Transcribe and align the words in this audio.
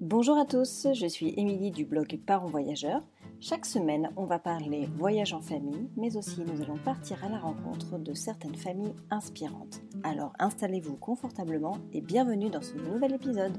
Bonjour 0.00 0.38
à 0.38 0.46
tous, 0.46 0.86
je 0.94 1.06
suis 1.06 1.34
Émilie 1.36 1.70
du 1.70 1.84
blog 1.84 2.18
Parents 2.24 2.48
Voyageurs. 2.48 3.02
Chaque 3.38 3.66
semaine, 3.66 4.10
on 4.16 4.24
va 4.24 4.38
parler 4.38 4.88
voyage 4.96 5.34
en 5.34 5.42
famille, 5.42 5.90
mais 5.94 6.16
aussi 6.16 6.40
nous 6.40 6.62
allons 6.62 6.78
partir 6.78 7.22
à 7.22 7.28
la 7.28 7.38
rencontre 7.38 7.98
de 7.98 8.14
certaines 8.14 8.54
familles 8.54 8.94
inspirantes. 9.10 9.82
Alors 10.02 10.32
installez-vous 10.38 10.96
confortablement 10.96 11.76
et 11.92 12.00
bienvenue 12.00 12.48
dans 12.48 12.62
ce 12.62 12.76
nouvel 12.76 13.12
épisode. 13.12 13.58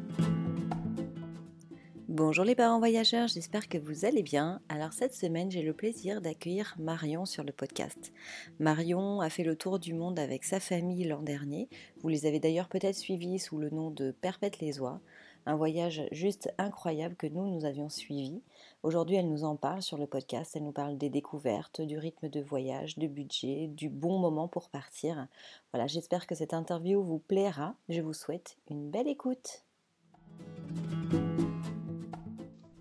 Bonjour 2.07 2.43
les 2.43 2.55
parents 2.55 2.79
voyageurs, 2.79 3.27
j'espère 3.27 3.69
que 3.69 3.77
vous 3.77 4.03
allez 4.03 4.23
bien. 4.23 4.61
Alors 4.67 4.93
cette 4.93 5.13
semaine, 5.13 5.51
j'ai 5.51 5.61
le 5.61 5.73
plaisir 5.73 6.21
d'accueillir 6.21 6.75
Marion 6.79 7.25
sur 7.25 7.43
le 7.43 7.53
podcast. 7.53 8.11
Marion 8.59 9.21
a 9.21 9.29
fait 9.29 9.43
le 9.43 9.55
tour 9.55 9.77
du 9.79 9.93
monde 9.93 10.17
avec 10.17 10.43
sa 10.43 10.59
famille 10.59 11.05
l'an 11.05 11.21
dernier. 11.21 11.69
Vous 12.01 12.09
les 12.09 12.25
avez 12.25 12.39
d'ailleurs 12.39 12.67
peut-être 12.67 12.97
suivis 12.97 13.37
sous 13.37 13.59
le 13.59 13.69
nom 13.69 13.91
de 13.91 14.09
Perpète 14.11 14.59
les 14.59 14.79
Oies. 14.79 14.99
Un 15.47 15.55
voyage 15.55 16.03
juste 16.11 16.53
incroyable 16.59 17.15
que 17.15 17.25
nous, 17.25 17.49
nous 17.49 17.65
avions 17.65 17.89
suivi. 17.89 18.41
Aujourd'hui, 18.83 19.15
elle 19.15 19.27
nous 19.27 19.43
en 19.43 19.55
parle 19.55 19.81
sur 19.81 19.97
le 19.97 20.05
podcast. 20.05 20.55
Elle 20.55 20.63
nous 20.63 20.71
parle 20.71 20.99
des 20.99 21.09
découvertes, 21.09 21.81
du 21.81 21.97
rythme 21.97 22.29
de 22.29 22.41
voyage, 22.41 22.97
du 22.99 23.07
budget, 23.07 23.67
du 23.67 23.89
bon 23.89 24.19
moment 24.19 24.47
pour 24.47 24.69
partir. 24.69 25.27
Voilà, 25.73 25.87
j'espère 25.87 26.27
que 26.27 26.35
cette 26.35 26.53
interview 26.53 27.01
vous 27.03 27.17
plaira. 27.17 27.73
Je 27.89 28.01
vous 28.01 28.13
souhaite 28.13 28.57
une 28.69 28.91
belle 28.91 29.07
écoute. 29.07 29.63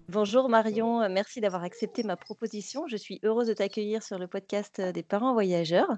Bonjour 0.08 0.48
Marion, 0.48 1.08
merci 1.08 1.40
d'avoir 1.40 1.62
accepté 1.62 2.02
ma 2.02 2.16
proposition. 2.16 2.86
Je 2.88 2.96
suis 2.96 3.20
heureuse 3.22 3.46
de 3.46 3.54
t'accueillir 3.54 4.02
sur 4.02 4.18
le 4.18 4.26
podcast 4.26 4.80
des 4.80 5.02
parents 5.02 5.32
voyageurs. 5.32 5.96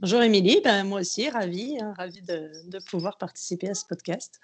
Bonjour 0.00 0.22
Émilie, 0.22 0.60
ben, 0.62 0.84
moi 0.84 1.00
aussi, 1.00 1.28
ravie, 1.28 1.76
hein, 1.80 1.92
ravie 1.98 2.22
de, 2.22 2.78
pouvoir 2.88 3.18
participer 3.18 3.68
à 3.68 3.74
ce 3.74 3.84
podcast. 3.84 4.38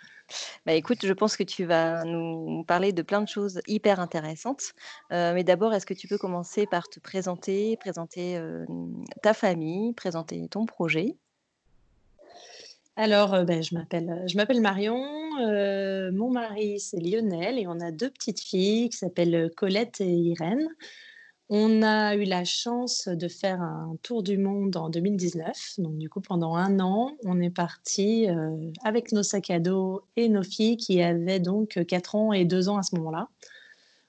Bah, 0.66 0.72
écoute, 0.72 1.06
je 1.06 1.12
pense 1.12 1.36
que 1.36 1.44
tu 1.44 1.64
vas 1.64 2.02
nous 2.02 2.64
parler 2.64 2.92
de 2.92 3.02
plein 3.02 3.22
de 3.22 3.28
choses 3.28 3.60
hyper 3.68 4.00
intéressantes. 4.00 4.72
Euh, 5.12 5.32
mais 5.32 5.44
d'abord, 5.44 5.72
est-ce 5.72 5.86
que 5.86 5.94
tu 5.94 6.08
peux 6.08 6.18
commencer 6.18 6.66
par 6.66 6.88
te 6.88 6.98
présenter, 6.98 7.76
présenter 7.76 8.36
euh, 8.36 8.66
ta 9.22 9.32
famille, 9.32 9.92
présenter 9.92 10.48
ton 10.48 10.66
projet? 10.66 11.14
Alors, 12.96 13.34
euh, 13.34 13.44
ben, 13.44 13.62
je 13.62 13.76
m'appelle, 13.76 14.24
je 14.26 14.36
m'appelle 14.36 14.60
Marion. 14.60 15.04
mon 16.10 16.30
mari, 16.30 16.80
c'est 16.80 16.98
Lionel, 16.98 17.60
et 17.60 17.68
on 17.68 17.78
a 17.78 17.92
deux 17.92 18.10
petites 18.10 18.40
filles 18.40 18.88
qui 18.88 18.96
s'appellent 18.96 19.52
Colette 19.56 20.00
et 20.00 20.10
Irène. 20.10 20.66
On 21.50 21.82
a 21.82 22.16
eu 22.16 22.24
la 22.24 22.44
chance 22.44 23.06
de 23.06 23.28
faire 23.28 23.60
un 23.60 23.96
tour 24.02 24.22
du 24.22 24.38
monde 24.38 24.76
en 24.76 24.88
2019. 24.88 25.74
Donc, 25.78 25.98
du 25.98 26.08
coup, 26.08 26.22
pendant 26.22 26.54
un 26.54 26.80
an, 26.80 27.12
on 27.24 27.38
est 27.40 27.50
parti 27.50 28.26
avec 28.82 29.12
nos 29.12 29.22
sacs 29.22 29.50
à 29.50 29.58
dos 29.58 30.02
et 30.16 30.30
nos 30.30 30.42
filles 30.42 30.78
qui 30.78 31.02
avaient 31.02 31.40
donc 31.40 31.78
4 31.86 32.14
ans 32.14 32.32
et 32.32 32.46
2 32.46 32.70
ans 32.70 32.78
à 32.78 32.82
ce 32.82 32.96
moment-là, 32.96 33.28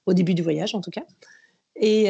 au 0.05 0.13
début 0.13 0.33
du 0.33 0.43
voyage 0.43 0.75
en 0.75 0.81
tout 0.81 0.91
cas. 0.91 1.03
Et, 1.75 2.05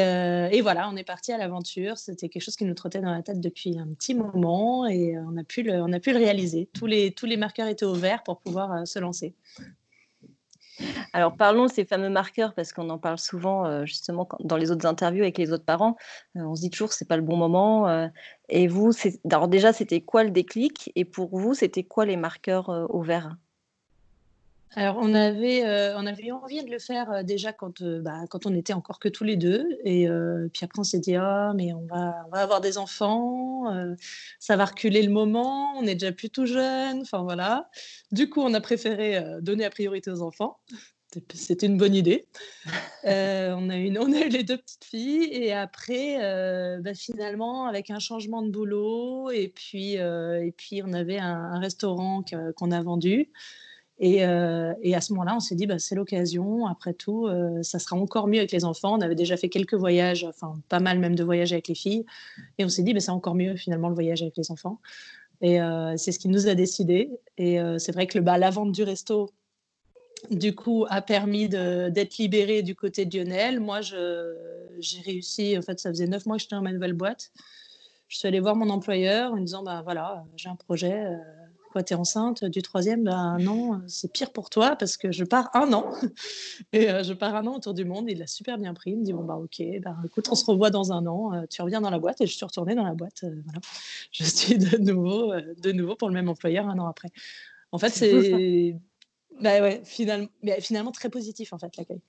voilà, 0.61 0.87
on 0.91 0.95
est 0.95 1.03
parti 1.03 1.31
à 1.31 1.39
l'aventure. 1.39 1.97
C'était 1.97 2.29
quelque 2.29 2.43
chose 2.43 2.55
qui 2.55 2.65
nous 2.65 2.75
trottait 2.75 3.01
dans 3.01 3.11
la 3.11 3.23
tête 3.23 3.41
depuis 3.41 3.79
un 3.79 3.87
petit 3.87 4.13
moment 4.13 4.85
et 4.85 5.17
on, 5.17 5.37
a 5.37 5.43
pu 5.43 5.63
le, 5.63 5.99
pu 5.99 6.11
le 6.11 6.19
réaliser. 6.19 6.69
Tous 6.71 6.85
les, 6.85 7.11
tous 7.11 7.25
les 7.25 7.37
marqueurs 7.37 7.67
étaient 7.67 7.85
au 7.85 7.95
vert 7.95 8.21
pour 8.21 8.37
pouvoir 8.37 8.87
se 8.87 8.99
lancer. 8.99 9.33
Alors 11.13 11.35
parlons 11.37 11.65
de 11.65 11.71
ces 11.71 11.85
fameux 11.85 12.09
marqueurs 12.09 12.53
parce 12.53 12.73
qu'on 12.73 12.89
en 12.89 12.97
parle 12.99 13.17
souvent 13.17 13.85
justement 13.85 14.27
dans 14.41 14.57
les 14.57 14.71
autres 14.71 14.85
interviews 14.85 15.23
avec 15.23 15.37
les 15.37 15.51
autres 15.51 15.65
parents. 15.65 15.95
on 16.35 16.55
se 16.55 16.61
dit 16.61 16.69
toujours 16.69 16.93
c'est 16.93 17.07
pas 17.07 17.17
le 17.17 17.23
bon 17.23 17.37
moment. 17.37 18.09
et 18.49 18.67
vous, 18.67 18.91
alors 19.31 19.47
déjà 19.47 19.73
c'était 19.73 20.01
quoi 20.01 20.23
le 20.23 20.31
déclic? 20.31 20.91
Et 20.95 21.05
pour 21.05 21.37
vous 21.37 21.53
c'était 21.53 21.83
quoi 21.83 22.05
les 22.05 22.17
marqueurs 22.17 22.69
au 22.89 23.01
vert? 23.01 23.35
Alors, 24.77 24.97
on 24.99 25.13
avait, 25.13 25.66
euh, 25.66 25.97
on 25.97 26.05
avait 26.05 26.25
eu 26.25 26.31
envie 26.33 26.61
de 26.61 26.69
le 26.69 26.80
faire 26.80 27.09
euh, 27.09 27.23
déjà 27.23 27.53
quand, 27.53 27.81
euh, 27.81 28.02
bah, 28.02 28.25
quand 28.30 28.45
on 28.45 28.53
était 28.53 28.73
encore 28.73 28.99
que 28.99 29.08
tous 29.08 29.23
les 29.23 29.38
deux. 29.38 29.66
Et 29.85 30.08
puis 30.53 30.66
après, 30.66 30.80
on 30.80 30.83
s'est 30.83 30.99
dit, 30.99 31.15
ah, 31.15 31.53
mais 31.55 31.73
on 31.73 31.86
va, 31.86 32.23
on 32.27 32.30
va 32.30 32.39
avoir 32.42 32.61
des 32.61 32.77
enfants, 32.77 33.65
ça 34.39 34.55
va 34.58 34.65
reculer 34.65 35.02
le 35.02 35.11
moment, 35.11 35.73
on 35.77 35.86
est 35.87 35.95
déjà 35.95 36.11
plus 36.11 36.30
tout 36.30 36.45
jeune. 36.45 37.02
Enfin, 37.02 37.23
voilà. 37.23 37.70
Du 38.11 38.30
coup, 38.30 38.42
on 38.42 38.53
a 38.53 38.61
préféré 38.61 39.23
donner 39.42 39.64
la 39.64 39.70
priorité 39.70 40.11
aux 40.11 40.21
enfants. 40.21 40.59
C'était 41.33 41.67
une 41.67 41.77
bonne 41.77 41.95
idée. 41.95 42.27
on, 43.05 43.70
a 43.70 43.77
eu, 43.77 43.97
on 43.97 44.11
a 44.11 44.20
eu 44.26 44.30
les 44.30 44.43
deux 44.43 44.58
petites 44.58 44.86
filles. 44.86 45.30
Et 45.32 45.53
après, 45.53 46.17
bah, 46.82 46.93
finalement, 46.93 47.65
avec 47.67 47.89
un 47.89 47.99
changement 47.99 48.42
de 48.42 48.49
boulot, 48.49 49.32
et 49.32 49.47
puis, 49.47 49.93
et 49.93 50.53
puis 50.58 50.82
on 50.83 50.93
avait 50.93 51.20
un, 51.20 51.53
un 51.53 51.59
restaurant 51.59 52.23
qu'on 52.55 52.71
a 52.71 52.82
vendu. 52.82 53.32
Euh, 54.02 54.73
et, 54.82 54.95
à 54.95 55.02
ce 55.02 55.14
moment-là, 55.14 55.36
on 55.36 55.39
s'est 55.39 55.56
dit, 55.56 55.67
bah, 55.67 55.80
c'est 55.80 55.95
l'occasion. 55.95 56.66
Après 56.66 56.94
tout, 56.94 57.28
euh, 57.28 57.64
ça 57.64 57.80
sera 57.80 57.95
encore 57.95 58.28
mieux 58.28 58.39
avec 58.39 58.52
les 58.52 58.66
enfants. 58.66 58.98
On 58.98 59.02
avait 59.02 59.16
déjà 59.16 59.38
fait 59.38 59.50
quelques 59.50 59.73
voyages, 59.73 60.26
enfin 60.26 60.54
pas 60.70 60.80
mal 60.80 61.00
même 61.00 61.16
de 61.16 61.23
voyages 61.23 61.54
avec 61.54 61.67
les 61.67 61.76
filles. 61.76 62.06
Et 62.58 62.66
on 62.66 62.70
s'est 62.70 62.83
dit, 62.83 62.94
bah, 62.94 63.00
c'est 63.00 63.11
encore 63.11 63.36
mieux 63.36 63.56
finalement 63.56 63.89
le 63.89 63.95
voyage 63.95 64.22
avec 64.22 64.36
les 64.38 64.52
enfants. 64.52 64.80
Et 65.42 65.61
euh, 65.61 65.95
c'est 65.98 66.11
ce 66.11 66.20
qui 66.20 66.28
nous 66.28 66.48
a 66.48 66.56
décidé. 66.56 67.10
Et 67.38 67.58
c'est 67.78 67.92
vrai 67.92 68.08
que 68.08 68.20
bah, 68.20 68.38
la 68.38 68.50
vente 68.50 68.72
du 68.72 68.83
resto, 68.83 69.30
du 70.32 70.56
coup, 70.56 70.86
a 70.89 71.02
permis 71.02 71.50
d'être 71.50 72.17
libérée 72.17 72.64
du 72.64 72.76
côté 72.76 73.06
de 73.06 73.17
Lionel. 73.17 73.60
Moi, 73.60 73.82
j'ai 73.82 75.00
réussi, 75.02 75.58
en 75.58 75.62
fait, 75.62 75.80
ça 75.80 75.89
faisait 75.89 76.08
neuf 76.08 76.26
mois 76.26 76.38
que 76.38 76.44
j'étais 76.44 76.56
dans 76.56 76.62
ma 76.62 76.72
nouvelle 76.72 76.94
boîte. 76.94 77.32
Je 78.08 78.17
suis 78.17 78.27
allée 78.27 78.39
voir 78.39 78.56
mon 78.56 78.70
employeur 78.70 79.33
en 79.33 79.38
disant, 79.38 79.64
bah, 79.64 79.82
voilà, 79.83 80.26
j'ai 80.36 80.50
un 80.50 80.56
projet 80.56 81.06
tu 81.83 81.93
es 81.93 81.95
enceinte 81.95 82.45
du 82.45 82.61
troisième 82.61 83.03
ben 83.03 83.37
non 83.39 83.81
c'est 83.87 84.11
pire 84.11 84.31
pour 84.31 84.49
toi 84.49 84.75
parce 84.75 84.97
que 84.97 85.11
je 85.11 85.23
pars 85.23 85.49
un 85.53 85.71
an. 85.73 85.91
Et 86.73 86.89
euh, 86.89 87.03
je 87.03 87.13
pars 87.13 87.36
un 87.36 87.45
an 87.47 87.55
autour 87.55 87.73
du 87.73 87.86
monde 87.86 88.05
il 88.09 88.19
l'a 88.19 88.27
super 88.27 88.58
bien 88.58 88.73
pris 88.73 88.91
il 88.91 88.97
me 88.97 89.03
dit 89.03 89.13
bon 89.13 89.23
bah 89.23 89.36
ok 89.36 89.61
bah, 89.81 89.95
écoute 90.05 90.27
on 90.31 90.35
se 90.35 90.45
revoit 90.45 90.69
dans 90.69 90.91
un 90.91 91.05
an 91.08 91.33
euh, 91.33 91.45
tu 91.49 91.61
reviens 91.61 91.81
dans 91.81 91.89
la 91.89 91.99
boîte 91.99 92.21
et 92.21 92.27
je 92.27 92.35
suis 92.35 92.45
retournée 92.45 92.75
dans 92.75 92.85
la 92.85 92.93
boîte 92.93 93.23
euh, 93.23 93.35
voilà. 93.43 93.59
Je 94.11 94.23
suis 94.23 94.58
de 94.58 94.77
nouveau 94.77 95.33
de 95.35 95.71
nouveau 95.71 95.95
pour 95.95 96.08
le 96.08 96.14
même 96.14 96.30
employeur 96.30 96.67
un 96.67 96.80
an 96.80 96.87
après. 96.87 97.09
En 97.71 97.77
fait 97.77 97.89
c'est 97.89 98.77
bah 99.41 99.61
ouais 99.61 99.81
finalement 99.83 100.30
mais 100.43 100.61
finalement 100.61 100.91
très 100.91 101.09
positif 101.09 101.52
en 101.53 101.58
fait 101.58 101.75
l'accueil 101.77 102.02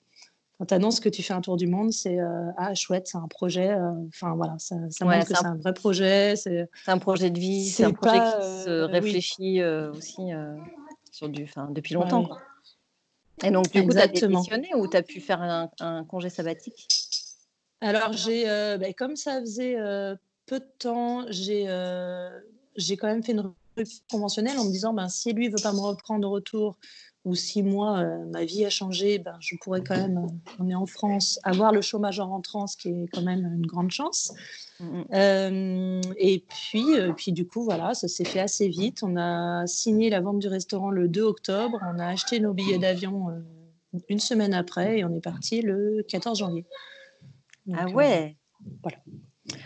quand 0.57 0.65
tu 0.65 0.73
annonces 0.73 0.99
que 0.99 1.09
tu 1.09 1.21
fais 1.21 1.33
un 1.33 1.41
tour 1.41 1.55
du 1.55 1.67
monde, 1.67 1.91
c'est 1.91 2.19
euh, 2.19 2.49
ah 2.57 2.73
chouette, 2.73 3.07
c'est 3.07 3.17
un 3.17 3.27
projet. 3.27 3.69
Euh, 3.69 3.91
enfin 4.07 4.33
voilà, 4.35 4.55
ça, 4.57 4.75
ça 4.89 5.05
montre 5.05 5.27
que 5.27 5.35
c'est 5.35 5.45
un... 5.45 5.55
vrai 5.55 5.73
projet. 5.73 6.35
C'est 6.35 6.67
un 6.87 6.97
projet 6.97 7.29
de 7.29 7.39
vie, 7.39 7.69
c'est 7.69 7.83
un 7.83 7.93
projet 7.93 8.17
qui 8.17 8.63
se 8.63 8.69
euh, 8.69 8.85
réfléchit 8.87 9.63
aussi 9.63 10.31
sur 11.11 11.29
du, 11.29 11.47
depuis 11.69 11.93
longtemps. 11.93 12.25
Quoi. 12.25 12.39
Et 13.43 13.51
donc 13.51 13.71
du 13.71 13.83
coup, 13.83 13.91
tu 13.91 13.99
as 13.99 14.07
démissionné 14.07 14.73
ou 14.75 14.87
tu 14.87 14.97
as 14.97 15.03
pu 15.03 15.21
faire 15.21 15.41
un, 15.79 16.03
congé 16.05 16.29
sabbatique? 16.29 16.87
Alors 17.81 18.13
j'ai, 18.13 18.45
ben, 18.45 18.93
comme 18.95 19.15
ça 19.15 19.39
faisait 19.41 19.77
peu 20.47 20.59
de 20.59 20.69
temps, 20.79 21.25
j'ai 21.29 21.67
j'ai 22.75 22.97
quand 22.97 23.07
même 23.07 23.23
fait 23.23 23.33
une 23.33 23.53
conventionnelle 24.09 24.57
en 24.57 24.65
me 24.65 24.71
disant 24.71 24.93
ben, 24.93 25.09
si 25.09 25.33
lui 25.33 25.49
veut 25.49 25.61
pas 25.61 25.73
me 25.73 25.79
reprendre 25.79 26.27
au 26.27 26.31
retour 26.31 26.77
ou 27.27 27.35
si 27.35 27.61
moi, 27.61 27.99
euh, 27.99 28.25
ma 28.31 28.45
vie 28.45 28.63
a 28.65 28.69
changé, 28.69 29.19
ben, 29.19 29.35
je 29.41 29.55
pourrais 29.61 29.81
quand 29.81 29.97
même, 29.97 30.17
euh, 30.17 30.53
on 30.59 30.69
est 30.69 30.75
en 30.75 30.85
France, 30.85 31.39
avoir 31.43 31.73
le 31.73 31.81
chômage 31.81 32.21
en 32.21 32.29
rentrant, 32.29 32.67
ce 32.67 32.77
qui 32.77 32.87
est 32.87 33.07
quand 33.11 33.21
même 33.21 33.45
une 33.45 33.65
grande 33.65 33.91
chance. 33.91 34.33
Mm, 34.79 34.85
mm. 34.85 35.05
Euh, 35.13 36.01
et 36.17 36.45
puis, 36.47 36.85
puis, 37.17 37.33
du 37.33 37.45
coup, 37.45 37.63
voilà, 37.63 37.93
ça 37.93 38.07
s'est 38.07 38.23
fait 38.23 38.39
assez 38.39 38.69
vite. 38.69 39.03
On 39.03 39.17
a 39.17 39.67
signé 39.67 40.09
la 40.09 40.21
vente 40.21 40.39
du 40.39 40.47
restaurant 40.47 40.89
le 40.89 41.09
2 41.09 41.21
octobre. 41.21 41.79
On 41.81 41.99
a 41.99 42.07
acheté 42.07 42.39
nos 42.39 42.53
billets 42.53 42.79
d'avion 42.79 43.43
une 44.07 44.19
semaine 44.19 44.53
après 44.53 44.99
et 44.99 45.03
on 45.03 45.13
est 45.13 45.21
parti 45.21 45.61
le 45.61 46.05
14 46.07 46.39
janvier. 46.39 46.65
ah 47.73 47.87
ouais 47.89 48.37
Voilà. 48.83 48.97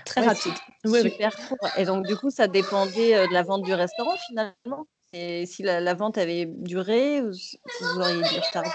Très 0.05 0.21
rapide. 0.21 0.53
super 0.85 1.35
Et 1.77 1.85
donc, 1.85 2.05
du 2.05 2.15
coup, 2.15 2.29
ça 2.29 2.47
dépendait 2.47 3.27
de 3.27 3.33
la 3.33 3.43
vente 3.43 3.63
du 3.63 3.73
restaurant 3.73 4.15
finalement? 4.27 4.87
Et 5.13 5.45
si 5.45 5.61
la, 5.61 5.93
vente 5.93 6.17
avait 6.17 6.45
duré, 6.45 7.21
ou 7.21 7.33
si 7.33 7.59
vous 7.81 7.99
auriez 7.99 8.21
dû 8.21 8.39
retarder? 8.39 8.69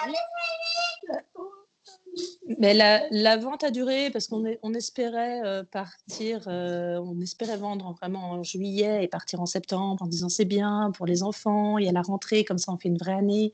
Mais 2.59 2.75
la, 2.75 3.37
vente 3.37 3.65
a 3.65 3.71
duré 3.71 4.11
parce 4.11 4.29
qu'on 4.29 4.45
on 4.63 4.75
espérait 4.75 5.41
euh, 5.45 5.65
partir, 5.65 6.43
euh, 6.47 6.99
on 6.99 7.21
espérait 7.21 7.57
vendre 7.57 7.93
vraiment 7.93 8.31
en 8.33 8.43
juillet 8.43 9.05
et 9.05 9.09
partir 9.09 9.41
en 9.41 9.47
septembre 9.47 10.03
en 10.03 10.07
disant 10.07 10.29
c'est 10.29 10.45
bien 10.45 10.93
pour 10.97 11.07
les 11.07 11.23
enfants, 11.23 11.79
il 11.79 11.87
y 11.87 11.89
a 11.89 11.93
la 11.93 12.03
rentrée, 12.03 12.45
comme 12.45 12.59
ça 12.59 12.73
on 12.73 12.79
fait 12.79 12.89
une 12.89 12.99
vraie 12.99 13.15
année. 13.15 13.53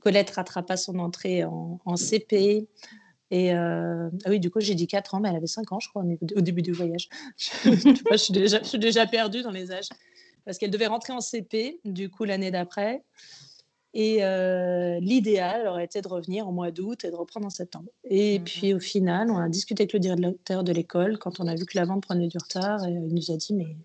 Colette 0.00 0.30
rattrapa 0.30 0.76
son 0.76 0.98
entrée 0.98 1.44
en, 1.44 1.96
CP. 1.96 2.68
Et 3.30 3.52
euh, 3.52 4.08
ah 4.24 4.30
oui, 4.30 4.40
du 4.40 4.50
coup, 4.50 4.60
j'ai 4.60 4.74
dit 4.74 4.86
4 4.86 5.14
ans, 5.14 5.20
mais 5.20 5.28
elle 5.28 5.36
avait 5.36 5.46
5 5.46 5.72
ans, 5.72 5.80
je 5.80 5.88
crois, 5.88 6.02
au 6.02 6.40
début 6.40 6.62
du 6.62 6.72
voyage. 6.72 7.08
je, 7.36 8.16
suis 8.16 8.32
déjà, 8.32 8.58
je 8.62 8.68
suis 8.68 8.78
déjà 8.78 9.06
perdue 9.06 9.42
dans 9.42 9.50
les 9.50 9.70
âges 9.70 9.88
parce 10.44 10.56
qu'elle 10.56 10.70
devait 10.70 10.86
rentrer 10.86 11.12
en 11.12 11.20
CP, 11.20 11.80
du 11.84 12.08
coup, 12.08 12.24
l'année 12.24 12.50
d'après. 12.50 13.02
Et 13.94 14.24
euh, 14.24 14.98
l'idéal 15.00 15.66
aurait 15.66 15.84
été 15.84 16.00
de 16.02 16.08
revenir 16.08 16.46
au 16.46 16.52
mois 16.52 16.70
d'août 16.70 17.04
et 17.04 17.10
de 17.10 17.16
reprendre 17.16 17.46
en 17.46 17.50
septembre. 17.50 17.90
Et 18.04 18.38
mhm. 18.38 18.44
puis 18.44 18.74
au 18.74 18.80
final, 18.80 19.30
on 19.30 19.38
a 19.38 19.48
discuté 19.48 19.82
avec 19.82 19.92
le 19.92 19.98
directeur 19.98 20.62
de 20.64 20.72
l'école 20.72 21.18
quand 21.18 21.40
on 21.40 21.46
a 21.46 21.54
vu 21.54 21.64
que 21.64 21.76
la 21.76 21.84
vente 21.84 22.02
prenait 22.02 22.28
du 22.28 22.38
retard. 22.38 22.86
Et 22.86 22.92
il 22.92 23.14
nous 23.14 23.30
a 23.30 23.36
dit 23.36 23.54
Mais 23.54 23.76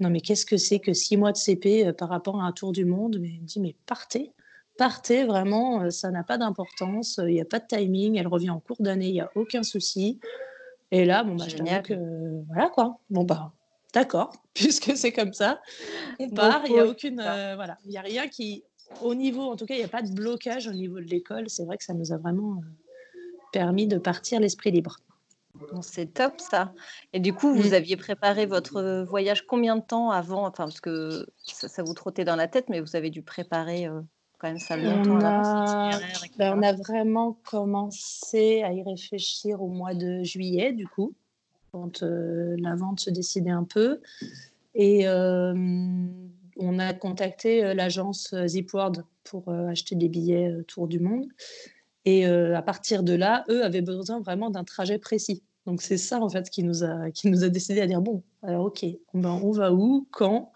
non, 0.00 0.10
mais 0.10 0.20
qu'est-ce 0.20 0.46
que 0.46 0.56
c'est 0.56 0.78
que 0.78 0.92
six 0.92 1.16
mois 1.16 1.32
de 1.32 1.36
CP 1.36 1.86
euh, 1.86 1.92
par 1.92 2.08
rapport 2.08 2.40
à 2.40 2.44
un 2.44 2.52
tour 2.52 2.72
du 2.72 2.84
monde? 2.84 3.18
Mais 3.20 3.28
il 3.28 3.44
dit 3.44 3.60
Mais 3.60 3.74
partez, 3.86 4.32
partez 4.78 5.24
vraiment, 5.24 5.90
ça 5.90 6.10
n'a 6.10 6.22
pas 6.22 6.38
d'importance, 6.38 7.20
il 7.22 7.34
n'y 7.34 7.40
a 7.40 7.44
pas 7.44 7.58
de 7.58 7.66
timing, 7.66 8.16
elle 8.16 8.28
revient 8.28 8.50
en 8.50 8.60
cours 8.60 8.76
d'année, 8.80 9.08
il 9.08 9.12
n'y 9.12 9.20
a 9.20 9.30
aucun 9.34 9.62
souci. 9.62 10.20
Et 10.90 11.04
là, 11.04 11.24
bon, 11.24 11.36
bah, 11.36 11.46
je 11.48 11.56
que 11.56 12.44
voilà 12.48 12.68
quoi. 12.68 12.98
Bon, 13.10 13.24
bah, 13.24 13.52
d'accord, 13.92 14.32
puisque 14.54 14.96
c'est 14.96 15.12
comme 15.12 15.32
ça. 15.32 15.60
On 16.18 16.30
part, 16.30 16.62
il 16.66 16.74
n'y 16.74 16.80
a 16.80 16.86
aucune. 16.86 17.16
voilà, 17.16 17.78
il 17.84 17.90
n'y 17.90 17.98
a 17.98 18.02
rien 18.02 18.28
qui. 18.28 18.64
Au 19.02 19.16
niveau, 19.16 19.42
en 19.42 19.56
tout 19.56 19.66
cas, 19.66 19.74
il 19.74 19.78
n'y 19.78 19.84
a 19.84 19.88
pas 19.88 20.02
de 20.02 20.12
blocage 20.12 20.68
au 20.68 20.72
niveau 20.72 21.00
de 21.00 21.06
l'école. 21.06 21.50
C'est 21.50 21.64
vrai 21.64 21.76
que 21.76 21.82
ça 21.82 21.92
nous 21.92 22.12
a 22.12 22.18
vraiment 22.18 22.62
permis 23.52 23.88
de 23.88 23.98
partir 23.98 24.38
l'esprit 24.38 24.70
libre. 24.70 24.98
c'est 25.82 26.14
top 26.14 26.40
ça. 26.40 26.72
Et 27.12 27.18
du 27.18 27.32
coup, 27.32 27.52
vous 27.52 27.70
mmh. 27.70 27.74
aviez 27.74 27.96
préparé 27.96 28.46
votre 28.46 29.02
voyage 29.02 29.44
combien 29.44 29.74
de 29.74 29.82
temps 29.82 30.12
avant? 30.12 30.46
Enfin, 30.46 30.64
parce 30.64 30.80
que 30.80 31.26
ça, 31.42 31.82
vous 31.82 31.94
trottait 31.94 32.24
dans 32.24 32.36
la 32.36 32.46
tête, 32.46 32.68
mais 32.68 32.80
vous 32.80 32.94
avez 32.94 33.10
dû 33.10 33.22
préparer 33.22 33.88
quand 34.38 34.48
même 34.48 34.58
ça 34.58 34.76
longtemps 34.76 35.16
on 35.16 35.24
a, 35.24 35.98
ben, 36.38 36.58
on 36.58 36.62
a 36.62 36.72
vraiment 36.72 37.38
commencé 37.44 38.62
à 38.62 38.72
y 38.72 38.82
réfléchir 38.82 39.62
au 39.62 39.68
mois 39.68 39.94
de 39.94 40.22
juillet, 40.22 40.72
du 40.72 40.86
coup, 40.86 41.14
quand 41.72 42.02
euh, 42.02 42.56
la 42.58 42.74
vente 42.74 43.00
se 43.00 43.10
décidait 43.10 43.50
un 43.50 43.64
peu. 43.64 44.00
Et 44.74 45.08
euh, 45.08 45.54
on 46.58 46.78
a 46.78 46.92
contacté 46.92 47.64
euh, 47.64 47.74
l'agence 47.74 48.34
Zipward 48.46 49.04
pour 49.24 49.48
acheter 49.48 49.96
des 49.96 50.08
billets 50.08 50.62
tour 50.68 50.86
du 50.86 51.00
monde. 51.00 51.26
Et 52.04 52.24
à 52.26 52.62
partir 52.62 53.02
de 53.02 53.12
là, 53.12 53.44
eux 53.48 53.64
avaient 53.64 53.82
besoin 53.82 54.20
vraiment 54.20 54.50
d'un 54.50 54.62
trajet 54.62 54.98
précis. 54.98 55.42
Donc 55.66 55.82
c'est 55.82 55.96
ça 55.96 56.20
en 56.20 56.28
fait 56.28 56.48
qui 56.48 56.62
nous 56.62 56.84
a 56.84 57.10
qui 57.10 57.28
nous 57.28 57.42
a 57.42 57.48
décidé 57.48 57.80
à 57.80 57.88
dire 57.88 58.00
bon 58.00 58.22
alors 58.44 58.66
ok 58.66 58.86
ben, 59.14 59.40
on 59.42 59.50
va 59.50 59.72
où 59.72 60.06
quand 60.12 60.52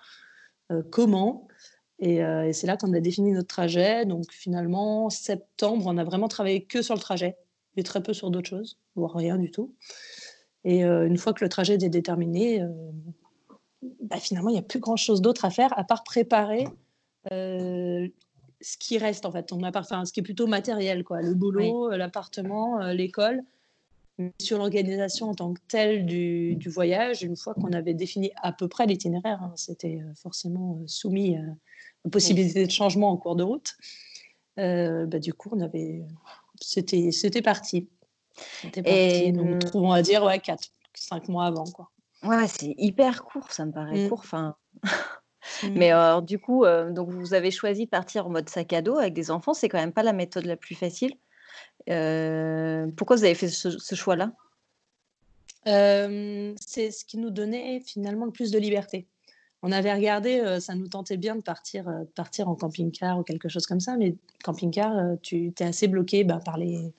comment 0.91 1.49
euh, 2.03 2.45
et, 2.45 2.53
c'est 2.53 2.67
là 2.67 2.77
qu'on 2.77 2.93
a 2.93 3.01
défini 3.01 3.33
notre 3.33 3.49
trajet. 3.49 4.05
Donc 4.05 4.31
finalement, 4.31 5.11
septembre, 5.11 5.85
on 5.87 5.99
a 5.99 6.05
vraiment 6.05 6.29
travaillé 6.29 6.65
que 6.65 6.83
sur 6.83 6.95
le 6.95 7.01
trajet 7.01 7.37
et 7.77 7.83
très 7.83 8.03
peu 8.03 8.13
sur 8.13 8.31
d'autres 8.31 8.49
choses, 8.49 8.79
voire 8.95 9.15
rien 9.15 9.37
du 9.37 9.51
tout. 9.51 9.75
Et 10.65 10.85
euh, 10.85 11.07
une 11.07 11.17
fois 11.17 11.33
que 11.33 11.45
le 11.45 11.49
trajet 11.49 11.75
est 11.75 11.89
déterminé, 11.89 12.63
euh, 12.63 12.69
bah, 14.03 14.19
finalement, 14.19 14.51
il 14.51 14.55
n'y 14.55 14.59
a 14.59 14.63
plus 14.63 14.81
grand-chose 14.81 15.21
d'autre 15.21 15.45
à 15.45 15.51
faire 15.51 15.77
à 15.79 15.85
part 15.85 16.05
préparer 16.05 16.67
ce 18.63 18.77
qui 18.79 18.99
reste 18.99 19.25
en 19.27 19.33
fait. 19.33 19.53
On 19.53 19.63
a 19.63 19.79
enfin, 19.79 20.05
ce 20.05 20.13
qui 20.13 20.21
est 20.21 20.23
plutôt 20.23 20.47
matériel, 20.47 21.05
quoi. 21.05 21.23
Le 21.23 21.35
boulot, 21.35 21.91
l'appartement, 21.91 22.79
l'école. 22.93 23.43
Sur 24.41 24.59
l'organisation 24.59 25.31
en 25.31 25.35
tant 25.35 25.55
que 25.55 25.61
telle 25.69 26.07
du, 26.07 26.59
voyage, 26.69 27.23
une 27.23 27.37
fois 27.37 27.55
qu'on 27.55 27.73
avait 27.73 27.95
défini 27.95 28.31
à 28.43 28.53
peu 28.53 28.69
près 28.69 28.87
l'itinéraire, 28.87 29.43
hein, 29.43 29.53
c'était 29.57 30.01
forcément 30.15 30.83
soumis 30.87 31.37
à 31.37 32.09
possibilité 32.11 32.67
de 32.67 32.71
changement 32.71 33.11
en 33.11 33.17
cours 33.17 33.37
de 33.37 33.43
route. 33.43 33.75
Euh, 34.59 35.07
bah, 35.07 35.19
du 35.19 35.35
coup, 35.35 35.51
on 35.53 35.61
avait, 35.61 36.03
c'était, 36.61 37.13
c'était 37.13 37.43
parti. 37.43 37.89
C'était 38.63 38.83
parti. 38.83 38.99
Et 38.99 39.33
Donc, 39.33 39.59
trouvons 39.61 39.93
à 39.93 40.03
dire, 40.03 40.25
ouais, 40.25 40.39
4, 40.39 40.63
5 40.95 41.29
mois 41.29 41.47
avant, 41.47 41.65
quoi. 41.65 41.91
Ouais, 42.23 42.47
c'est 42.49 42.75
hyper 42.77 43.25
court, 43.25 43.51
ça 43.51 43.65
me 43.65 43.73
paraît 43.73 44.05
mmh. 44.05 44.09
court. 44.09 44.21
Enfin. 44.21 44.57
Mmh. 45.63 45.69
Mais 45.71 45.93
euh, 45.93 46.21
du 46.21 46.39
coup, 46.39 46.65
euh, 46.65 46.93
donc 46.93 47.09
vous 47.09 47.33
avez 47.33 47.51
choisi 47.51 47.87
de 47.87 47.91
partir 47.91 48.27
en 48.27 48.31
mode 48.31 48.51
sac 48.51 48.75
à 48.75 48.83
dos 48.83 48.99
avec 48.99 49.15
des 49.15 49.31
enfants. 49.31 49.55
C'est 49.55 49.71
quand 49.71 49.79
même 49.79 49.93
pas 49.93 50.03
la 50.03 50.13
méthode 50.13 50.45
la 50.45 50.57
plus 50.57 50.75
facile. 50.75 51.15
Pourquoi 51.87 53.17
vous 53.17 53.25
avez 53.25 53.35
fait 53.35 53.49
ce, 53.49 53.71
ce 53.71 53.95
choix-là? 53.95 54.33
C'est 55.65 56.91
ce 56.91 57.05
qui 57.05 57.19
nous 57.19 57.31
donnait 57.31 57.81
finalement 57.81 58.27
le 58.27 58.33
plus 58.33 58.51
de 58.51 58.59
liberté 58.59 59.07
on 59.63 59.73
avait 59.73 59.93
regardé, 59.93 60.41
euh, 60.41 60.61
ça 60.61 60.75
nous 60.75 60.89
tentait 60.89 61.17
bien 61.17 61.37
de 61.37 61.43
partir, 61.43 61.89
euh, 61.89 62.05
partir 62.15 62.49
en 62.49 62.55
camping-car 62.55 63.19
ou 63.19 63.23
quelque 63.23 63.49
chose 63.49 63.67
comme 63.67 63.81
ça, 63.81 63.97
mais 63.97 64.15
camping-car, 64.43 64.97
euh, 64.97 65.15
tu 65.23 65.53
es 65.59 65.65
assez 65.65 65.89
bloqué 65.89 66.25
bah, 66.25 66.41
par 66.45 66.57
les. 66.57 66.93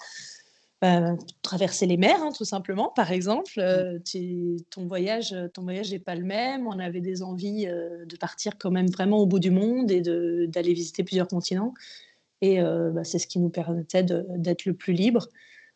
Bah, 0.81 1.16
traverser 1.44 1.86
les 1.86 1.98
mers, 1.98 2.24
hein, 2.24 2.31
tout 2.36 2.45
simplement, 2.45 2.89
par 2.89 3.12
exemple. 3.12 3.51
Mmh. 3.60 4.57
ton 4.72 4.88
voyage 4.88 5.36
ton 5.54 5.62
voyage 5.62 5.92
n'est 5.92 6.00
pas 6.00 6.16
le 6.16 6.24
même. 6.24 6.66
On 6.66 6.80
avait 6.80 7.01
des 7.01 7.22
envies 7.22 7.68
de 7.68 8.16
partir 8.18 8.54
quand 8.57 8.72
même 8.72 8.88
vraiment 8.89 9.19
au 9.19 9.28
bout 9.28 9.38
du 9.38 9.51
monde 9.51 9.92
et 9.92 10.01
d'aller 10.01 10.74
visiter 10.74 11.04
plusieurs 11.04 11.28
continents. 11.28 11.75
Et 12.42 12.60
bah, 12.60 13.04
c'est 13.04 13.20
ce 13.20 13.28
qui 13.28 13.38
nous 13.38 13.50
permettait 13.50 14.04
d'être 14.04 14.66
le 14.66 14.74
plus 14.74 14.94
libre. 14.94 15.28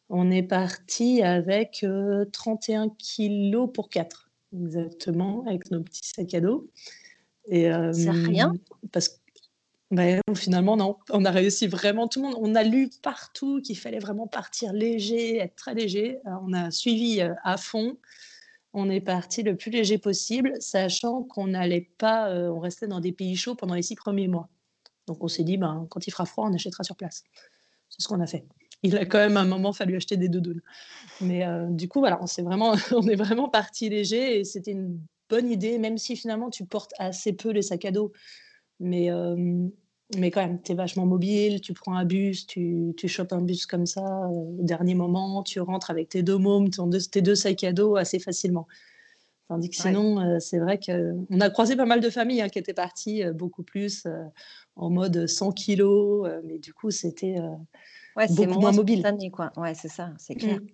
On 0.09 0.31
est 0.31 0.41
parti 0.41 1.21
avec 1.21 1.85
31 2.31 2.89
kilos 2.97 3.69
pour 3.71 3.89
4 3.89 4.25
exactement, 4.63 5.43
avec 5.47 5.69
nos 5.71 5.81
petits 5.81 6.09
sacs 6.09 6.33
à 6.33 6.41
dos. 6.41 6.69
Et, 7.47 7.71
euh, 7.71 7.93
C'est 7.93 8.09
rien? 8.09 8.53
Parce 8.91 9.09
que 9.09 9.15
ben, 9.91 10.19
finalement, 10.35 10.77
non. 10.77 10.97
On 11.11 11.25
a 11.25 11.31
réussi 11.31 11.67
vraiment, 11.67 12.07
tout 12.07 12.21
le 12.21 12.27
monde, 12.27 12.37
on 12.39 12.55
a 12.55 12.63
lu 12.63 12.89
partout 13.03 13.61
qu'il 13.61 13.77
fallait 13.77 13.99
vraiment 13.99 14.27
partir 14.27 14.73
léger, 14.73 15.37
être 15.37 15.55
très 15.55 15.75
léger. 15.75 16.17
on 16.25 16.53
a 16.53 16.71
suivi 16.71 17.21
euh, 17.21 17.33
à 17.43 17.57
fond. 17.57 17.97
On 18.73 18.89
est 18.89 18.99
parti 18.99 19.43
le 19.43 19.55
plus 19.55 19.71
léger 19.71 19.97
possible, 19.97 20.53
sachant 20.59 21.23
qu'on 21.23 21.47
n'allait 21.47 21.87
pas, 21.97 22.29
euh, 22.29 22.49
on 22.49 22.59
restait 22.59 22.87
dans 22.87 22.99
des 22.99 23.13
pays 23.13 23.37
chauds 23.37 23.55
pendant 23.55 23.75
les 23.75 23.83
six 23.83 23.95
premiers 23.95 24.27
mois. 24.27 24.49
Donc 25.07 25.23
on 25.23 25.27
s'est 25.27 25.43
dit, 25.43 25.57
ben, 25.57 25.87
quand 25.89 26.07
il 26.07 26.11
fera 26.11 26.25
froid, 26.25 26.47
on 26.49 26.53
achètera 26.53 26.83
sur 26.83 26.95
place. 26.95 27.23
C'est 27.89 28.01
ce 28.01 28.07
qu'on 28.07 28.21
a 28.21 28.27
fait 28.27 28.45
il 28.85 28.97
a 28.97 29.05
quand 29.05 29.17
même 29.17 29.37
un 29.37 29.45
moment 29.45 29.73
fallu 29.73 29.95
acheter 29.95 30.17
des 30.17 30.29
doudounes. 30.29 30.61
Mais 31.21 31.45
euh, 31.45 31.67
du 31.69 31.87
coup, 31.87 31.99
voilà, 31.99 32.19
on, 32.21 32.25
est 32.25 32.41
vraiment, 32.41 32.75
on 32.91 33.07
est 33.07 33.15
vraiment 33.15 33.49
parti 33.49 33.89
léger 33.89 34.39
et 34.39 34.43
c'était 34.43 34.71
une 34.71 34.99
bonne 35.29 35.49
idée, 35.49 35.77
même 35.77 35.97
si 35.97 36.15
finalement 36.15 36.49
tu 36.49 36.65
portes 36.65 36.93
assez 36.99 37.33
peu 37.33 37.49
les 37.51 37.61
sacs 37.61 37.85
à 37.85 37.91
dos. 37.91 38.11
Mais, 38.79 39.09
euh, 39.09 39.35
mais 40.17 40.29
quand 40.29 40.41
même, 40.41 40.61
tu 40.61 40.73
es 40.73 40.75
vachement 40.75 41.05
mobile, 41.05 41.61
tu 41.61 41.73
prends 41.73 41.95
un 41.95 42.05
bus, 42.05 42.45
tu, 42.45 42.93
tu 42.97 43.07
chopes 43.07 43.33
un 43.33 43.41
bus 43.41 43.65
comme 43.65 43.85
ça 43.85 44.01
euh, 44.01 44.59
au 44.59 44.63
dernier 44.63 44.93
moment, 44.93 45.41
tu 45.43 45.59
rentres 45.59 45.89
avec 45.89 46.09
tes 46.09 46.21
deux 46.21 46.37
mômes, 46.37 46.69
tes 46.69 47.21
deux 47.21 47.35
sacs 47.35 47.63
à 47.63 47.73
dos 47.73 47.95
assez 47.95 48.19
facilement. 48.19 48.67
Tandis 49.47 49.69
que 49.69 49.75
sinon, 49.75 50.39
c'est 50.39 50.57
vrai 50.57 50.79
qu'on 50.79 51.39
a 51.39 51.49
croisé 51.51 51.75
pas 51.75 51.85
mal 51.85 51.99
de 51.99 52.09
familles 52.09 52.41
hein, 52.41 52.49
qui 52.49 52.57
étaient 52.57 52.73
parties 52.73 53.23
beaucoup 53.33 53.63
plus 53.63 54.07
en 54.75 54.89
mode 54.89 55.27
100 55.27 55.51
kilos, 55.51 56.27
mais 56.45 56.57
du 56.57 56.73
coup, 56.73 56.89
c'était 56.89 57.37
Ouais, 58.15 58.27
c'est 58.27 58.47
moins 58.47 58.71
mobile. 58.71 59.03
quoi. 59.31 59.51
Ouais, 59.57 59.73
c'est 59.73 59.89
ça, 59.89 60.11
c'est 60.17 60.35
clair. 60.35 60.59
Mmh. 60.59 60.67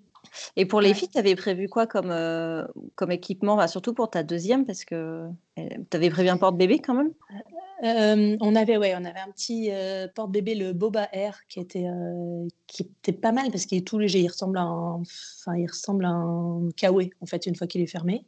Et 0.56 0.66
pour 0.66 0.82
les 0.82 0.94
filles, 0.94 1.10
tu 1.10 1.18
avais 1.18 1.36
prévu 1.36 1.68
quoi 1.68 1.88
comme, 1.88 2.12
euh, 2.12 2.66
comme 2.96 3.12
équipement? 3.12 3.68
Surtout 3.68 3.94
pour 3.94 4.10
ta 4.10 4.22
deuxième, 4.22 4.66
parce 4.66 4.86
que 4.86 5.28
tu 5.56 5.98
avais 5.98 6.10
prévu 6.10 6.30
un 6.30 6.38
porte-bébé 6.38 6.80
quand 6.80 6.94
même? 6.94 7.12
Euh, 7.84 8.38
on 8.40 8.56
avait 8.56 8.78
ouais, 8.78 8.94
on 8.96 9.04
avait 9.04 9.20
un 9.20 9.32
petit 9.32 9.70
euh, 9.72 10.08
porte-bébé, 10.14 10.54
le 10.54 10.74
Boba 10.74 11.10
Air, 11.12 11.40
qui 11.50 11.60
était, 11.60 11.88
qui 12.68 12.84
était 12.84 13.18
pas 13.18 13.32
mal 13.32 13.50
parce 13.50 13.66
qu'il 13.66 13.80
est 13.80 13.88
tout 13.88 13.98
léger. 13.98 14.20
Il 14.20 14.28
ressemble 14.28 14.60
à 14.60 14.62
un, 14.62 15.02
enfin, 15.02 15.58
il 15.58 15.66
ressemble 15.66 16.06
à 16.06 16.10
un 16.10 16.70
kawaii 16.78 17.10
en 17.22 17.26
fait 17.26 17.48
une 17.48 17.56
fois 17.56 17.66
qu'il 17.66 17.82
est 17.82 17.88
fermé. 17.88 18.26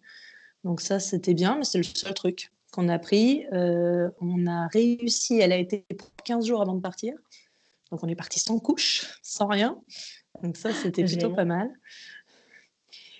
Donc 0.63 0.81
ça, 0.81 0.99
c'était 0.99 1.33
bien, 1.33 1.57
mais 1.57 1.63
c'est 1.63 1.77
le 1.77 1.83
seul 1.83 2.13
truc 2.13 2.51
qu'on 2.71 2.89
a 2.89 2.99
pris. 2.99 3.45
on 3.51 4.47
a 4.47 4.67
réussi. 4.67 5.39
Elle 5.39 5.51
a 5.51 5.57
été 5.57 5.85
pour 5.97 6.09
15 6.23 6.45
jours 6.45 6.61
avant 6.61 6.75
de 6.75 6.81
partir. 6.81 7.13
Donc 7.91 8.03
on 8.03 8.07
est 8.07 8.15
parti 8.15 8.39
sans 8.39 8.57
couche, 8.59 9.19
sans 9.21 9.47
rien. 9.47 9.79
Donc 10.41 10.57
ça, 10.57 10.73
c'était 10.73 11.03
plutôt 11.03 11.29
pas 11.29 11.45
mal. 11.45 11.69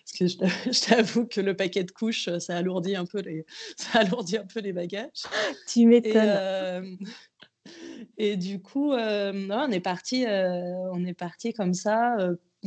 Parce 0.03 0.17
que 0.17 0.45
je 0.71 0.85
t'avoue 0.85 1.25
que 1.25 1.41
le 1.41 1.55
paquet 1.55 1.83
de 1.83 1.91
couches, 1.91 2.29
ça 2.39 2.57
alourdit 2.57 2.95
un 2.95 3.05
peu 3.05 3.19
les, 3.19 3.45
ça 3.77 3.99
alourdit 3.99 4.37
un 4.37 4.45
peu 4.45 4.59
les 4.59 4.73
bagages. 4.73 5.23
Tu 5.67 5.85
m'étonnes. 5.85 6.97
Et, 8.17 8.33
euh, 8.33 8.35
du 8.35 8.61
coup, 8.61 8.93
euh, 8.93 9.47
on 9.49 9.71
est 9.71 9.79
parti, 9.79 10.25
euh, 10.25 10.91
on 10.91 11.05
est 11.05 11.13
parti 11.13 11.53
comme 11.53 11.73
ça. 11.73 12.17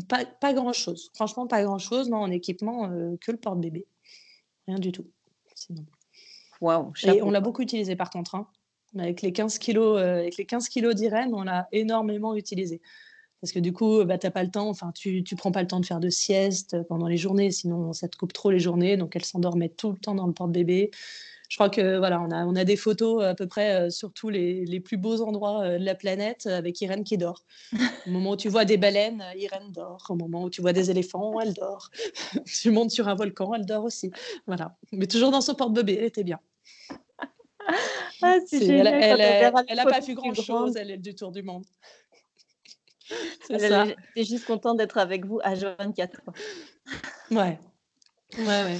pas, 0.08 0.24
pas 0.24 0.52
grand 0.52 0.72
chose. 0.72 1.10
Franchement, 1.14 1.46
pas 1.46 1.62
grand 1.62 1.78
chose. 1.78 2.08
Non, 2.08 2.18
en 2.18 2.30
équipement, 2.30 2.88
que 3.20 3.32
le 3.32 3.38
porte-bébé. 3.38 3.86
Rien 4.66 4.78
du 4.78 4.92
tout. 4.92 5.06
Sinon. 5.54 5.84
Wow, 6.60 6.92
et 7.04 7.22
on 7.22 7.30
l'a 7.30 7.40
beaucoup 7.40 7.62
utilisé 7.62 7.96
par 7.96 8.10
contre. 8.10 8.34
Hein. 8.34 8.48
Avec 8.98 9.20
les 9.22 9.32
15 9.32 9.58
kilos, 9.58 9.98
euh, 9.98 10.20
avec 10.20 10.36
les 10.36 10.46
15 10.46 10.68
kilos 10.68 10.94
d'Irène, 10.94 11.34
on 11.34 11.42
l'a 11.42 11.68
énormément 11.72 12.34
utilisé. 12.34 12.80
Parce 13.40 13.52
que 13.52 13.58
du 13.58 13.72
coup, 13.72 14.02
bah, 14.04 14.16
tu 14.16 14.30
pas 14.30 14.42
le 14.42 14.50
temps, 14.50 14.68
enfin, 14.68 14.92
tu 14.92 15.22
ne 15.30 15.36
prends 15.36 15.52
pas 15.52 15.60
le 15.60 15.68
temps 15.68 15.80
de 15.80 15.86
faire 15.86 16.00
de 16.00 16.08
sieste 16.08 16.82
pendant 16.88 17.06
les 17.06 17.18
journées, 17.18 17.50
sinon 17.50 17.92
ça 17.92 18.08
te 18.08 18.16
coupe 18.16 18.32
trop 18.32 18.50
les 18.50 18.58
journées. 18.58 18.96
Donc, 18.96 19.14
elle 19.14 19.24
s'endormait 19.24 19.68
tout 19.68 19.92
le 19.92 19.98
temps 19.98 20.14
dans 20.14 20.26
le 20.26 20.32
porte-bébé. 20.32 20.90
Je 21.48 21.56
crois 21.56 21.70
que 21.70 21.98
voilà, 21.98 22.20
on 22.20 22.30
a, 22.30 22.44
on 22.44 22.56
a 22.56 22.64
des 22.64 22.76
photos 22.76 23.22
à 23.24 23.34
peu 23.34 23.46
près 23.46 23.74
euh, 23.74 23.90
sur 23.90 24.12
tous 24.12 24.28
les, 24.28 24.64
les, 24.64 24.80
plus 24.80 24.96
beaux 24.96 25.22
endroits 25.22 25.62
euh, 25.62 25.78
de 25.78 25.84
la 25.84 25.94
planète 25.94 26.46
avec 26.46 26.80
Irène 26.80 27.04
qui 27.04 27.18
dort. 27.18 27.44
Au 28.06 28.10
moment 28.10 28.32
où 28.32 28.36
tu 28.36 28.48
vois 28.48 28.64
des 28.64 28.76
baleines, 28.76 29.24
Irène 29.36 29.70
dort. 29.72 30.06
Au 30.08 30.16
moment 30.16 30.44
où 30.44 30.50
tu 30.50 30.60
vois 30.60 30.72
des 30.72 30.90
éléphants, 30.90 31.40
elle 31.40 31.54
dort. 31.54 31.90
tu 32.46 32.70
montes 32.70 32.90
sur 32.90 33.08
un 33.08 33.14
volcan, 33.14 33.54
elle 33.54 33.66
dort 33.66 33.84
aussi. 33.84 34.10
Voilà. 34.46 34.76
Mais 34.92 35.06
toujours 35.06 35.30
dans 35.30 35.40
son 35.40 35.54
porte-bébé, 35.54 35.96
elle 35.98 36.04
était 36.04 36.24
bien. 36.24 36.40
Ah, 38.22 38.38
elle 38.52 39.76
n'a 39.76 39.84
pas 39.84 40.00
vu 40.00 40.14
grand-chose, 40.14 40.76
elle 40.76 40.90
est 40.90 40.96
du 40.96 41.14
tour 41.14 41.32
du 41.32 41.42
monde. 41.42 41.64
C'est 43.46 44.24
juste 44.24 44.46
contente 44.46 44.78
d'être 44.78 44.98
avec 44.98 45.26
vous 45.26 45.40
à 45.42 45.54
24. 45.54 46.20
Ouais. 47.32 47.58
Ouais, 48.38 48.44
ouais. 48.46 48.78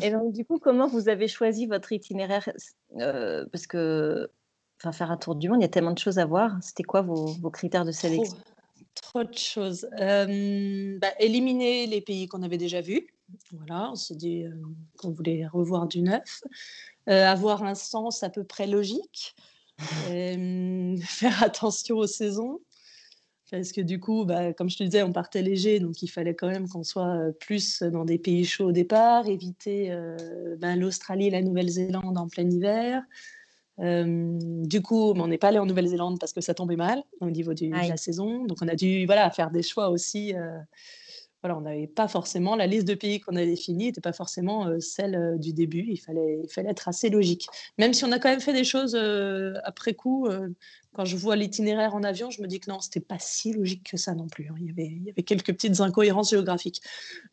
Et 0.00 0.10
donc, 0.10 0.32
du 0.32 0.44
coup, 0.44 0.58
comment 0.58 0.88
vous 0.88 1.08
avez 1.08 1.28
choisi 1.28 1.66
votre 1.66 1.92
itinéraire 1.92 2.48
euh, 2.96 3.44
Parce 3.52 3.66
que 3.66 4.30
enfin, 4.80 4.92
faire 4.92 5.10
un 5.10 5.16
tour 5.16 5.34
du 5.34 5.48
monde, 5.48 5.58
il 5.60 5.62
y 5.62 5.66
a 5.66 5.68
tellement 5.68 5.92
de 5.92 5.98
choses 5.98 6.18
à 6.18 6.24
voir. 6.24 6.56
C'était 6.62 6.82
quoi 6.82 7.02
vos, 7.02 7.26
vos 7.26 7.50
critères 7.50 7.84
de 7.84 7.92
sélection? 7.92 8.36
Trop, 8.94 9.22
trop 9.22 9.24
de 9.24 9.36
choses. 9.36 9.88
Euh, 10.00 10.98
bah, 10.98 11.12
éliminer 11.18 11.86
les 11.86 12.00
pays 12.00 12.26
qu'on 12.26 12.42
avait 12.42 12.58
déjà 12.58 12.80
vus. 12.80 13.06
Voilà, 13.52 13.90
on 13.90 13.94
s'est 13.94 14.16
dit 14.16 14.44
euh, 14.44 14.50
qu'on 14.98 15.10
voulait 15.10 15.46
revoir 15.46 15.86
du 15.86 16.02
neuf. 16.02 16.42
Euh, 17.08 17.26
avoir 17.26 17.62
un 17.62 17.74
sens 17.74 18.22
à 18.22 18.30
peu 18.30 18.44
près 18.44 18.66
logique. 18.66 19.34
faire 19.78 21.42
attention 21.42 21.96
aux 21.96 22.06
saisons. 22.06 22.60
Parce 23.50 23.72
que 23.72 23.80
du 23.80 23.98
coup, 23.98 24.24
bah, 24.24 24.52
comme 24.52 24.70
je 24.70 24.76
te 24.76 24.84
disais, 24.84 25.02
on 25.02 25.12
partait 25.12 25.42
léger, 25.42 25.80
donc 25.80 26.02
il 26.02 26.08
fallait 26.08 26.34
quand 26.34 26.48
même 26.48 26.68
qu'on 26.68 26.84
soit 26.84 27.18
plus 27.40 27.82
dans 27.82 28.04
des 28.04 28.18
pays 28.18 28.44
chauds 28.44 28.66
au 28.66 28.72
départ, 28.72 29.26
éviter 29.26 29.92
bah, 30.58 30.76
l'Australie 30.76 31.26
et 31.26 31.30
la 31.30 31.42
Nouvelle-Zélande 31.42 32.16
en 32.16 32.28
plein 32.28 32.48
hiver. 32.48 33.02
du 33.78 34.82
coup, 34.82 35.12
on 35.12 35.26
n'est 35.26 35.38
pas 35.38 35.48
allé 35.48 35.58
en 35.58 35.66
Nouvelle-Zélande 35.66 36.18
parce 36.20 36.32
que 36.32 36.40
ça 36.40 36.54
tombait 36.54 36.76
mal 36.76 37.02
au 37.20 37.30
niveau 37.30 37.52
de 37.54 37.66
la 37.70 37.96
saison. 37.96 38.44
Donc 38.44 38.58
on 38.62 38.68
a 38.68 38.76
dû 38.76 39.04
voilà, 39.06 39.30
faire 39.30 39.50
des 39.50 39.62
choix 39.62 39.90
aussi 39.90 40.32
voilà, 41.42 41.56
on 41.56 41.62
n'avait 41.62 41.86
pas 41.86 42.06
forcément 42.06 42.54
la 42.54 42.66
liste 42.66 42.86
de 42.86 42.94
pays 42.94 43.20
qu'on 43.20 43.34
a 43.36 43.44
définie 43.44 43.86
n'était 43.86 44.02
pas 44.02 44.12
forcément 44.12 44.66
euh, 44.66 44.78
celle 44.78 45.14
euh, 45.14 45.38
du 45.38 45.54
début. 45.54 45.86
Il 45.88 45.96
fallait, 45.96 46.40
il 46.44 46.50
fallait 46.50 46.68
être 46.68 46.86
assez 46.86 47.08
logique. 47.08 47.46
Même 47.78 47.94
si 47.94 48.04
on 48.04 48.12
a 48.12 48.18
quand 48.18 48.28
même 48.28 48.40
fait 48.40 48.52
des 48.52 48.64
choses 48.64 48.94
euh, 48.94 49.54
après 49.64 49.94
coup. 49.94 50.28
quand 50.92 51.04
je 51.04 51.16
vois 51.16 51.36
l'itinéraire 51.36 51.94
en 51.94 52.02
avion, 52.02 52.30
je 52.30 52.42
me 52.42 52.46
dis 52.46 52.60
que 52.60 52.70
non, 52.70 52.80
c'était 52.80 53.00
pas 53.00 53.18
si 53.18 53.54
logique 53.54 53.90
que 53.90 53.96
ça 53.96 54.14
non 54.14 54.26
plus. 54.26 54.48
Hein. 54.50 54.54
Il, 54.58 54.66
y 54.66 54.70
avait, 54.70 54.86
il 54.86 55.04
y 55.04 55.10
avait 55.10 55.22
quelques 55.22 55.52
petites 55.52 55.80
incohérences 55.80 56.30
géographiques. 56.30 56.82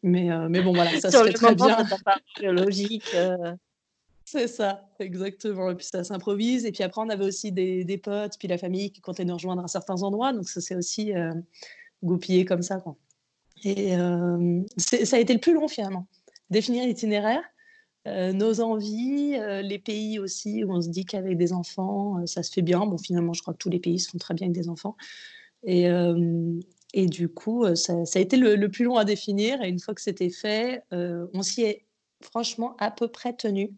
Mais, 0.03 0.29
mais 0.49 0.61
bon, 0.61 0.73
voilà, 0.73 0.97
ça 0.99 1.11
se 1.11 1.23
fait 1.23 1.33
très 1.33 1.55
bien. 1.55 1.85
pas 2.05 2.17
logique. 2.41 3.15
C'est 4.23 4.47
ça, 4.47 4.89
exactement. 4.99 5.71
Et 5.71 5.75
puis 5.75 5.85
ça 5.85 6.03
s'improvise. 6.03 6.65
Et 6.65 6.71
puis 6.71 6.83
après, 6.83 7.01
on 7.01 7.09
avait 7.09 7.25
aussi 7.25 7.51
des, 7.51 7.83
des, 7.83 7.97
potes, 7.97 8.37
puis 8.37 8.47
la 8.47 8.57
famille 8.57 8.91
qui 8.91 9.01
comptait 9.01 9.25
nous 9.25 9.33
rejoindre 9.33 9.63
à 9.63 9.67
certains 9.67 10.01
endroits. 10.03 10.31
Donc 10.33 10.47
ça 10.47 10.61
s'est 10.61 10.75
aussi 10.75 11.11
goupillé 12.03 12.45
comme 12.45 12.61
ça. 12.61 12.77
Quoi. 12.77 12.95
Et 13.63 13.95
euh, 13.95 14.61
ça 14.77 15.15
a 15.15 15.19
été 15.19 15.33
le 15.33 15.39
plus 15.39 15.53
long 15.53 15.67
finalement. 15.67 16.07
Définir 16.49 16.85
l'itinéraire, 16.85 17.43
euh, 18.07 18.31
nos 18.31 18.61
envies, 18.61 19.35
euh, 19.35 19.61
les 19.61 19.79
pays 19.79 20.19
aussi 20.19 20.63
où 20.63 20.71
on 20.71 20.81
se 20.81 20.89
dit 20.89 21.05
qu'avec 21.05 21.37
des 21.37 21.53
enfants, 21.53 22.25
ça 22.25 22.43
se 22.43 22.51
fait 22.51 22.61
bien. 22.61 22.85
Bon, 22.85 22.97
finalement, 22.97 23.33
je 23.33 23.41
crois 23.41 23.53
que 23.53 23.59
tous 23.59 23.69
les 23.69 23.79
pays 23.79 23.99
se 23.99 24.09
font 24.09 24.17
très 24.17 24.33
bien 24.33 24.47
avec 24.47 24.55
des 24.55 24.69
enfants. 24.69 24.95
Et, 25.63 25.87
et 26.93 27.07
du 27.07 27.27
coup, 27.27 27.65
ça, 27.75 27.93
a 27.93 28.19
été 28.19 28.37
le, 28.37 28.67
plus 28.69 28.85
long 28.85 28.95
à 28.95 29.03
définir. 29.03 29.61
Et 29.63 29.69
une 29.69 29.79
fois 29.79 29.93
que 29.95 30.01
c'était 30.01 30.29
fait, 30.29 30.83
on 30.91 31.41
s'y 31.41 31.63
est 31.63 31.85
franchement 32.21 32.75
à 32.77 32.91
peu 32.91 33.07
près 33.07 33.33
tenu. 33.33 33.73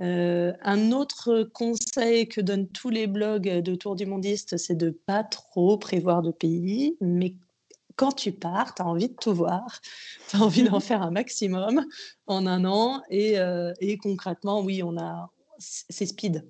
un 0.00 0.92
autre 0.92 1.44
conseil 1.44 2.28
que 2.28 2.40
donnent 2.40 2.68
tous 2.68 2.90
les 2.90 3.06
blogs 3.06 3.62
de 3.62 3.74
Tour 3.76 3.94
du 3.94 4.06
Mondiste, 4.06 4.58
c'est 4.58 4.74
de 4.74 4.90
pas 4.90 5.22
trop 5.22 5.78
prévoir 5.78 6.20
de 6.20 6.32
pays, 6.32 6.96
mais 7.00 7.34
quand 7.96 8.12
tu 8.12 8.32
pars, 8.32 8.74
tu 8.74 8.82
as 8.82 8.86
envie 8.86 9.08
de 9.08 9.14
tout 9.14 9.34
voir, 9.34 9.80
tu 10.28 10.36
as 10.36 10.40
envie 10.40 10.64
d'en 10.64 10.80
faire 10.80 11.02
un 11.02 11.10
maximum 11.10 11.84
en 12.26 12.46
un 12.46 12.64
an. 12.64 13.02
Et, 13.10 13.38
euh, 13.38 13.72
et 13.80 13.96
concrètement, 13.96 14.60
oui, 14.60 14.82
on 14.82 14.96
a, 14.98 15.30
c'est 15.58 16.06
speed, 16.06 16.44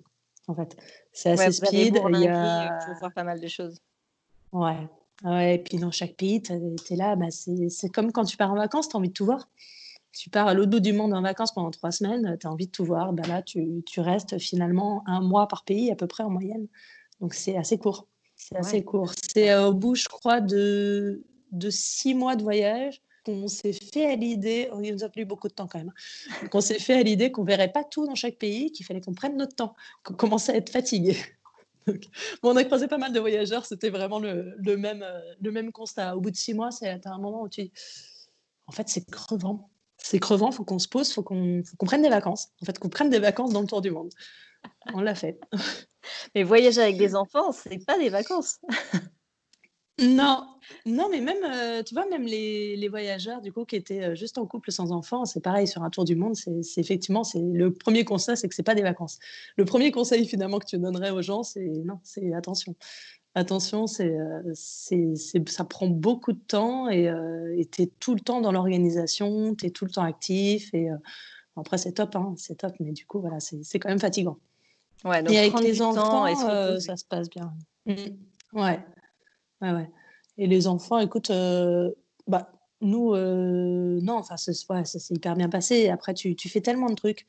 en 0.48 0.54
fait. 0.54 0.76
C'est 1.12 1.30
assez 1.30 1.52
speed. 1.52 2.00
Il 2.10 2.20
y 2.20 2.28
a... 2.28 2.78
faut 2.86 2.98
voir 2.98 3.12
pas 3.12 3.24
mal 3.24 3.40
de 3.40 3.48
choses. 3.48 3.78
Ouais. 4.52 4.88
ouais. 5.24 5.56
Et 5.56 5.58
puis 5.58 5.78
dans 5.78 5.90
chaque 5.90 6.14
pays, 6.14 6.42
tu 6.42 6.52
es 6.52 6.96
là, 6.96 7.16
bah, 7.16 7.26
c'est 7.30 7.88
comme 7.90 8.12
quand 8.12 8.24
tu 8.24 8.36
pars 8.36 8.52
en 8.52 8.56
vacances, 8.56 8.88
tu 8.88 8.96
as 8.96 8.98
envie 8.98 9.08
de 9.08 9.14
tout 9.14 9.24
voir. 9.24 9.48
Tu 10.12 10.28
pars 10.28 10.46
à 10.46 10.52
l'autre 10.52 10.70
bout 10.70 10.80
du 10.80 10.92
monde 10.92 11.14
en 11.14 11.22
vacances 11.22 11.52
pendant 11.52 11.70
trois 11.70 11.90
semaines, 11.90 12.36
tu 12.38 12.46
as 12.46 12.50
envie 12.50 12.66
de 12.66 12.70
tout 12.70 12.84
voir. 12.84 13.14
Bah, 13.14 13.22
là, 13.26 13.42
tu, 13.42 13.82
tu, 13.86 14.00
restes 14.00 14.38
finalement 14.38 15.02
un 15.06 15.22
mois 15.22 15.48
par 15.48 15.64
pays 15.64 15.90
à 15.90 15.96
peu 15.96 16.06
près 16.06 16.22
en 16.22 16.30
moyenne. 16.30 16.66
Donc 17.20 17.34
c'est 17.34 17.56
assez 17.56 17.78
court. 17.78 18.06
C'est 18.36 18.56
assez 18.56 18.84
court. 18.84 19.12
C'est 19.32 19.54
au 19.54 19.72
bout, 19.72 19.94
je 19.94 20.08
crois, 20.08 20.40
de 20.40 21.22
de 21.52 21.70
six 21.70 22.14
mois 22.14 22.36
de 22.36 22.42
voyage 22.42 23.00
qu'on 23.24 23.46
s'est 23.46 23.72
fait 23.72 24.06
à 24.06 24.16
l'idée, 24.16 24.68
oh, 24.72 24.80
il 24.82 24.92
nous 24.92 25.04
a 25.04 25.08
pris 25.08 25.24
beaucoup 25.24 25.46
de 25.48 25.52
temps 25.52 25.68
quand 25.68 25.78
même, 25.78 25.92
hein, 26.42 26.48
qu'on 26.48 26.60
s'est 26.60 26.80
fait 26.80 26.94
à 26.94 27.02
l'idée 27.02 27.30
qu'on 27.30 27.44
verrait 27.44 27.70
pas 27.70 27.84
tout 27.84 28.04
dans 28.04 28.16
chaque 28.16 28.36
pays, 28.36 28.72
qu'il 28.72 28.84
fallait 28.84 29.00
qu'on 29.00 29.14
prenne 29.14 29.36
notre 29.36 29.54
temps, 29.54 29.76
qu'on 30.02 30.14
commençait 30.14 30.52
à 30.52 30.56
être 30.56 30.70
fatigué. 30.70 31.16
on 32.42 32.56
a 32.56 32.64
croisé 32.64 32.88
pas 32.88 32.98
mal 32.98 33.12
de 33.12 33.20
voyageurs, 33.20 33.64
c'était 33.64 33.90
vraiment 33.90 34.18
le, 34.18 34.56
même, 34.76 35.02
euh, 35.02 35.20
le 35.40 35.52
même 35.52 35.70
constat. 35.70 36.16
Au 36.16 36.20
bout 36.20 36.30
de 36.30 36.36
six 36.36 36.54
mois, 36.54 36.72
c'est 36.72 37.06
un 37.06 37.18
moment 37.18 37.42
où 37.42 37.48
tu 37.48 37.70
en 38.66 38.72
fait, 38.72 38.88
c'est 38.88 39.08
crevant. 39.10 39.70
C'est 39.98 40.18
crevant, 40.18 40.50
faut 40.50 40.64
qu'on 40.64 40.78
se 40.78 40.88
pose, 40.88 41.12
faut 41.12 41.22
qu'on 41.22 41.62
qu'on 41.78 41.86
prenne 41.86 42.02
des 42.02 42.08
vacances. 42.08 42.48
En 42.60 42.64
fait, 42.64 42.78
qu'on 42.78 42.88
prenne 42.88 43.10
des 43.10 43.18
vacances 43.18 43.52
dans 43.52 43.60
le 43.60 43.66
tour 43.66 43.80
du 43.80 43.90
monde. 43.90 44.10
On 44.94 45.00
l'a 45.00 45.14
fait. 45.14 45.38
Mais 46.34 46.42
voyager 46.42 46.80
avec 46.80 46.96
des 46.96 47.14
enfants, 47.14 47.52
c'est 47.52 47.84
pas 47.84 47.98
des 47.98 48.08
vacances. 48.08 48.58
Non, 50.02 50.46
non, 50.86 51.08
mais 51.10 51.20
même, 51.20 51.44
euh, 51.44 51.82
tu 51.82 51.94
vois, 51.94 52.06
même 52.08 52.24
les, 52.24 52.76
les 52.76 52.88
voyageurs, 52.88 53.40
du 53.40 53.52
coup, 53.52 53.64
qui 53.64 53.76
étaient 53.76 54.02
euh, 54.02 54.14
juste 54.14 54.38
en 54.38 54.46
couple 54.46 54.72
sans 54.72 54.92
enfants, 54.92 55.24
c'est 55.24 55.40
pareil, 55.40 55.66
sur 55.66 55.82
un 55.82 55.90
tour 55.90 56.04
du 56.04 56.16
monde, 56.16 56.34
c'est 56.34 56.60
effectivement, 56.76 57.24
c'est 57.24 57.40
le 57.40 57.72
premier 57.72 58.04
conseil, 58.04 58.36
c'est 58.36 58.48
que 58.48 58.54
c'est 58.54 58.62
pas 58.62 58.74
des 58.74 58.82
vacances. 58.82 59.18
Le 59.56 59.64
premier 59.64 59.90
conseil, 59.90 60.26
finalement, 60.26 60.58
que 60.58 60.66
tu 60.66 60.78
donnerais 60.78 61.10
aux 61.10 61.22
gens, 61.22 61.42
c'est 61.42 61.60
non, 61.84 61.98
c'est 62.02 62.32
attention. 62.34 62.74
Attention, 63.34 63.86
c'est, 63.86 64.14
euh, 64.14 64.52
ça 65.46 65.64
prend 65.64 65.86
beaucoup 65.86 66.32
de 66.32 66.40
temps 66.40 66.88
et 66.90 67.10
tu 67.72 67.82
es 67.82 67.86
tout 67.98 68.14
le 68.14 68.20
temps 68.20 68.42
dans 68.42 68.52
l'organisation, 68.52 69.54
tu 69.54 69.66
es 69.66 69.70
tout 69.70 69.86
le 69.86 69.90
temps 69.90 70.04
actif. 70.04 70.72
Et 70.74 70.88
après, 71.56 71.78
c'est 71.78 71.92
top, 71.92 72.14
hein, 72.16 72.34
c'est 72.36 72.56
top, 72.56 72.72
mais 72.78 72.92
du 72.92 73.06
coup, 73.06 73.20
voilà, 73.20 73.38
c'est 73.40 73.78
quand 73.78 73.88
même 73.88 73.98
fatigant. 73.98 74.36
Ouais, 75.04 75.22
donc 75.22 75.32
et 75.32 75.38
avec 75.38 75.58
les 75.60 75.80
enfants, 75.80 76.26
ça 76.78 76.96
se 76.96 77.04
passe 77.06 77.30
bien. 77.30 77.54
Mmh. 77.86 77.94
Ouais. 78.52 78.78
Ouais, 79.62 79.72
ouais. 79.72 79.88
Et 80.38 80.46
les 80.46 80.66
enfants, 80.66 80.98
écoute, 80.98 81.30
euh, 81.30 81.90
bah, 82.26 82.52
nous, 82.80 83.14
euh, 83.14 84.00
non, 84.02 84.14
enfin, 84.14 84.36
ça 84.36 84.52
s'est 84.52 85.14
hyper 85.14 85.36
bien 85.36 85.48
passé. 85.48 85.88
Après, 85.88 86.14
tu, 86.14 86.34
tu, 86.34 86.48
fais 86.48 86.60
tellement 86.60 86.88
de 86.88 86.94
trucs, 86.94 87.26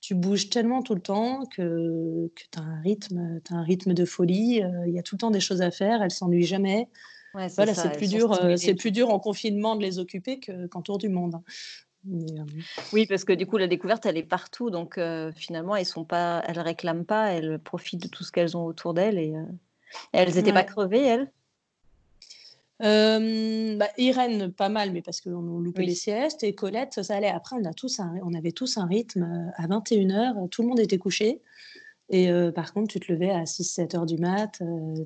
tu 0.00 0.14
bouges 0.14 0.50
tellement 0.50 0.82
tout 0.82 0.94
le 0.94 1.00
temps 1.00 1.46
que, 1.46 2.30
que 2.34 2.42
tu 2.52 2.58
as 2.58 2.62
un 2.62 2.80
rythme, 2.82 3.40
as 3.50 3.54
un 3.54 3.62
rythme 3.62 3.94
de 3.94 4.04
folie. 4.04 4.62
Euh, 4.62 4.86
il 4.86 4.94
y 4.94 4.98
a 4.98 5.02
tout 5.02 5.14
le 5.14 5.20
temps 5.20 5.30
des 5.30 5.40
choses 5.40 5.62
à 5.62 5.70
faire, 5.70 6.02
elles 6.02 6.10
s'ennuient 6.10 6.44
jamais. 6.44 6.88
Ouais, 7.34 7.46
voilà, 7.48 7.74
c'est 7.74 7.92
plus 7.92 8.10
dur, 8.10 8.36
c'est 8.56 8.74
plus 8.74 8.90
dur 8.90 9.10
en 9.10 9.20
confinement 9.20 9.76
de 9.76 9.82
les 9.82 10.00
occuper 10.00 10.40
qu'en 10.68 10.82
tour 10.82 10.98
du 10.98 11.08
monde. 11.08 11.36
Hein. 11.36 12.46
oui, 12.92 13.06
parce 13.06 13.24
que 13.24 13.32
du 13.32 13.46
coup, 13.46 13.56
la 13.56 13.68
découverte, 13.68 14.04
elle 14.04 14.16
est 14.16 14.24
partout. 14.24 14.68
Donc, 14.70 14.98
finalement, 15.36 15.76
elles 15.76 15.86
sont 15.86 16.04
pas, 16.04 16.42
elles 16.48 16.58
réclament 16.58 17.04
pas, 17.04 17.32
elles 17.32 17.60
profitent 17.60 18.02
de 18.02 18.08
tout 18.08 18.24
ce 18.24 18.32
qu'elles 18.32 18.56
ont 18.56 18.64
autour 18.64 18.94
d'elles. 18.94 19.20
Et 19.20 19.32
elles 20.12 20.34
n'étaient 20.34 20.52
pas 20.52 20.64
crevées, 20.64 21.06
elles? 21.06 21.30
Euh, 22.82 23.76
bah, 23.76 23.88
Irène, 23.98 24.52
pas 24.52 24.68
mal, 24.68 24.92
mais 24.92 25.02
parce 25.02 25.20
qu'on 25.20 25.58
loupait 25.58 25.82
les 25.82 25.94
siestes. 25.94 26.42
Et 26.42 26.54
Colette, 26.54 27.02
ça 27.02 27.16
allait. 27.16 27.28
Après, 27.28 27.56
on, 27.56 27.64
a 27.64 27.74
tous 27.74 28.00
on 28.00 28.34
avait 28.34 28.52
tous 28.52 28.78
un 28.78 28.86
rythme 28.86 29.22
euh, 29.22 29.62
à 29.62 29.66
21h, 29.66 30.48
tout 30.48 30.62
le 30.62 30.68
monde 30.68 30.80
était 30.80 30.98
couché. 30.98 31.42
Et 32.08 32.30
euh, 32.30 32.50
par 32.50 32.72
contre, 32.72 32.92
tu 32.92 33.00
te 33.00 33.12
levais 33.12 33.30
à 33.30 33.44
6-7 33.44 33.96
heures 33.96 34.06
du 34.06 34.16
mat. 34.16 34.60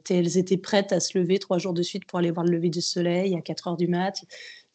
elles 0.09 0.39
étaient 0.39 0.57
prêtes 0.57 0.93
à 0.93 1.01
se 1.01 1.19
lever 1.19 1.39
trois 1.39 1.59
jours 1.59 1.75
de 1.75 1.83
suite 1.83 2.07
pour 2.07 2.19
aller 2.19 2.31
voir 2.31 2.47
le 2.47 2.53
lever 2.53 2.71
du 2.71 2.81
soleil 2.81 3.37
à 3.37 3.43
4 3.43 3.69
heures 3.69 3.77
du 3.77 3.89
mat. 3.89 4.25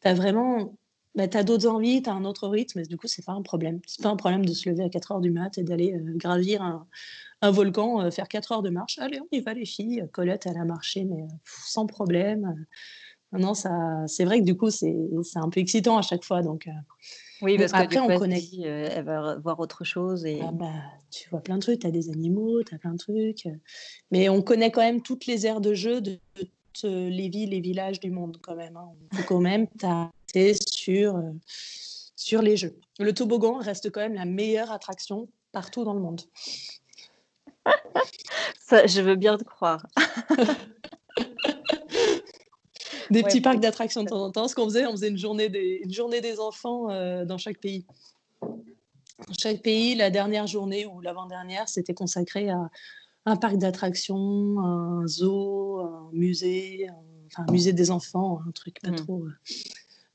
Tu 0.02 0.08
as 0.08 0.14
vraiment. 0.14 0.74
Bah, 1.16 1.28
tu 1.28 1.38
as 1.38 1.44
d'autres 1.44 1.68
envies, 1.68 2.02
tu 2.04 2.10
as 2.10 2.14
un 2.14 2.26
autre 2.26 2.48
rythme. 2.48 2.80
Et 2.80 2.84
du 2.84 2.98
coup, 2.98 3.08
c'est 3.08 3.26
pas 3.26 3.34
un 3.34 3.42
problème. 3.42 3.80
C'est 3.88 4.02
pas 4.04 4.10
un 4.10 4.16
problème 4.16 4.46
de 4.46 4.54
se 4.54 4.70
lever 4.70 4.84
à 4.84 4.90
4 4.90 5.14
heures 5.14 5.22
du 5.22 5.32
mat 5.32 5.58
et 5.58 5.64
d'aller 5.64 5.96
gravir 6.16 6.62
un, 6.62 6.88
un 7.42 7.52
volcan, 7.52 8.02
euh, 8.02 8.12
faire 8.12 8.28
4 8.28 8.52
heures 8.52 8.62
de 8.62 8.70
marche. 8.70 9.00
Allez, 9.00 9.20
on 9.20 9.28
y 9.32 9.40
va 9.40 9.54
les 9.54 9.66
filles. 9.66 10.06
Colette, 10.12 10.46
elle 10.46 10.58
a 10.58 10.66
marché, 10.66 11.06
mais 11.06 11.28
sans 11.46 11.86
problème. 11.86 12.66
Non, 13.32 13.54
ça, 13.54 14.06
c'est 14.08 14.26
vrai 14.26 14.40
que 14.40 14.46
du 14.46 14.58
coup, 14.58 14.72
c'est, 14.72 14.96
un 15.36 15.50
peu 15.50 15.60
excitant 15.60 15.98
à 15.98 16.02
chaque 16.02 16.24
fois. 16.24 16.42
Donc, 16.42 16.68
euh, 16.68 16.72
oui, 17.42 17.58
parce 17.58 17.72
qu'après, 17.72 18.00
on 18.00 18.18
connaît. 18.18 18.42
Euh, 18.60 18.90
elle 18.92 19.06
va 19.06 19.38
voir 19.38 19.60
autre 19.60 19.84
chose. 19.84 20.26
Et... 20.26 20.40
Ah 20.42 20.52
bah, 20.52 20.74
tu 21.12 21.30
vois 21.30 21.42
plein 21.42 21.56
de 21.56 21.62
trucs, 21.62 21.80
tu 21.80 21.88
as 21.88 21.92
des 21.92 22.10
animaux, 22.10 22.64
tu 22.64 22.74
as 22.74 22.80
plein 22.80 22.94
de 22.94 22.98
trucs. 22.98 23.48
Mais 24.12 24.30
on 24.30 24.42
connaît 24.42 24.72
quand 24.72 24.82
même 24.82 25.02
toutes 25.02 25.28
les 25.28 25.46
aires 25.46 25.62
de 25.62 25.74
jeu 25.74 26.02
de 26.02 26.20
toutes 26.34 26.84
les 26.84 27.30
villes 27.30 27.54
et 27.54 27.62
villages 27.62 28.00
du 28.00 28.10
monde, 28.10 28.38
quand 28.42 28.56
même. 28.56 28.78
Hein. 28.78 28.90
Quand 29.28 29.40
même 29.40 29.68
sur, 30.68 31.22
sur 32.16 32.42
les 32.42 32.58
jeux. 32.58 32.78
Le 33.00 33.14
toboggan 33.14 33.58
reste 33.58 33.92
quand 33.92 34.02
même 34.02 34.14
la 34.14 34.26
meilleure 34.26 34.72
attraction 34.72 35.30
partout 35.52 35.84
dans 35.84 35.94
le 35.94 36.02
monde. 36.02 36.22
Ça, 38.60 38.86
je 38.86 39.02
veux 39.02 39.16
bien 39.16 39.38
te 39.38 39.44
croire. 39.44 39.86
des 43.10 43.24
petits 43.24 43.42
parcs 43.42 43.60
d'attractions 43.60 44.04
de 44.04 44.10
temps 44.10 44.24
en 44.24 44.32
temps. 44.32 44.48
Ce 44.48 44.56
qu'on 44.56 44.66
faisait, 44.66 44.86
on 44.86 44.92
faisait 44.92 45.10
une 45.10 45.18
journée 45.18 45.50
des, 45.50 45.82
une 45.84 45.92
journée 45.92 46.22
des 46.22 46.40
enfants 46.40 46.90
euh, 46.90 47.26
dans 47.26 47.38
chaque 47.38 47.60
pays. 47.60 47.86
Dans 48.42 49.34
chaque 49.38 49.62
pays, 49.62 49.96
la 49.96 50.10
dernière 50.10 50.48
journée 50.48 50.86
ou 50.86 51.02
l'avant-dernière, 51.02 51.68
c'était 51.68 51.94
consacré 51.94 52.50
à 52.50 52.70
un 53.26 53.36
parc 53.36 53.58
d'attractions, 53.58 54.60
un 54.60 55.06
zoo, 55.08 55.80
un 55.80 56.10
musée, 56.14 56.88
enfin 57.28 57.46
un 57.48 57.52
musée 57.52 57.74
des 57.74 57.92
enfants, 57.92 58.40
un 58.48 58.52
truc 58.52 58.80
pas 58.82 58.92
mmh. 58.92 58.96
trop. 58.96 59.26
Euh, 59.26 59.34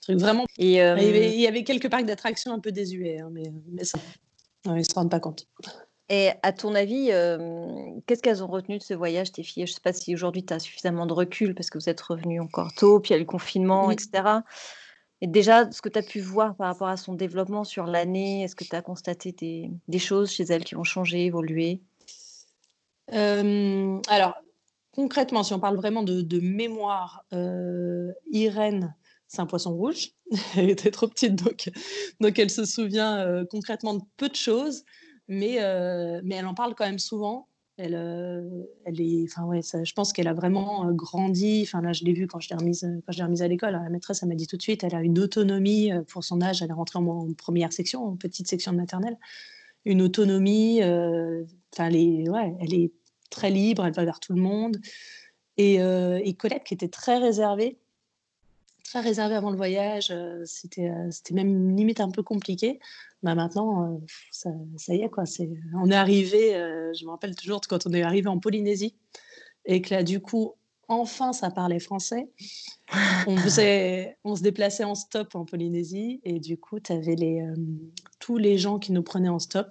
truc 0.05 0.21
vraiment. 0.21 0.47
Et 0.59 0.83
euh, 0.83 0.97
il, 0.99 1.41
y 1.41 1.47
avait, 1.47 1.65
quelques 1.65 1.91
parcs 1.91 2.05
d'attractions 2.05 2.53
un 2.53 2.61
peu 2.61 2.73
désuets, 2.73 3.21
hein, 3.21 3.31
mais, 3.33 3.53
mais 3.69 3.85
ça, 3.85 3.99
ils 4.67 4.73
ne 4.73 4.83
se 4.83 4.95
rendent 4.95 5.11
pas 5.11 5.21
compte. 5.21 5.47
Et 6.11 6.31
à 6.43 6.53
ton 6.53 6.75
avis, 6.75 7.09
hem, 7.09 8.03
qu'est-ce 8.07 8.23
qu'elles 8.23 8.45
ont 8.45 8.47
retenu 8.47 8.79
de 8.79 8.83
ce 8.83 8.93
voyage, 8.93 9.33
tes 9.33 9.43
filles? 9.43 9.67
Je 9.67 9.73
sais 9.73 9.81
pas 9.81 9.95
si 9.95 10.15
aujourd'hui 10.15 10.45
tu 10.45 10.53
as 10.53 10.59
suffisamment 10.59 11.07
de 11.07 11.15
recul 11.15 11.55
parce 11.55 11.71
que 11.71 11.79
vous 11.79 11.89
êtes 11.89 12.01
revenues 12.01 12.41
encore 12.41 12.75
tôt, 12.75 13.01
puis 13.01 13.11
il 13.11 13.13
y 13.13 13.17
a 13.17 13.19
eu 13.19 13.21
le 13.21 13.27
confinement 13.27 13.91
et 13.91 13.95
Oui. 13.95 14.03
cetera. 14.03 14.45
Et 15.23 15.27
déjà, 15.27 15.71
ce 15.71 15.81
que 15.81 15.89
tu 15.89 15.99
as 15.99 16.03
pu 16.03 16.21
voir 16.21 16.57
par 16.57 16.67
rapport 16.67 16.89
à 16.89 16.99
son 16.99 17.15
développement 17.15 17.65
sur 17.65 17.87
l'année, 17.87 18.43
est-ce 18.43 18.55
que 18.55 18.65
tu 18.65 18.77
as 18.77 18.83
constaté 18.83 19.33
des 19.33 19.71
des 19.89 19.99
choses 19.99 20.31
chez 20.31 20.45
elle 20.45 20.65
qui 20.65 20.77
ont 20.77 20.85
changé, 20.85 21.25
évolué? 21.25 21.81
Hem, 23.09 24.03
alors 24.09 24.35
concrètement, 24.93 25.43
si 25.43 25.55
on 25.55 25.61
parle 25.61 25.77
vraiment 25.77 26.03
de 26.03 26.21
de 26.21 26.41
mémoire, 26.41 27.25
Irène, 28.31 28.95
c'est 29.35 29.43
un 29.43 29.47
poisson 29.47 29.75
rouge. 29.75 30.11
Elle 30.57 30.71
était 30.71 30.91
trop 30.91 31.09
petite 31.09 31.35
donc 31.37 31.71
donc 32.21 32.39
elle 32.39 32.51
se 32.51 32.65
souvient, 32.65 33.27
heu, 33.27 33.47
concrètement 33.51 33.95
de 33.95 34.03
peu 34.17 34.29
de 34.29 34.35
choses, 34.37 34.85
mais 35.29 35.59
heu, 35.63 36.21
mais 36.25 36.37
elle 36.37 36.47
en 36.47 36.55
parle 36.55 36.75
quand 36.75 36.87
même 36.87 36.99
souvent. 36.99 37.49
Elle, 37.77 37.95
heu, 37.97 38.69
elle 38.85 39.01
est 39.01 39.25
enfin 39.31 39.45
ouais, 39.47 39.61
ça 39.63 39.83
je 39.85 39.93
pense 39.95 40.13
qu'elle 40.13 40.29
a 40.29 40.35
vraiment, 40.35 40.91
grandi. 40.93 41.63
Enfin 41.67 41.83
là, 41.83 41.93
je 41.93 42.05
l'ai 42.05 42.13
vu 42.13 42.27
quand 42.29 42.41
je 42.41 42.49
l'ai 42.51 42.57
remise, 42.57 42.83
quand 43.07 43.13
je 43.13 43.19
l'ai 43.19 43.25
remise 43.25 43.43
à 43.43 43.49
l'école. 43.49 43.73
La 43.73 43.91
maîtresse, 43.91 44.23
m'a 44.23 44.35
dit 44.37 44.47
tout 44.47 44.57
de 44.57 44.63
suite, 44.63 44.85
elle 44.85 44.95
a 44.95 45.03
une 45.03 45.19
autonomie, 45.19 45.91
pour 46.09 46.25
son 46.25 46.41
âge. 46.41 46.63
Elle 46.63 46.71
est 46.71 46.75
rentrée 46.75 46.99
en 47.01 47.29
1 47.29 47.71
section, 47.73 48.05
en 48.05 48.17
petite 48.17 48.49
section 48.49 48.73
de 48.73 48.77
maternelle. 48.79 49.19
Une 49.85 50.03
autonomie, 50.03 50.81
enfin 50.83 51.87
elle 51.89 51.97
est 51.97 52.29
ouais, 52.31 52.55
elle 52.61 52.75
est 52.75 52.93
très 53.31 53.51
libre, 53.51 53.85
elle 53.87 53.95
va 53.95 54.05
vers 54.05 54.21
tout 54.21 54.35
le 54.35 54.41
monde 54.43 54.79
et 55.59 55.77
et 55.77 56.35
Colette 56.37 56.65
qui 56.65 56.75
était 56.75 56.89
très 56.89 57.19
réservée 57.19 57.79
très 58.85 59.01
réservée 59.01 59.35
avant 59.35 59.51
le 59.51 59.57
voyage, 59.57 60.11
heu, 60.11 60.43
c'était, 60.47 60.89
heu, 60.89 61.11
c'était 61.11 61.35
même 61.35 61.77
limite 61.77 62.01
un 62.01 62.11
peu 62.11 62.23
compliqué. 62.23 62.79
Bah, 63.23 63.35
maintenant, 63.35 63.95
heu, 63.95 64.01
ça 64.31 64.51
ça 64.77 64.95
y 64.95 65.03
est 65.03 65.09
quoi, 65.11 65.27
c'est 65.27 65.51
on 65.75 65.91
est 65.91 65.95
arrivés, 65.95 66.55
heu, 66.57 66.93
je 66.99 67.05
me 67.05 67.11
rappelle 67.11 67.35
toujours 67.35 67.61
quand 67.69 67.87
on 67.87 67.93
est 67.93 68.03
arrivés 68.03 68.29
en 68.29 68.39
Polynésie 68.39 68.95
et 69.67 69.83
que 69.83 69.95
là, 69.95 70.03
du 70.03 70.21
coup, 70.21 70.55
enfin 70.89 71.33
ça 71.33 71.51
parlait 71.51 71.81
français. 71.81 72.29
On 73.27 73.37
faisait 73.37 74.17
on 74.25 74.37
se 74.37 74.43
déplaçait 74.43 74.85
en 74.85 74.95
stop 74.95 75.35
en 75.35 75.45
Polynésie 75.45 76.21
et 76.25 76.41
du 76.41 76.59
coup, 76.59 76.81
tu 76.81 76.93
avais 76.93 77.17
les, 77.17 77.43
tous 78.21 78.39
les 78.39 78.59
gens 78.59 78.79
qui 78.79 78.93
nous 78.93 79.03
prenaient 79.03 79.29
en 79.31 79.39
stop. 79.39 79.69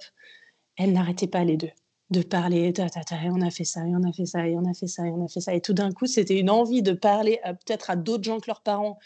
Elles 0.78 0.94
n'arrêtaient 0.94 1.28
pas 1.28 1.44
les 1.44 1.58
2 1.58 1.70
de 2.14 2.22
parler 2.22 2.74
et 2.78 3.30
on 3.30 3.42
a 3.42 3.50
fait 3.52 3.66
ça 3.66 3.86
et 3.86 3.96
on 3.96 4.04
a 4.04 4.12
fait 4.14 4.26
ça 4.26 4.48
et 4.48 4.56
on 4.56 4.66
a 4.66 4.74
fait 4.74 4.88
ça 4.88 5.06
et 5.06 5.12
on 5.12 5.26
a 5.26 5.28
fait 5.28 5.42
ça 5.42 5.54
et 5.54 5.62
tout 5.62 5.74
d'un 5.74 5.92
coup, 5.92 6.06
c'était 6.06 6.40
une 6.40 6.50
envie 6.50 6.82
de 6.82 6.94
parler 6.94 7.40
peut-être 7.44 7.90
à 7.90 7.96
d'autres 7.98 8.24
gens 8.24 8.40
que 8.40 8.48
leurs 8.48 8.62
parents 8.62 9.00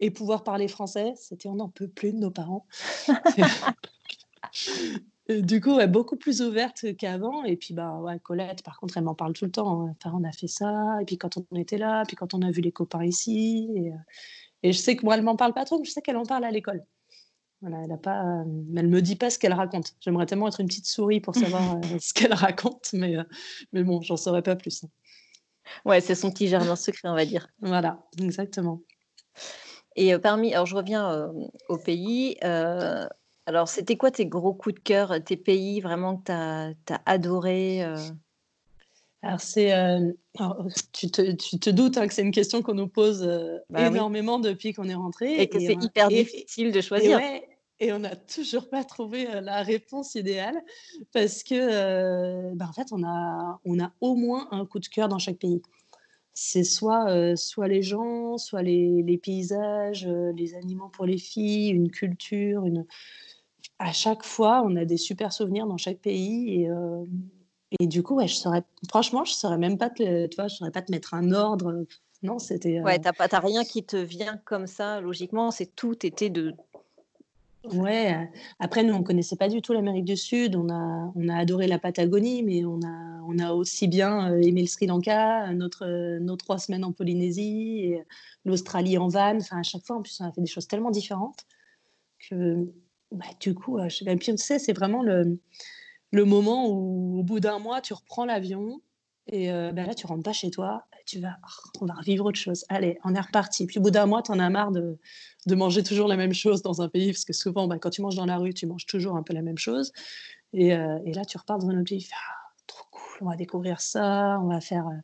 et 0.00 0.10
pouvoir 0.10 0.42
parler 0.44 0.66
français. 0.68 1.14
C'était: 1.16 1.48
«On 1.48 1.56
n'en 1.56 1.68
peut 1.68 1.88
plus 1.88 2.12
de 2.12 2.18
nos 2.18 2.30
parents». 2.30 2.66
Du 5.28 5.60
coup, 5.62 5.76
ouais, 5.76 5.86
beaucoup 5.88 6.16
plus 6.16 6.42
ouverte 6.42 6.96
qu'avant 6.98 7.44
et 7.44 7.56
puis, 7.56 7.72
bah, 7.74 7.98
ouais, 8.00 8.18
Colette, 8.20 8.62
par 8.62 8.78
contre, 8.78 8.98
elle 8.98 9.04
m'en 9.04 9.14
parle 9.14 9.32
tout 9.32 9.46
le 9.46 9.50
temps, 9.50 9.86
hein. 9.88 9.96
Enfin, 9.98 10.14
on 10.20 10.24
a 10.24 10.32
fait 10.32 10.48
ça 10.48 10.98
et 11.00 11.06
puis 11.06 11.16
quand 11.18 11.38
on 11.38 11.56
était 11.56 11.78
là, 11.78 12.04
puis 12.06 12.16
quand 12.16 12.34
on 12.34 12.42
a 12.42 12.50
vu 12.50 12.60
les 12.60 12.72
copains 12.72 13.04
ici 13.04 13.70
et 13.76 13.92
et 14.64 14.72
je 14.72 14.78
sais 14.78 14.96
que 14.96 15.04
moi, 15.06 15.16
elle 15.16 15.22
m'en 15.22 15.36
parle 15.36 15.54
pas 15.54 15.64
trop, 15.66 15.78
mais 15.78 15.84
je 15.86 15.92
sais 15.92 16.02
qu'elle 16.02 16.16
en 16.18 16.24
parle 16.26 16.44
à 16.44 16.50
l'école. 16.50 16.84
Voilà, 17.66 17.82
elle 17.82 17.92
a 17.92 17.96
pas, 17.96 18.22
elle 18.76 18.88
me 18.88 19.00
dit 19.00 19.16
pas 19.16 19.30
ce 19.30 19.38
qu'elle 19.38 19.54
raconte. 19.54 19.94
J'aimerais 20.00 20.26
tellement 20.26 20.48
être 20.48 20.60
une 20.60 20.66
petite 20.66 20.84
souris 20.84 21.20
pour 21.20 21.34
savoir, 21.34 21.76
heu, 21.76 21.80
ce 21.98 22.12
qu'elle 22.12 22.34
raconte, 22.34 22.90
mais 22.92 23.16
heu, 23.16 23.24
mais 23.72 23.82
bon, 23.82 24.02
j'en 24.02 24.18
saurais 24.18 24.42
pas 24.42 24.54
plus, 24.54 24.84
hein. 24.84 24.88
Ouais, 25.86 26.02
c'est 26.02 26.14
son 26.14 26.30
petit 26.30 26.46
jardin 26.48 26.76
secret, 26.76 27.08
on 27.08 27.14
va 27.14 27.24
dire. 27.24 27.48
Voilà, 27.62 28.04
exactement. 28.20 28.82
Et 29.96 30.18
parmi 30.18 30.52
alors 30.52 30.66
je 30.66 30.76
reviens, 30.76 31.32
au 31.70 31.78
pays, 31.78 32.36
alors 32.42 33.68
c'était 33.68 33.96
quoi 33.96 34.10
tes 34.10 34.26
gros 34.26 34.52
coups 34.52 34.74
de 34.74 34.80
cœur, 34.80 35.14
tes 35.24 35.38
pays 35.38 35.80
vraiment 35.80 36.18
que 36.18 36.24
tu 36.24 36.32
as 36.32 36.74
as 36.90 37.02
adoré? 37.06 37.82
Alors 39.22 39.40
c'est, 39.40 39.72
tu 40.92 41.10
te 41.10 41.32
tu 41.32 41.58
te 41.58 41.70
doutes, 41.70 41.96
hein, 41.96 42.06
que 42.06 42.12
c'est 42.12 42.20
une 42.20 42.30
question 42.30 42.60
qu'on 42.60 42.74
nous 42.74 42.88
pose, 42.88 43.26
Bah 43.70 43.88
oui. 43.90 43.96
énormément 43.96 44.38
depuis 44.38 44.74
qu'on 44.74 44.86
est 44.86 44.94
rentrés 44.94 45.40
Et 45.40 45.48
que 45.48 45.58
c'est 45.58 45.78
hyper 45.80 46.10
et 46.10 46.24
difficile 46.24 46.72
de 46.72 46.80
choisir. 46.82 47.16
ouais 47.16 47.48
et 47.80 47.92
on 47.92 48.00
n'a 48.00 48.16
toujours 48.16 48.68
pas 48.70 48.84
trouvé, 48.84 49.26
heu, 49.28 49.40
la 49.40 49.62
réponse 49.62 50.14
idéale 50.14 50.60
parce 51.12 51.42
que, 51.42 51.54
heu, 52.50 52.54
bah, 52.54 52.66
en 52.68 52.72
fait, 52.72 52.88
on 52.92 53.02
a 53.04 53.60
on 53.64 53.80
a 53.80 53.92
au 54.00 54.14
moins 54.16 54.48
un 54.52 54.66
coup 54.66 54.78
de 54.80 54.86
cœur 54.88 55.08
dans 55.08 55.18
chaque 55.18 55.38
pays. 55.38 55.62
C'est 56.34 56.64
soit, 56.64 57.12
heu, 57.14 57.36
soit 57.36 57.68
les 57.68 57.82
gens, 57.82 58.38
soit 58.38 58.62
les 58.62 59.02
les 59.02 59.18
paysages, 59.18 60.06
les 60.08 60.54
aliments 60.56 60.90
pour 60.90 61.06
les 61.06 61.18
filles, 61.18 61.70
une 61.70 61.90
culture, 61.90 62.66
une 62.66 62.86
à 63.80 63.92
chaque 63.92 64.24
fois, 64.24 64.62
on 64.66 64.76
a 64.76 64.84
des 64.86 64.96
super 64.98 65.32
souvenirs 65.32 65.66
dans 65.66 65.78
chaque 65.78 66.00
pays 66.00 66.62
et 66.62 66.70
et 67.80 67.86
du 67.86 68.02
coup, 68.02 68.14
ouais, 68.16 68.28
je 68.28 68.34
saurais 68.34 68.62
franchement, 68.88 69.24
je 69.24 69.32
saurais 69.32 69.58
même 69.58 69.78
pas 69.78 69.90
te 69.90 70.26
tu 70.26 70.36
vois, 70.36 70.48
je 70.48 70.56
saurais 70.56 70.70
pas 70.70 70.82
te 70.82 70.92
mettre 70.92 71.14
un 71.14 71.32
ordre, 71.32 71.84
non, 72.22 72.38
c'était, 72.38 72.78
Ouais, 72.82 72.98
heu 72.98 73.00
tu 73.00 73.08
as 73.08 73.12
pas 73.12 73.28
tu 73.28 73.34
as 73.36 73.40
rien 73.40 73.64
qui 73.64 73.84
te 73.84 73.96
vient 73.96 74.36
comme 74.44 74.66
ça 74.66 75.00
logiquement, 75.00 75.50
c'est 75.50 75.74
tout 75.74 76.04
était 76.06 76.30
de 76.30 76.54
ouais, 77.72 78.14
heu, 78.14 78.28
après 78.58 78.82
nous, 78.84 78.94
on 78.94 79.02
connaissait 79.02 79.36
pas 79.36 79.48
du 79.48 79.62
tout 79.62 79.72
l'Amérique 79.72 80.04
du 80.04 80.16
Sud. 80.16 80.56
On 80.56 80.68
a 80.70 81.12
on 81.14 81.28
a 81.28 81.36
adoré 81.36 81.66
la 81.66 81.78
Patagonie, 81.78 82.42
mais 82.42 82.64
on 82.64 82.80
a 82.82 83.20
on 83.26 83.38
a 83.38 83.52
aussi 83.52 83.88
bien, 83.88 84.32
heu, 84.32 84.42
aimé 84.42 84.60
le 84.62 84.66
Sri 84.66 84.86
Lanka, 84.86 85.52
notre, 85.54 85.84
heu, 85.86 86.18
nos 86.20 86.36
3 86.36 86.58
semaines 86.58 86.84
en 86.84 86.92
Polynésie 86.92 87.80
et 87.84 88.02
l'Australie 88.44 88.98
en 88.98 89.08
van. 89.08 89.36
Enfin, 89.38 89.58
à 89.60 89.62
chaque 89.62 89.82
fois, 89.84 89.96
en 89.96 90.02
plus, 90.02 90.20
on 90.20 90.24
a 90.26 90.32
fait 90.32 90.40
des 90.42 90.46
choses 90.46 90.66
tellement 90.68 90.90
différentes 90.90 91.44
que, 92.30 92.56
bah, 93.12 93.26
du 93.40 93.54
coup, 93.54 93.78
je 93.88 94.04
même 94.04 94.18
plus, 94.18 94.34
tu 94.36 94.38
sais, 94.44 94.58
c'est 94.60 94.72
vraiment 94.74 95.02
le 95.02 95.38
Le 96.12 96.24
moment 96.24 96.68
où, 96.70 97.18
au 97.20 97.22
bout 97.24 97.40
d'un 97.40 97.58
mois, 97.58 97.80
tu 97.80 97.92
reprends 97.94 98.24
l'avion 98.24 98.80
et 99.26 99.50
heu, 99.50 99.72
bah, 99.72 99.86
là, 99.86 99.94
tu 99.94 100.06
rentres 100.06 100.22
pas 100.24 100.32
chez 100.32 100.50
toi 100.50 100.84
et 100.93 100.93
tu 101.06 101.20
vas: 101.20 101.36
«Oh, 101.44 101.70
on 101.82 101.86
va 101.86 101.94
revivre 101.94 102.24
autre 102.26 102.38
chose. 102.38 102.64
Allez, 102.68 102.98
on 103.04 103.14
est 103.14 103.20
reparti». 103.20 103.66
Puis 103.66 103.78
au 103.78 103.82
bout 103.82 103.90
d'un 103.90 104.06
mois, 104.06 104.22
tu 104.22 104.32
en 104.32 104.38
as 104.38 104.50
marre 104.50 104.72
de 104.72 104.98
manger 105.54 105.82
toujours 105.82 106.08
la 106.08 106.16
même 106.16 106.32
chose 106.34 106.62
dans 106.62 106.82
un 106.82 106.88
pays 106.88 107.12
parce 107.12 107.24
que 107.24 107.32
souvent, 107.34 107.66
bah, 107.68 107.78
quand 107.80 107.90
tu 107.90 108.02
manges 108.02 108.16
dans 108.16 108.26
la 108.26 108.38
rue, 108.38 108.54
tu 108.54 108.66
manges 108.66 108.86
toujours 108.86 109.16
un 109.16 109.22
peu 109.22 109.34
la 109.34 109.42
même 109.42 109.58
chose 109.58 109.92
et 110.54 110.68
et 110.70 111.12
là, 111.14 111.24
tu 111.26 111.38
repars 111.38 111.58
dans 111.58 111.70
un 111.70 111.74
autre 111.80 111.90
pays, 111.90 112.08
«Ah, 112.14 112.34
trop 112.68 112.86
cool, 112.92 113.26
on 113.28 113.30
va 113.30 113.36
découvrir 113.36 113.80
ça, 113.80 114.38
on 114.42 114.48
va 114.48 114.60
faire, 114.60 114.86
heu» 114.88 115.00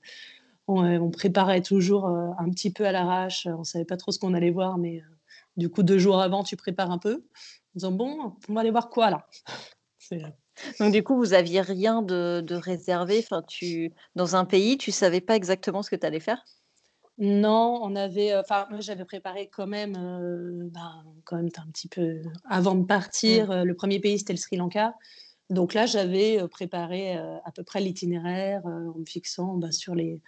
on, 0.69 0.85
heu, 0.85 1.01
on 1.01 1.11
préparait 1.11 1.63
toujours, 1.63 2.07
un 2.09 2.51
petit 2.51 2.73
peu 2.73 2.87
à 2.87 2.93
l'arrache, 2.93 3.47
on 3.49 3.65
savait 3.65 3.85
pas 3.87 3.97
trop 3.99 4.13
ce 4.13 4.19
qu'on 4.21 4.35
allait 4.35 4.51
voir 4.53 4.79
mais 4.79 5.03
du 5.59 5.69
coup, 5.71 5.83
2 5.85 5.99
jours 6.01 6.21
avant, 6.23 6.45
tu 6.45 6.57
prépares 6.57 6.91
un 6.93 6.99
peu 6.99 7.15
en 7.17 7.21
disant: 7.77 7.93
«Bon, 7.93 8.37
on 8.51 8.55
va 8.55 8.61
aller 8.63 8.71
voir 8.73 8.91
quoi 8.91 9.11
là?» 9.11 9.27
Donc 10.81 10.93
du 10.93 11.03
coup, 11.05 11.17
vous 11.17 11.33
aviez 11.35 11.61
rien 11.61 12.03
de 12.03 12.43
de 12.45 12.55
réservé, 12.55 13.19
enfin 13.21 13.43
tu 13.47 13.93
dans 14.17 14.37
un 14.37 14.45
pays, 14.45 14.79
tu 14.79 14.93
savais 14.93 15.21
pas 15.21 15.37
exactement 15.37 15.83
ce 15.83 15.91
que 15.91 15.97
tu 15.97 16.07
allais 16.07 16.21
faire? 16.21 16.45
Non, 17.19 17.81
on 17.83 17.97
avait, 17.97 18.33
heu, 18.33 18.39
enfin, 18.41 18.67
moi, 18.71 18.81
j'avais 18.81 19.05
préparé 19.05 19.49
quand 19.51 19.67
même, 19.67 19.95
heu, 19.97 20.69
ben, 20.71 21.05
quand 21.25 21.37
même 21.37 21.51
un 21.59 21.71
petit 21.71 21.89
peu 21.89 22.23
avant 22.49 22.75
de 22.75 22.85
Mmh. 23.27 23.45
partir, 23.45 23.51
heu, 23.53 23.65
le 23.65 23.75
premier 23.75 24.01
pays, 24.01 24.19
c'était 24.19 24.33
le 24.33 24.39
Sri 24.39 24.57
Lanka. 24.57 24.95
Donc 25.51 25.75
là, 25.75 25.87
j'avais, 25.87 26.41
heu, 26.43 26.49
préparé, 26.49 27.17
à 27.17 27.53
peu 27.55 27.65
près 27.65 27.81
l'itinéraire, 27.81 28.63
en 28.67 28.99
me 29.01 29.07
fixant, 29.07 29.57
bah, 29.59 29.73
sur 29.73 29.95
les 29.95 30.23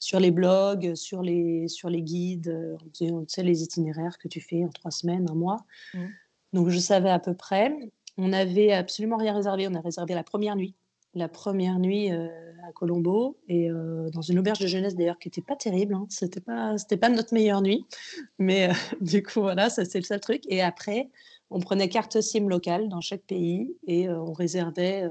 sur 0.00 0.20
les 0.20 0.30
blogs, 0.32 0.94
sur 0.96 1.22
les 1.22 1.68
sur 1.68 1.90
les 1.90 2.02
guides, 2.02 2.48
heu, 2.48 2.76
tu 2.94 3.06
sais 3.06 3.12
tu 3.12 3.24
sais, 3.28 3.42
les 3.44 3.62
itinéraires 3.64 4.18
que 4.18 4.28
tu 4.28 4.40
fais 4.40 4.64
en 4.64 4.68
3 4.70 4.90
semaines, 4.92 5.26
un 5.30 5.34
mois. 5.34 5.64
Mmh. 5.92 6.16
Donc 6.52 6.68
je 6.70 6.78
savais 6.78 7.10
à 7.10 7.18
peu 7.18 7.34
près. 7.34 7.72
On 8.18 8.28
n'avait 8.28 8.72
absolument 8.72 9.16
rien 9.16 9.34
réservé. 9.34 9.68
On 9.68 9.74
a 9.74 9.80
réservé 9.80 10.14
la 10.14 10.24
première 10.24 10.56
nuit. 10.56 10.74
La 11.14 11.28
première 11.28 11.78
nuit, 11.78 12.10
heu, 12.12 12.28
à 12.66 12.72
Colombo 12.72 13.38
et 13.48 13.70
heu, 13.70 14.10
dans 14.12 14.20
une 14.22 14.38
auberge 14.38 14.58
de 14.58 14.66
jeunesse 14.66 14.94
d'ailleurs 14.96 15.18
qui 15.18 15.28
était 15.28 15.40
pas 15.42 15.56
terrible, 15.56 15.94
hein. 15.94 16.06
C'était 16.10 16.40
pas 16.40 16.74
pas 17.00 17.08
notre 17.08 17.32
meilleure 17.32 17.62
nuit, 17.62 17.86
mais 18.38 18.68
heu, 18.68 18.72
du 19.00 19.22
coup 19.22 19.40
voilà, 19.40 19.70
ça 19.70 19.84
c'est 19.86 19.98
le 19.98 20.04
seul 20.04 20.20
truc 20.20 20.42
et 20.48 20.60
après, 20.62 21.10
on 21.50 21.60
prenait 21.60 21.88
carte 21.88 22.20
SIM 22.20 22.48
locale 22.48 22.88
dans 22.90 23.00
chaque 23.00 23.22
pays 23.22 23.76
et 23.86 24.10
on 24.10 24.32
réservait, 24.34 25.04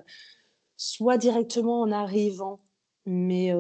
soit 0.78 1.18
directement 1.18 1.82
en 1.82 1.92
arrivant, 1.92 2.62
mais 3.06 3.54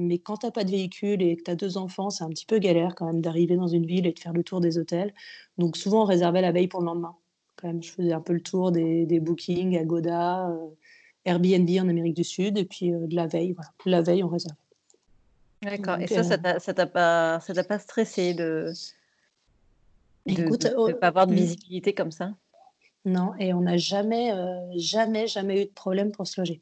mais 0.00 0.18
quand 0.18 0.38
tu 0.38 0.46
as 0.46 0.52
pas 0.52 0.64
de 0.64 0.70
véhicule 0.72 1.22
et 1.22 1.36
que 1.36 1.42
tu 1.44 1.50
as 1.52 1.56
2 1.56 1.76
enfants, 1.78 2.10
c'est 2.10 2.24
un 2.24 2.30
petit 2.30 2.46
peu 2.46 2.58
galère 2.60 2.94
quand 2.96 3.06
même 3.06 3.20
d'arriver 3.22 3.56
dans 3.56 3.68
une 3.68 3.86
ville 3.86 4.06
et 4.06 4.12
de 4.12 4.20
faire 4.20 4.32
le 4.34 4.44
tour 4.44 4.60
des 4.60 4.78
hôtels. 4.78 5.14
Donc 5.58 5.76
souvent, 5.78 6.02
on 6.02 6.06
réservait 6.06 6.42
la 6.42 6.52
veille 6.52 6.68
pour 6.68 6.80
le 6.80 6.86
lendemain. 6.86 7.16
Quand 7.60 7.68
même, 7.68 7.82
je 7.82 7.92
faisais 7.92 8.12
un 8.12 8.20
peu 8.20 8.32
le 8.32 8.40
tour 8.40 8.72
des 8.72 9.06
des 9.06 9.20
bookings, 9.20 9.76
Agoda, 9.78 10.48
heu, 10.50 10.76
Airbnb 11.24 11.68
en 11.80 11.88
Amérique 11.88 12.16
du 12.16 12.24
Sud 12.24 12.56
et 12.58 12.64
puis, 12.64 12.92
heu, 12.92 13.06
de 13.06 13.14
la 13.14 13.26
veille, 13.26 13.52
voilà. 13.52 13.70
La 13.84 14.02
veille, 14.02 14.24
on 14.24 14.28
réserve. 14.28 14.56
D'accord 15.62 15.98
et 16.00 16.06
ça, 16.06 16.38
t'a 16.38 16.58
ça 16.58 16.72
t'a 16.72 16.86
pas 16.86 17.40
ça 17.40 17.52
t'a 17.52 17.64
pas 17.64 17.78
stressé 17.78 18.32
de 18.32 18.72
de 20.26 20.32
écoute, 20.32 20.62
de 20.62 20.92
pas 20.92 21.08
avoir 21.08 21.26
de 21.26 21.32
mmh, 21.32 21.36
visibilité 21.36 21.94
comme 21.94 22.10
ça? 22.10 22.32
non 23.04 23.34
et 23.38 23.52
on 23.52 23.60
n'a 23.60 23.76
jamais, 23.76 24.32
jamais, 24.76 25.26
jamais 25.26 25.62
eu 25.62 25.66
de 25.66 25.72
problème 25.72 26.12
pour 26.12 26.26
se 26.26 26.40
loger 26.40 26.60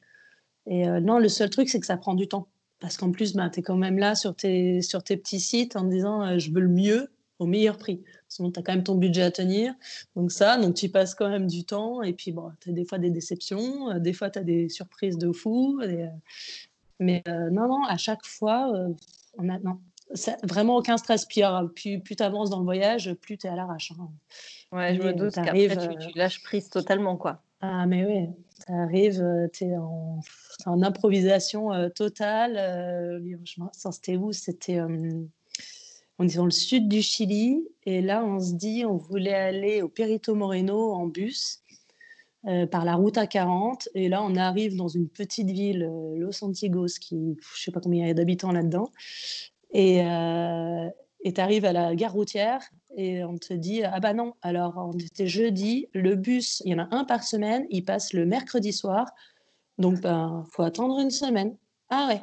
et 0.66 0.86
non, 1.00 1.18
le 1.18 1.28
seul 1.28 1.50
truc, 1.50 1.68
c'est 1.70 1.80
que 1.80 1.86
ça 1.86 1.96
prend 1.96 2.14
du 2.14 2.28
temps 2.28 2.48
parce 2.80 2.96
qu'en 2.96 3.10
plus, 3.10 3.34
ben, 3.34 3.48
tu 3.50 3.60
es 3.60 3.62
quand 3.62 3.76
même 3.76 3.98
là 3.98 4.14
sur 4.14 4.36
tes 4.36 4.82
sur 4.82 5.02
tes 5.02 5.16
petits 5.16 5.40
sites 5.40 5.76
en 5.76 5.84
disant, 5.84 6.38
«Je 6.38 6.50
veux 6.52 6.60
le 6.60 6.68
mieux». 6.68 7.10
Au 7.38 7.46
meilleur 7.46 7.78
prix. 7.78 8.02
Sinon, 8.28 8.50
tu 8.50 8.60
as 8.60 8.62
quand 8.62 8.72
même 8.72 8.84
ton 8.84 8.96
budget 8.96 9.22
à 9.22 9.30
tenir. 9.30 9.74
Donc 10.16 10.32
ça, 10.32 10.58
donc 10.58 10.74
tu 10.74 10.88
passes 10.88 11.14
quand 11.14 11.28
même 11.28 11.46
du 11.46 11.64
temps. 11.64 12.02
Et 12.02 12.12
puis, 12.12 12.32
bon, 12.32 12.50
tu 12.60 12.70
as 12.70 12.72
des 12.72 12.84
fois 12.84 12.98
des 12.98 13.10
déceptions, 13.10 13.90
euh, 13.90 13.98
des 13.98 14.12
fois 14.12 14.30
tu 14.30 14.38
as 14.38 14.44
des 14.44 14.68
surprises 14.68 15.18
de 15.18 15.32
fou. 15.32 15.80
Euh, 15.82 16.06
mais 17.00 17.22
euh, 17.28 17.50
non, 17.50 17.68
non, 17.68 17.84
à 17.84 17.96
chaque 17.96 18.24
fois, 18.24 18.72
on 19.38 19.48
a 19.48 19.58
non, 19.60 19.78
vraiment 20.42 20.76
aucun 20.76 20.96
stress. 20.96 21.24
Puis, 21.24 21.42
plus, 21.74 22.00
plus 22.00 22.16
tu 22.16 22.22
avances 22.22 22.50
dans 22.50 22.58
le 22.58 22.64
voyage, 22.64 23.12
plus 23.14 23.38
tu 23.38 23.46
es 23.46 23.50
à 23.50 23.54
l'arrache. 23.54 23.92
Hein. 23.98 24.10
Ouais, 24.72 24.94
je 24.94 25.02
me 25.02 25.12
doute 25.12 25.34
qu'après, 25.34 25.68
tu, 25.68 26.08
tu, 26.08 26.18
lâches 26.18 26.42
prise 26.42 26.68
totalement, 26.68 27.16
quoi. 27.16 27.40
Ah, 27.60 27.86
mais 27.86 28.04
oui, 28.04 28.28
ça 28.66 28.72
arrive, 28.72 29.24
tu 29.52 29.64
es 29.64 29.76
en, 29.76 30.20
en, 30.66 30.82
improvisation 30.82 31.70
totale. 31.90 33.22
c'était 33.72 34.16
où? 34.16 34.32
C'était 34.32 34.80
on 36.18 36.26
est 36.26 36.36
dans 36.36 36.44
le 36.44 36.50
sud 36.50 36.88
du 36.88 37.02
Chili 37.02 37.64
et 37.86 38.02
là 38.02 38.24
on 38.24 38.40
se 38.40 38.52
dit 38.52 38.84
on 38.84 38.96
voulait 38.96 39.34
aller 39.34 39.82
au 39.82 39.88
Perito 39.88 40.34
Moreno 40.34 40.92
en 40.92 41.06
bus 41.06 41.62
euh, 42.46 42.66
par 42.66 42.84
la 42.84 42.96
route 42.96 43.16
A40 43.16 43.88
et 43.94 44.08
là 44.08 44.22
on 44.22 44.36
arrive 44.36 44.76
dans 44.76 44.88
une 44.88 45.08
petite 45.08 45.50
ville 45.50 45.84
euh, 45.84 46.16
Los 46.16 46.44
Antigos 46.44 46.98
qui 47.00 47.36
je 47.54 47.62
sais 47.62 47.70
pas 47.70 47.80
combien 47.80 48.04
il 48.04 48.08
y 48.08 48.10
a 48.10 48.14
d'habitants 48.14 48.52
là-dedans. 48.52 48.90
Et 49.72 50.02
euh, 50.04 50.88
tu 51.24 51.40
arrives 51.40 51.64
à 51.64 51.72
la 51.72 51.94
gare 51.94 52.12
routière 52.12 52.62
et 52.96 53.22
on 53.22 53.36
te 53.36 53.52
dit 53.52 53.84
ah 53.84 54.00
bah 54.00 54.14
non 54.14 54.34
alors 54.42 54.74
on 54.76 54.98
était 54.98 55.26
jeudi 55.26 55.88
le 55.92 56.16
bus 56.16 56.62
il 56.64 56.72
y 56.72 56.74
en 56.74 56.78
a 56.78 56.88
un 56.90 57.04
par 57.04 57.22
semaine 57.22 57.66
il 57.70 57.84
passe 57.84 58.12
le 58.12 58.26
mercredi 58.26 58.72
soir. 58.72 59.08
Donc 59.78 60.00
ben 60.00 60.44
faut 60.50 60.62
attendre 60.62 60.98
une 60.98 61.10
semaine 61.10 61.56
ah 61.90 62.08
ouais 62.08 62.22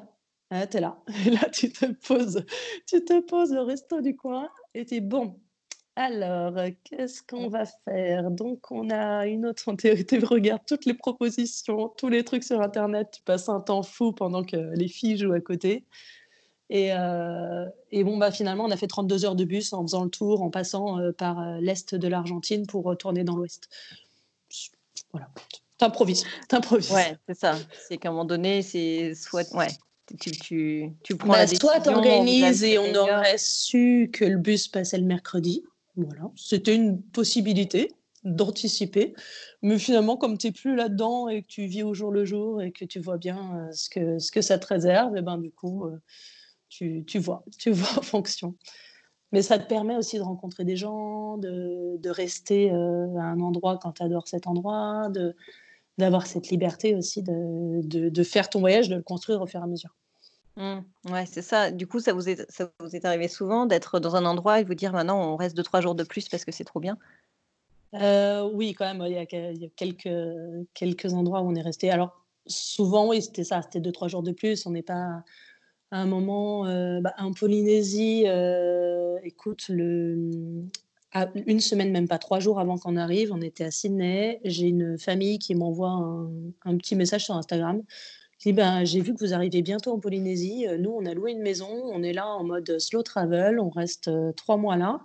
ah, 0.62 0.68
tu 0.68 0.78
es 0.78 0.82
là. 0.82 0.98
Et 1.26 1.32
là, 1.32 1.50
tu 1.50 1.72
te 1.72 1.86
poses, 1.86 2.44
tu 2.88 3.04
te 3.04 3.20
poses 3.22 3.54
au 3.54 3.66
resto 3.66 4.02
du 4.02 4.16
coin 4.16 4.50
et 4.74 4.86
tu 4.86 4.96
es 4.96 5.02
bon. 5.02 5.40
Alors, 5.98 6.54
qu'est-ce 6.84 7.24
qu'on 7.24 7.48
va 7.48 7.66
faire? 7.86 8.30
Donc, 8.30 8.70
on 8.70 8.90
a 8.90 9.26
une 9.28 9.46
autre 9.46 9.74
Tu 9.78 10.20
regardes 10.26 10.66
toutes 10.68 10.86
les 10.86 10.94
propositions, 10.94 11.88
tous 11.98 12.10
les 12.10 12.26
trucs 12.26 12.44
sur 12.44 12.62
Internet. 12.62 13.12
Tu 13.14 13.22
passes 13.22 13.48
un 13.48 13.62
temps 13.62 13.82
fou 13.82 14.12
pendant 14.12 14.44
que 14.44 14.58
les 14.76 14.90
filles 14.90 15.18
jouent 15.18 15.32
à 15.32 15.40
côté. 15.40 15.86
Et, 16.70 16.92
euh, 16.94 17.66
bon, 17.94 18.18
bah, 18.18 18.32
finalement, 18.32 18.66
on 18.66 18.72
a 18.72 18.78
fait 18.78 18.88
32 18.88 19.26
heures 19.26 19.36
de 19.36 19.46
bus 19.46 19.72
en 19.72 19.84
faisant 19.84 20.04
le 20.04 20.10
tour, 20.10 20.42
en 20.42 20.50
passant 20.50 21.00
euh, 21.00 21.12
par 21.12 21.40
euh, 21.40 21.60
l'est 21.62 21.96
de 21.96 22.08
l'Argentine 22.08 22.66
pour 22.66 22.84
retourner 22.84 23.24
dans 23.24 23.36
l'ouest. 23.36 23.70
Voilà. 25.12 25.30
T'improvises. 25.78 26.26
T'improvises. 26.48 26.92
Ouais, 26.92 27.18
c'est 27.28 27.38
ça. 27.38 27.56
C'est 27.88 27.98
qu'à 27.98 28.10
un 28.10 28.12
moment 28.12 28.26
donné, 28.26 28.62
c'est 28.62 29.14
soit. 29.14 29.54
Ouais, 29.54 29.68
tu, 30.20 30.32
tu, 30.32 30.92
tu 31.04 31.16
prends 31.16 31.30
bah, 31.30 31.38
la 31.40 31.46
décision. 31.46 31.68
Toi, 31.68 31.80
t'organises 31.80 32.64
et 32.64 32.78
on 32.78 32.94
aurait 32.96 33.38
su 33.38 34.10
que 34.14 34.26
le 34.26 34.38
bus 34.38 34.68
passait 34.68 34.98
le 34.98 35.06
mercredi. 35.06 35.64
Voilà, 35.96 36.32
c'était 36.36 36.76
une 36.76 37.02
possibilité 37.02 37.92
d'anticiper. 38.24 39.14
Mais 39.62 39.78
finalement, 39.78 40.18
comme 40.18 40.38
tu 40.38 40.48
n'es 40.48 40.54
plus 40.54 40.76
là-dedans 40.76 41.30
et 41.30 41.44
que 41.44 41.48
tu 41.48 41.66
vis 41.68 41.84
au 41.84 41.94
jour 41.94 42.12
le 42.12 42.26
jour 42.26 42.62
et 42.62 42.72
que 42.72 42.84
tu 42.84 43.00
vois 43.00 43.18
bien 43.18 43.56
euh, 43.56 43.72
ce, 43.72 43.90
que, 43.90 44.20
ce 44.20 44.32
que 44.32 44.42
ça 44.42 44.58
te 44.60 44.68
réserve, 44.68 45.16
et 45.16 45.22
ben, 45.22 45.38
du 45.38 45.52
coup, 45.52 45.86
euh, 45.86 46.02
tu, 46.70 47.04
tu, 47.06 47.20
vois, 47.20 47.44
tu 47.60 47.72
vois 47.72 48.00
en 48.00 48.02
fonction. 48.02 48.56
Mais 49.32 49.42
ça 49.42 49.60
te 49.60 49.68
permet 49.68 49.96
aussi 49.96 50.18
de 50.18 50.24
rencontrer 50.24 50.66
des 50.66 50.76
gens, 50.76 51.38
de, 51.38 51.98
de 51.98 52.10
rester 52.10 52.72
euh, 52.72 53.16
à 53.18 53.24
un 53.24 53.40
endroit 53.42 53.78
quand 53.78 53.94
tu 53.94 54.04
adores 54.04 54.28
cet 54.28 54.48
endroit, 54.48 55.10
de, 55.10 55.36
d'avoir 55.98 56.28
cette 56.28 56.50
liberté 56.50 56.96
aussi 56.96 57.24
de, 57.24 57.82
de, 57.84 58.24
faire 58.24 58.50
ton 58.50 58.60
voyage, 58.60 58.90
de 58.90 58.96
le 58.96 59.02
construire 59.02 59.42
au 59.42 59.48
fur 59.48 59.60
et 59.60 59.64
à 59.64 59.68
mesure. 59.68 59.96
Mmh. 60.58 60.80
ouais, 61.12 61.26
c'est 61.26 61.42
ça. 61.42 61.72
Du 61.72 61.86
coup, 61.88 62.00
ça 62.00 62.14
vous 62.14 62.30
est, 62.30 62.50
ça 62.50 62.72
vous 62.80 62.96
est 62.96 63.06
arrivé 63.06 63.28
souvent 63.28 63.66
d'être 63.66 64.00
dans 64.00 64.16
un 64.16 64.26
endroit 64.26 64.60
et 64.62 64.64
vous 64.64 64.74
dire 64.74 64.94
maintenant 64.94 65.34
on 65.34 65.36
reste 65.36 65.56
deux, 65.56 65.64
trois 65.64 65.82
jours 65.82 65.96
de 65.96 66.04
plus 66.04 66.30
parce 66.30 66.46
que 66.46 66.52
c'est 66.52 66.64
trop 66.64 66.80
bien? 66.80 66.98
Euh, 67.94 68.50
Oui, 68.54 68.74
quand 68.74 68.86
même. 68.86 69.06
Il 69.06 69.14
y, 69.14 69.18
a, 69.18 69.70
quelques, 69.76 70.10
quelques 70.74 71.14
endroits 71.14 71.42
où 71.42 71.50
on 71.50 71.56
est 71.56 71.62
resté. 71.62 71.90
Alors, 71.92 72.22
souvent, 72.48 73.08
oui, 73.08 73.22
c'était 73.22 73.44
ça. 73.44 73.62
C'était 73.62 73.80
deux, 73.80 73.92
trois 73.92 74.08
jours 74.08 74.24
de 74.24 74.32
plus. 74.32 74.66
On 74.66 74.72
n'est 74.72 74.82
pas 74.82 75.24
à 75.92 75.98
un 75.98 76.06
moment 76.06 76.66
euh, 76.66 77.02
bah, 77.02 77.14
en 77.18 77.34
Polynésie. 77.34 78.24
Euh, 78.28 79.18
écoute, 79.24 79.66
le, 79.70 80.66
une 81.46 81.60
semaine, 81.60 81.92
même 81.92 82.08
pas 82.08 82.18
trois 82.18 82.40
jours 82.40 82.60
avant 82.60 82.78
qu'on 82.78 82.98
arrive, 82.98 83.32
on 83.32 83.42
était 83.42 83.64
à 83.64 83.72
Sydney. 83.72 84.40
J'ai 84.44 84.68
une 84.68 84.98
famille 84.98 85.40
qui 85.40 85.56
m'envoie 85.56 85.90
un, 86.64 86.78
petit 86.78 86.96
message 86.96 87.26
sur 87.26 87.36
Instagram. 87.36 87.82
Qui 88.38 88.50
dit 88.50 88.54
ben, 88.54 88.84
J'ai 88.84 89.00
vu 89.02 89.14
que 89.14 89.20
vous 89.20 89.34
arrivez 89.34 89.62
bientôt 89.62 89.94
en 89.94 90.00
Polynésie. 90.00 90.66
Nous, 90.78 90.90
on 90.90 91.06
a 91.06 91.14
loué 91.14 91.32
une 91.32 91.42
maison. 91.42 91.70
On 91.70 92.04
est 92.04 92.14
là 92.14 92.28
en 92.28 92.44
mode 92.44 92.80
slow 92.80 93.02
travel. 93.02 93.60
On 93.60 93.70
reste 93.70 94.10
euh, 94.10 94.34
trois 94.34 94.58
mois 94.58 94.76
là. 94.76 95.00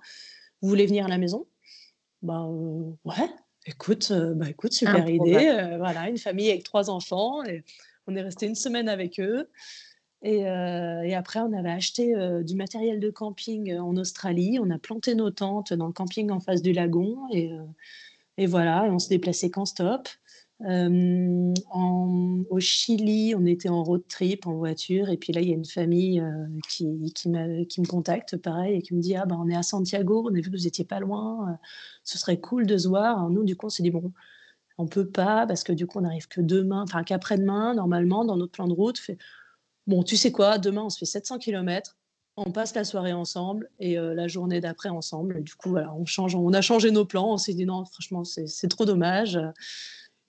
Vous 0.63 0.69
voulez 0.69 0.87
venir 0.87 1.07
à 1.07 1.09
la 1.09 1.19
maison? 1.19 1.47
Bah, 2.23 2.45
Ouais, 3.05 3.31
écoute, 3.67 4.09
euh, 4.11 4.35
bah, 4.35 4.51
écoute 4.51 4.73
super 4.73 5.09
idée. 5.09 5.77
voilà, 5.79 6.09
une 6.09 6.19
famille 6.19 6.51
avec 6.51 6.65
trois 6.65 6.91
enfants. 6.91 7.45
Et 7.45 7.65
on 8.09 8.17
est 8.17 8.23
resté 8.23 8.47
une 8.47 8.57
semaine 8.57 8.89
avec 8.89 9.21
eux. 9.21 9.49
Euh, 10.25 11.03
et, 11.03 11.15
après, 11.15 11.41
on 11.41 11.53
avait 11.53 11.71
acheté 11.71 12.15
euh, 12.15 12.43
du 12.43 12.55
matériel 12.55 13.01
de 13.01 13.11
camping 13.11 13.73
euh, 13.73 13.83
en 13.83 13.97
Australie. 13.97 14.59
On 14.61 14.71
a 14.71 14.79
planté 14.79 15.15
nos 15.15 15.31
tentes 15.31 15.73
dans 15.73 15.87
le 15.87 15.93
camping 15.93 16.31
en 16.31 16.41
face 16.41 16.63
du 16.63 16.73
lagon. 16.73 17.17
Et, 17.33 18.47
voilà, 18.47 18.87
et 18.87 18.91
on 18.91 18.99
se 18.99 19.09
déplaçait 19.09 19.51
qu'en 19.51 19.65
stop. 19.65 20.09
Au 20.63 22.61
Chili, 22.61 23.35
on 23.35 23.47
était 23.47 23.71
en 23.71 23.83
road 23.83 24.03
trip 24.09 24.47
en 24.47 24.55
voiture. 24.55 25.09
Et 25.09 25.17
puis 25.17 25.33
là, 25.33 25.41
il 25.41 25.49
y 25.49 25.53
a 25.53 25.55
une 25.55 25.65
famille 25.65 26.23
qui, 26.69 26.87
me 26.87 27.87
contacte, 27.87 28.37
pareil, 28.37 28.77
et 28.77 28.83
qui 28.83 28.95
me 28.95 29.01
dit 29.01 29.17
Ah, 29.17 29.27
ben, 29.27 29.39
on 29.41 29.49
est 29.49 29.57
à 29.57 29.63
Santiago, 29.63 30.27
on 30.27 30.35
a 30.35 30.41
vu 30.41 30.51
que 30.51 30.57
vous 30.57 30.67
étiez 30.67 30.85
pas 30.85 31.01
loin. 31.01 31.59
ce 32.05 32.19
serait 32.19 32.41
cool 32.41 32.67
de 32.67 32.77
se 32.77 32.89
voir. 32.89 33.31
Nous, 33.31 33.45
du 33.45 33.57
coup, 33.57 33.67
on 33.67 33.71
s'est 33.71 33.83
dit 33.83 33.91
Bon, 33.91 34.13
on 34.79 34.87
peut 34.87 35.09
pas, 35.09 35.47
parce 35.47 35.65
que 35.65 35.73
du 35.73 35.87
coup, 35.87 35.99
on 35.99 36.03
n'arrive 36.03 36.29
que 36.29 36.41
demain, 36.41 36.83
enfin 36.83 37.05
qu'après-demain, 37.05 37.75
normalement, 37.75 38.25
dans 38.25 38.37
notre 38.37 38.53
plan 38.53 38.69
de 38.69 38.75
route. 38.75 39.01
Bon, 39.87 40.03
tu 40.03 40.17
sais 40.17 40.33
quoi, 40.33 40.59
demain, 40.59 40.83
on 40.83 40.91
se 40.91 40.99
fait 40.99 41.07
700 41.07 41.39
km, 41.39 41.97
on 42.37 42.53
passe 42.53 42.75
la 42.75 42.85
soirée 42.85 43.13
ensemble 43.13 43.71
et 43.79 43.99
euh, 43.99 44.15
la 44.15 44.29
journée 44.29 44.61
d'après 44.61 44.89
ensemble. 44.89 45.43
du 45.43 45.55
coup, 45.55 45.71
voilà, 45.71 45.93
on, 45.95 46.07
change, 46.07 46.35
on 46.35 46.53
a 46.53 46.61
changé 46.61 46.91
nos 46.91 47.05
plans. 47.05 47.33
On 47.33 47.37
s'est 47.37 47.55
dit 47.55 47.67
non, 47.67 47.85
franchement, 47.85 48.25
c'est 48.25 48.69
trop 48.69 48.85
dommage. 48.85 49.39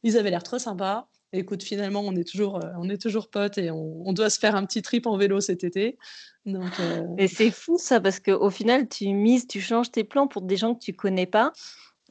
Ils 0.03 0.17
avaient 0.17 0.31
l'air 0.31 0.43
trop 0.43 0.59
sympas. 0.59 1.07
écoute, 1.31 1.63
finalement, 1.63 2.01
on 2.01 2.15
est 2.15 2.27
toujours, 2.27 2.57
euh, 2.57 2.69
on 2.77 2.89
est 2.89 3.01
toujours 3.01 3.29
potes 3.29 3.57
et 3.57 3.71
on, 3.71 4.11
doit 4.13 4.29
se 4.29 4.39
faire 4.39 4.55
un 4.55 4.65
petit 4.65 4.81
trip 4.81 5.05
en 5.05 5.15
vélo 5.15 5.39
cet 5.39 5.63
été. 5.63 5.97
Donc, 6.45 6.71
euh, 6.79 7.05
Et 7.17 7.27
c'est 7.27 7.51
fou 7.51 7.77
ça, 7.77 8.01
parce 8.01 8.19
qu'au 8.19 8.49
final, 8.49 8.89
tu 8.89 9.07
mises, 9.13 9.47
tu 9.47 9.61
changes 9.61 9.91
tes 9.91 10.03
plans 10.03 10.27
pour 10.27 10.41
des 10.41 10.57
gens 10.57 10.73
que 10.73 10.79
tu 10.79 10.93
connais 10.93 11.27
pas, 11.27 11.53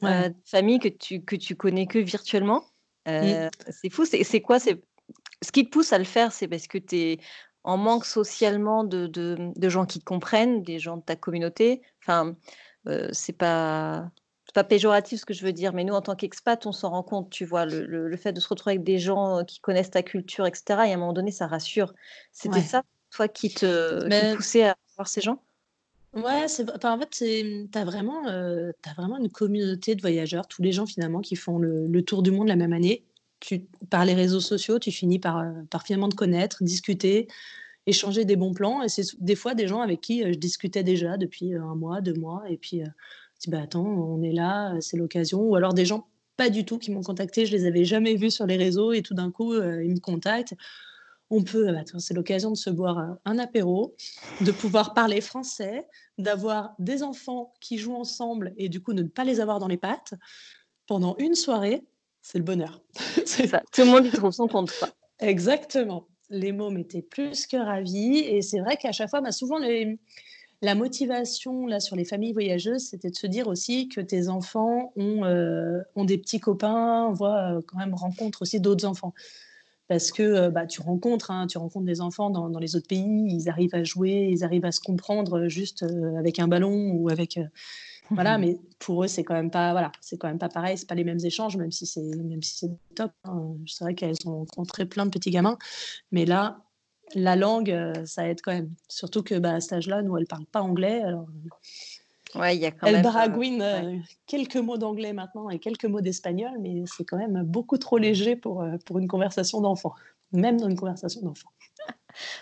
ouais. 0.01 0.33
famille 0.45 0.79
que 0.79 0.87
tu, 0.87 1.21
que 1.23 1.35
tu 1.35 1.55
connais 1.55 1.85
que 1.85 1.99
virtuellement. 1.99 2.63
Mmh. 3.07 3.49
C'est 3.69 3.89
fou. 3.89 4.05
C'est 4.05 4.41
quoi 4.41 4.59
C'est 4.59 4.81
ce 5.41 5.51
qui 5.51 5.65
te 5.65 5.69
pousse 5.69 5.93
à 5.93 5.97
le 5.97 6.03
faire, 6.03 6.31
c'est 6.31 6.47
parce 6.47 6.67
que 6.67 6.77
tu 6.77 6.95
es 6.97 7.19
en 7.63 7.77
manque 7.77 8.05
socialement 8.05 8.83
de, 8.83 9.07
de, 9.07 9.69
gens 9.69 9.85
qui 9.85 9.99
te 9.99 10.05
comprennent, 10.05 10.63
des 10.63 10.79
gens 10.79 10.97
de 10.97 11.03
ta 11.03 11.15
communauté. 11.15 11.81
Enfin, 12.01 12.35
euh, 12.87 13.09
c'est 13.11 13.37
pas 13.37 14.09
pas 14.53 14.63
péjoratif 14.65 15.21
ce 15.21 15.25
que 15.25 15.33
je 15.33 15.45
veux 15.45 15.53
dire, 15.53 15.71
mais 15.71 15.85
nous, 15.85 15.93
en 15.93 16.01
tant 16.01 16.13
qu'expat, 16.13 16.65
on 16.65 16.73
s'en 16.73 16.89
rend 16.89 17.03
compte, 17.03 17.29
tu 17.29 17.45
vois, 17.45 17.65
le, 17.65 17.85
le, 17.85 18.17
fait 18.17 18.33
de 18.33 18.41
se 18.41 18.49
retrouver 18.49 18.73
avec 18.73 18.83
des 18.83 18.99
gens 18.99 19.45
qui 19.45 19.61
connaissent 19.61 19.91
ta 19.91 20.03
culture, 20.03 20.45
etc. 20.45 20.63
Et 20.67 20.91
à 20.91 20.95
un 20.95 20.97
moment 20.97 21.13
donné, 21.13 21.31
ça 21.31 21.47
rassure. 21.47 21.93
C'était 22.33 22.59
ça, 22.59 22.83
toi, 23.11 23.29
qui 23.29 23.53
te 23.53 24.35
poussait 24.35 24.63
à 24.63 24.75
voir 24.97 25.07
ces 25.07 25.21
gens? 25.21 25.41
Ouais, 26.13 26.49
c'est 26.49 26.69
en 26.85 26.99
fait, 26.99 27.09
tu 27.09 27.69
as 27.73 27.85
vraiment, 27.85 28.27
euh, 28.27 28.73
as 28.83 28.93
vraiment 28.93 29.17
une 29.17 29.31
communauté 29.31 29.95
de 29.95 30.01
voyageurs, 30.01 30.45
tous 30.47 30.61
les 30.61 30.73
gens 30.73 30.85
finalement 30.85 31.21
qui 31.21 31.37
font 31.37 31.57
le, 31.57 31.87
le 31.87 32.01
tour 32.03 32.21
du 32.21 32.31
monde 32.31 32.49
la 32.49 32.57
même 32.57 32.73
année 32.73 33.05
par 33.89 34.05
les 34.05 34.13
réseaux 34.13 34.39
sociaux, 34.39 34.79
tu 34.79 34.91
finis 34.91 35.19
par, 35.19 35.39
euh, 35.39 35.51
par 35.69 35.83
finalement 35.83 36.09
te 36.09 36.15
connaître, 36.15 36.63
discuter, 36.63 37.27
échanger 37.85 38.25
des 38.25 38.35
bons 38.35 38.53
plans. 38.53 38.81
Et 38.83 38.89
c'est 38.89 39.03
des 39.19 39.35
fois 39.35 39.55
des 39.55 39.67
gens 39.67 39.81
avec 39.81 40.01
qui 40.01 40.23
euh, 40.23 40.33
je 40.33 40.37
discutais 40.37 40.83
déjà 40.83 41.17
depuis 41.17 41.53
euh, 41.53 41.63
un 41.63 41.75
mois, 41.75 42.01
deux 42.01 42.13
mois. 42.13 42.43
Et 42.49 42.57
puis, 42.57 42.81
tu 43.39 43.49
dis, 43.49 43.49
bah, 43.49 43.61
attends, 43.63 43.85
on 43.85 44.21
est 44.21 44.31
là, 44.31 44.75
c'est 44.81 44.97
l'occasion. 44.97 45.41
Ou 45.41 45.55
alors 45.55 45.73
des 45.73 45.85
gens 45.85 46.07
pas 46.37 46.49
du 46.49 46.65
tout 46.65 46.79
qui 46.79 46.91
m'ont 46.91 47.03
contacté, 47.03 47.45
je 47.45 47.51
les 47.51 47.65
avais 47.65 47.85
jamais 47.85 48.15
vus 48.15 48.31
sur 48.31 48.45
les 48.45 48.55
réseaux 48.55 48.93
et 48.93 49.01
tout 49.01 49.13
d'un 49.13 49.31
coup, 49.31 49.53
ils 49.53 49.93
me 49.93 49.99
contactent. 49.99 50.55
On 51.29 51.43
peut, 51.43 51.71
bah, 51.71 51.83
c'est 51.99 52.13
l'occasion 52.13 52.51
de 52.51 52.57
se 52.57 52.69
boire 52.69 53.17
un 53.25 53.37
apéro, 53.37 53.95
de 54.41 54.51
pouvoir 54.51 54.93
parler 54.93 55.21
français, 55.21 55.85
d'avoir 56.17 56.73
des 56.79 57.03
enfants 57.03 57.53
qui 57.59 57.77
jouent 57.77 57.95
ensemble 57.95 58.53
et 58.57 58.69
du 58.69 58.81
coup 58.81 58.93
ne 58.93 59.03
pas 59.03 59.23
les 59.23 59.39
avoir 59.39 59.59
dans 59.59 59.67
les 59.67 59.77
pattes 59.77 60.13
pendant 60.87 61.15
une 61.19 61.35
soirée 61.35 61.83
c'est 62.21 62.37
le 62.37 62.43
bonheur. 62.43 62.81
c'est 63.25 63.47
ça. 63.47 63.63
Tout 63.71 63.81
le 63.81 63.87
monde 63.87 64.05
y 64.05 64.11
trouve 64.11 64.31
son 64.31 64.47
compte. 64.47 64.71
Exactement. 65.19 66.07
Les 66.29 66.51
mômes 66.51 66.77
étaient 66.77 67.01
plus 67.01 67.47
que 67.47 67.57
ravis. 67.57 68.19
Et 68.19 68.41
c'est 68.41 68.59
vrai 68.59 68.77
qu'à 68.77 68.91
chaque 68.91 69.09
fois, 69.09 69.21
bah, 69.21 69.31
souvent, 69.31 69.57
la 70.61 70.75
motivation 70.75 71.67
là, 71.67 71.79
sur 71.79 71.95
les 71.95 72.05
familles 72.05 72.33
voyageuses, 72.33 72.87
c'était 72.89 73.09
de 73.09 73.15
se 73.15 73.27
dire 73.27 73.47
aussi 73.47 73.89
que 73.89 74.01
tes 74.01 74.29
enfants 74.29 74.93
ont, 74.95 75.25
euh, 75.25 75.81
ont 75.95 76.05
des 76.05 76.17
petits 76.17 76.39
copains, 76.39 77.11
voient, 77.11 77.57
euh, 77.57 77.61
quand 77.65 77.77
même 77.77 77.93
rencontrent 77.93 78.43
aussi 78.43 78.59
d'autres 78.59 78.85
enfants. 78.85 79.13
parce 79.87 80.11
que 80.11 80.49
bah, 80.49 80.67
tu 80.67 80.81
rencontres, 80.81 81.31
hein, 81.31 81.47
tu 81.47 81.57
rencontres 81.57 81.85
des 81.85 81.99
enfants 81.99 82.29
dans, 82.29 82.49
dans, 82.49 82.59
les 82.59 82.77
autres 82.77 82.87
pays, 82.87 83.27
ils 83.29 83.49
arrivent 83.49 83.75
à 83.75 83.83
jouer, 83.83 84.29
ils 84.31 84.43
arrivent 84.45 84.63
à 84.63 84.71
se 84.71 84.79
comprendre 84.79 85.49
juste 85.49 85.83
avec 86.17 86.39
un 86.39 86.47
ballon 86.47 86.91
ou 86.93 87.09
avec 87.09 87.37
voilà, 88.11 88.37
mais 88.37 88.57
pour 88.79 89.03
eux, 89.03 89.07
c'est 89.07 89.23
quand 89.23 89.33
même 89.33 89.51
pas, 89.51 89.71
voilà, 89.71 89.91
c'est 90.01 90.17
quand 90.17 90.27
même 90.27 90.39
pas 90.39 90.49
pareil, 90.49 90.77
c'est 90.77 90.87
pas 90.87 90.95
les 90.95 91.03
mêmes 91.03 91.23
échanges, 91.23 91.57
même 91.57 91.71
si 91.71 91.85
c'est, 91.85 92.01
même 92.01 92.41
si 92.41 92.57
c'est 92.57 92.71
top. 92.95 93.11
Hein. 93.23 93.55
C'est 93.67 93.83
vrai 93.83 93.95
qu'elles 93.95 94.17
ont 94.25 94.39
rencontré 94.39 94.85
plein 94.85 95.05
de 95.05 95.11
petits 95.11 95.31
gamins, 95.31 95.57
mais 96.11 96.25
là, 96.25 96.59
la 97.15 97.35
langue, 97.35 97.71
euh, 97.71 98.05
ça 98.05 98.27
aide 98.27 98.41
quand 98.41 98.51
même. 98.51 98.69
Surtout 98.87 99.23
que 99.23 99.35
bah, 99.35 99.55
à 99.55 99.59
cet 99.61 99.73
âge-là, 99.73 100.01
nous, 100.01 100.17
elle 100.17 100.27
parle 100.27 100.45
pas 100.45 100.61
anglais. 100.61 101.01
Alors, 101.01 101.25
ouais, 102.35 102.57
y 102.57 102.65
a 102.65 102.71
quand 102.71 102.87
elle 102.87 102.95
même, 102.95 103.03
baragouine 103.03 103.61
euh, 103.61 103.97
quelques 104.27 104.57
mots 104.57 104.77
d'anglais 104.77 105.13
maintenant 105.13 105.49
et 105.49 105.59
quelques 105.59 105.85
mots 105.85 106.01
d'espagnol, 106.01 106.51
mais 106.59 106.83
c'est 106.85 107.05
quand 107.05 107.17
même 107.17 107.43
beaucoup 107.43 107.77
trop 107.77 107.97
léger 107.97 108.35
pour, 108.35 108.61
euh, 108.61 108.77
pour 108.85 108.99
une 108.99 109.07
conversation 109.07 109.61
d'enfant, 109.61 109.93
même 110.31 110.59
dans 110.59 110.69
une 110.69 110.77
conversation 110.77 111.21
d'enfant. 111.21 111.49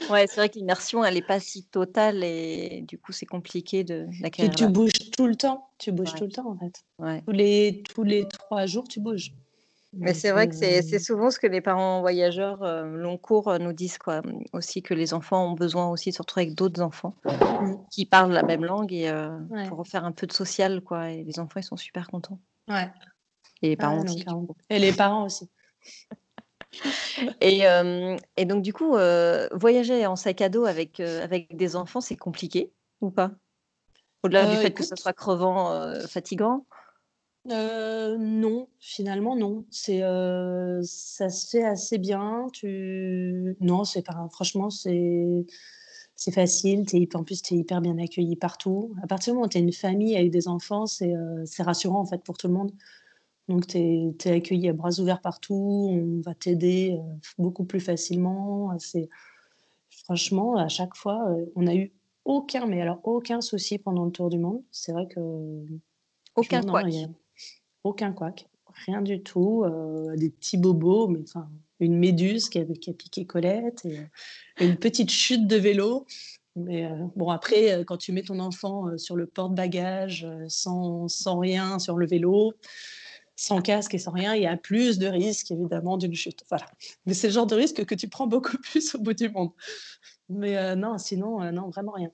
Ouais, 0.09 0.25
c'est 0.27 0.37
vrai 0.37 0.49
que 0.49 0.55
l'immersion, 0.55 1.03
elle 1.03 1.13
n'est 1.13 1.21
pas 1.21 1.39
si 1.39 1.63
totale 1.63 2.23
et 2.23 2.83
du 2.87 2.97
coup, 2.97 3.11
c'est 3.11 3.25
compliqué 3.25 3.83
de 3.83 4.07
d'acquérir. 4.21 4.53
tu 4.55 4.67
bouges 4.67 5.11
tout 5.15 5.27
le 5.27 5.35
temps, 5.35 5.69
tu 5.77 5.91
bouges 5.91 6.15
tout 6.15 6.25
le 6.25 6.31
temps 6.31 6.49
en 6.49 6.57
fait. 6.57 6.83
Ouais. 6.97 7.21
Tous 7.25 7.31
les 7.31 7.83
tous 7.93 8.03
les 8.03 8.27
trois 8.27 8.65
jours, 8.65 8.87
tu 8.87 8.99
bouges. 8.99 9.31
Mais 9.93 10.13
c'est 10.13 10.31
vrai 10.31 10.47
que 10.47 10.55
c'est 10.55 10.83
c'est 10.83 10.99
souvent 10.99 11.31
ce 11.31 11.39
que 11.39 11.47
les 11.47 11.61
parents 11.61 12.01
voyageurs 12.01 12.61
euh, 12.61 12.83
long 12.85 13.17
cours 13.17 13.47
euh, 13.47 13.57
nous 13.57 13.73
disent 13.73 13.97
quoi, 13.97 14.21
aussi 14.53 14.83
que 14.83 14.93
les 14.93 15.15
enfants 15.15 15.51
ont 15.51 15.55
besoin 15.55 15.89
aussi 15.89 16.11
de 16.11 16.15
se 16.15 16.21
retrouver 16.21 16.45
avec 16.45 16.55
d'autres 16.55 16.81
enfants 16.81 17.15
mmh. 17.25 17.73
qui 17.89 18.05
parlent 18.05 18.31
la 18.31 18.43
même 18.43 18.63
langue 18.63 18.93
et 18.93 19.09
euh, 19.09 19.39
pour 19.67 19.87
faire 19.87 20.05
un 20.05 20.11
peu 20.11 20.27
de 20.27 20.33
social 20.33 20.81
quoi. 20.81 21.09
Et 21.09 21.23
les 21.23 21.39
enfants 21.39 21.59
ils 21.59 21.63
sont 21.63 21.77
super 21.77 22.07
contents. 22.07 22.39
Ouais. 22.67 22.91
Et 23.63 23.69
les 23.69 23.77
parents 23.77 24.03
aussi. 24.03 24.23
Et 24.69 24.77
les 24.77 24.93
parents 24.93 25.25
aussi. 25.25 25.49
Et, 27.41 27.63
et, 28.37 28.45
donc, 28.45 28.61
du 28.61 28.73
coup, 28.73 28.95
voyager 29.51 30.05
en 30.05 30.15
sac 30.15 30.41
à 30.41 30.49
dos 30.49 30.65
avec, 30.65 30.99
avec 30.99 31.55
des 31.55 31.75
enfants, 31.75 32.01
c'est 32.01 32.17
compliqué 32.17 32.71
ou 33.01 33.09
pas? 33.11 33.31
Au-delà 34.23 34.45
du 34.45 34.55
fait 34.57 34.71
que 34.71 34.83
ce 34.83 34.95
soit 34.95 35.13
crevant, 35.13 35.93
fatigant? 36.07 36.65
Non, 37.45 38.67
finalement, 38.79 39.35
non. 39.35 39.65
C'est, 39.71 40.01
ça 40.83 41.29
se 41.29 41.49
fait 41.49 41.63
assez 41.63 41.97
bien. 41.97 42.47
Tu... 42.53 43.55
Non, 43.61 43.83
c'est 43.83 44.05
pas... 44.05 44.27
franchement, 44.31 44.69
c'est. 44.69 45.45
C'est 46.21 46.33
facile, 46.33 46.83
es 46.91 47.15
en 47.15 47.23
plus 47.23 47.41
tu 47.41 47.53
es 47.53 47.57
hyper 47.59 47.79
bien 47.79 47.97
accueilli 47.97 48.35
partout. 48.35 48.93
À 49.01 49.07
partir 49.07 49.31
du 49.31 49.35
moment 49.35 49.45
où 49.45 49.49
tu 49.49 49.57
as 49.57 49.61
une 49.61 49.71
famille 49.71 50.17
avec 50.17 50.31
des 50.31 50.49
enfants, 50.49 50.85
c'est 50.85 51.13
rassurant 51.59 52.01
en 52.01 52.05
fait 52.05 52.21
pour 52.25 52.37
tout 52.37 52.49
le 52.49 52.53
monde. 52.55 52.73
Donc, 53.49 53.65
tu 53.65 53.77
es, 53.79 54.31
accueilli 54.31 54.69
à 54.69 54.73
bras 54.73 54.99
ouverts 54.99 55.21
partout, 55.21 55.89
on 55.91 56.21
va 56.21 56.35
t'aider 56.35 56.95
euh, 56.99 57.15
beaucoup 57.39 57.65
plus 57.65 57.79
facilement. 57.79 58.77
Franchement, 60.03 60.55
à 60.55 60.67
chaque 60.67 60.95
fois, 60.95 61.31
euh, 61.31 61.45
on 61.55 61.63
n'a 61.63 61.75
eu 61.75 61.91
aucun, 62.25 62.67
mais 62.67 62.79
alors 62.79 62.99
aucun 63.03 63.41
souci 63.41 63.79
pendant 63.79 64.05
le 64.05 64.11
tour 64.11 64.29
du 64.29 64.37
monde. 64.37 64.61
C'est 64.71 64.91
vrai 64.91 65.07
que. 65.07 65.19
Aucun 66.35 66.61
quoi 66.61 66.83
Aucun 67.83 68.11
couac, 68.11 68.47
rien 68.85 69.01
du 69.01 69.23
tout. 69.23 69.63
Euh, 69.63 70.15
des 70.15 70.29
petits 70.29 70.57
bobos, 70.57 71.07
mais 71.07 71.21
enfin, 71.23 71.49
une 71.79 71.97
méduse 71.97 72.49
qui 72.49 72.59
a, 72.59 72.65
qui 72.65 72.91
a 72.91 72.93
piqué 72.93 73.25
Colette, 73.25 73.83
et, 73.83 73.97
une 74.63 74.77
petite 74.77 75.09
chute 75.09 75.47
de 75.47 75.55
vélo. 75.55 76.05
Mais 76.55 76.87
bon, 77.15 77.29
après, 77.29 77.83
quand 77.87 77.97
tu 77.97 78.11
mets 78.11 78.21
ton 78.21 78.37
enfant 78.39 78.95
sur 78.97 79.15
le 79.15 79.25
porte-bagages 79.25 80.27
sans, 80.49 81.07
sans, 81.07 81.39
rien 81.39 81.79
sur 81.79 81.95
le 81.95 82.05
vélo, 82.05 82.53
sans 83.39 83.61
casque 83.61 83.93
et 83.93 83.97
sans 83.97 84.11
rien, 84.11 84.35
il 84.35 84.43
y 84.43 84.47
a 84.47 84.57
plus 84.57 84.99
de 84.99 85.07
risques 85.07 85.51
évidemment 85.51 85.97
d'une 85.97 86.13
chute. 86.13 86.43
Voilà. 86.49 86.65
Mais 87.05 87.13
c'est 87.13 87.27
le 87.27 87.33
genre 87.33 87.47
de 87.47 87.55
risque 87.55 87.85
que 87.85 87.95
tu 87.95 88.09
prends 88.09 88.27
beaucoup 88.27 88.57
plus 88.63 88.95
au 88.95 88.99
bout 88.99 89.13
du 89.13 89.29
monde. 89.29 89.51
Mais 90.27 90.57
euh, 90.57 90.75
non, 90.75 90.97
sinon, 90.97 91.41
euh, 91.41 91.51
non, 91.51 91.69
vraiment 91.69 91.93
rien. 91.93 92.11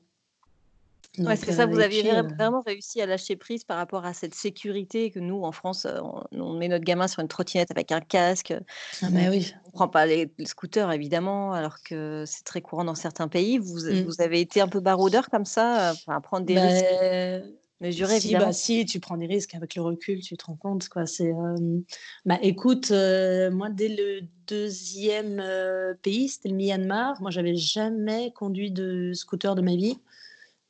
Ouais, 1.17 1.37
c'est 1.37 1.53
ça, 1.53 1.65
vous 1.65 1.79
euh, 1.79 1.83
aviez 1.83 2.03
vraiment 2.37 2.61
réussi 2.61 3.01
à 3.01 3.05
lâcher 3.05 3.37
prise 3.37 3.63
par 3.63 3.77
rapport 3.77 4.05
à 4.05 4.13
cette 4.13 4.35
sécurité 4.35 5.11
que 5.11 5.19
nous, 5.19 5.43
en 5.43 5.53
France, 5.53 5.87
on, 6.33 6.53
met 6.53 6.67
notre 6.67 6.83
gamin 6.83 7.07
sur 7.07 7.21
une 7.21 7.29
trottinette 7.29 7.71
avec 7.71 7.91
un 7.91 8.01
casque. 8.01 8.53
Ah, 9.01 9.09
mais 9.09 9.29
oui. 9.29 9.53
On 9.63 9.67
ne 9.67 9.71
prend 9.71 9.87
pas 9.87 10.05
les, 10.05 10.29
scooters, 10.43 10.91
évidemment, 10.91 11.53
alors 11.53 11.81
que 11.83 12.25
c'est 12.27 12.43
très 12.43 12.61
courant 12.61 12.83
dans 12.83 12.95
certains 12.95 13.29
pays. 13.29 13.57
Vous, 13.57 13.79
vous 14.05 14.21
avez 14.21 14.41
été 14.41 14.59
un 14.59 14.67
peu 14.67 14.81
baroudeur 14.81 15.29
comme 15.29 15.45
ça, 15.45 15.93
à 16.07 16.21
prendre 16.21 16.45
des 16.45 16.59
risques? 16.59 16.85
bah, 16.91 17.64
Mesurer, 17.81 18.21
si, 18.21 18.33
bah, 18.33 18.53
si, 18.53 18.85
tu 18.85 19.01
prends 19.01 19.17
des 19.17 19.25
risques 19.25 19.53
avec 19.53 19.75
le 19.75 19.81
recul, 19.81 20.21
tu 20.21 20.37
te 20.37 20.45
rends 20.45 20.55
compte. 20.55 20.87
Quoi. 20.87 21.05
C'est, 21.05 21.33
euh, 21.33 21.79
bah, 22.23 22.39
écoute, 22.41 22.91
euh, 22.91 23.51
moi, 23.51 23.69
dès 23.69 23.89
le 23.89 24.21
deuxième 24.47 25.41
euh, 25.41 25.93
pays, 26.01 26.29
c'était 26.29 26.49
le 26.49 26.55
Myanmar. 26.55 27.21
Moi, 27.21 27.31
j'avais 27.31 27.55
jamais 27.55 28.31
conduit 28.31 28.71
de 28.71 29.11
scooter 29.13 29.55
de 29.55 29.61
ma 29.61 29.75
vie. 29.75 29.97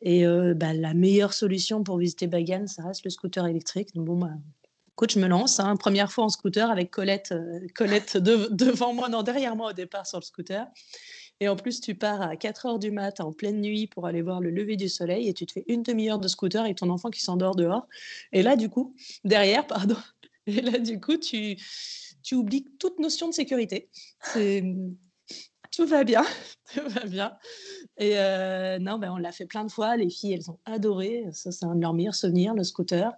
Et 0.02 0.26
bah, 0.56 0.74
la 0.74 0.94
meilleure 0.94 1.34
solution 1.34 1.84
pour 1.84 1.98
visiter 1.98 2.28
Bagan, 2.28 2.68
ça 2.68 2.84
reste 2.84 3.04
le 3.06 3.10
scooter 3.10 3.48
électrique. 3.48 3.94
Donc, 3.96 4.06
bon, 4.06 4.18
bah, 4.18 4.34
écoute, 4.94 5.12
je 5.12 5.20
me 5.20 5.28
lance. 5.28 5.60
Hein. 5.60 5.76
première 5.78 6.12
fois 6.12 6.26
en 6.26 6.30
scooter 6.30 6.70
avec 6.70 6.92
Colette, 6.92 7.34
Colette 7.74 8.18
devant 8.18 8.94
moi, 8.94 9.10
non, 9.10 9.24
derrière 9.24 9.56
moi 9.56 9.72
au 9.72 9.74
départ 9.74 10.06
sur 10.06 10.20
le 10.20 10.26
scooter. 10.26 10.68
Et 11.42 11.50
en 11.50 11.56
plus, 11.56 11.82
tu 11.82 11.96
pars 11.96 12.22
à 12.22 12.36
4 12.36 12.66
heures 12.66 12.80
du 12.80 12.92
mat 12.92 13.20
en 13.20 13.34
pleine 13.34 13.60
nuit 13.60 13.88
pour 13.88 14.06
aller 14.06 14.22
voir 14.22 14.40
le 14.40 14.50
lever 14.50 14.78
du 14.78 14.88
soleil 14.88 15.28
et 15.28 15.34
tu 15.34 15.46
te 15.46 15.52
fais 15.52 15.66
une 15.68 15.84
demi-heure 15.84 16.20
de 16.20 16.28
scooter 16.28 16.66
et 16.66 16.76
ton 16.76 16.90
enfant 16.90 17.10
qui 17.10 17.22
s'endort 17.22 17.56
dehors. 17.56 17.88
Et 18.32 18.42
là, 18.42 18.56
du 18.56 18.70
coup, 18.70 18.96
derrière, 19.24 19.68
pardon, 19.68 19.98
et 20.48 20.62
là, 20.62 20.80
du 20.80 21.00
coup, 21.00 21.18
tu, 21.18 21.58
tu 22.24 22.36
oublies 22.36 22.66
toute 22.80 23.00
notion 23.00 23.28
de 23.28 23.34
sécurité. 23.34 23.90
Tout 25.72 25.86
va 25.86 26.06
bien, 26.06 26.24
tout 26.74 26.88
va 26.88 27.06
bien. 27.06 27.38
Et 27.98 28.18
euh, 28.18 28.80
non, 28.80 28.98
ben, 28.98 29.12
on 29.12 29.18
l'a 29.18 29.34
fait 29.34 29.46
plein 29.46 29.66
de 29.66 29.72
fois. 29.72 29.98
Les 29.98 30.10
filles, 30.10 30.34
elles 30.34 30.50
ont 30.50 30.60
adoré. 30.64 31.26
Ça, 31.34 31.52
c'est 31.52 31.66
un 31.66 31.76
de 31.76 31.82
leurs 31.82 31.94
meilleurs 31.94 32.16
souvenirs, 32.16 32.54
le 32.54 32.64
scooter. 32.64 33.12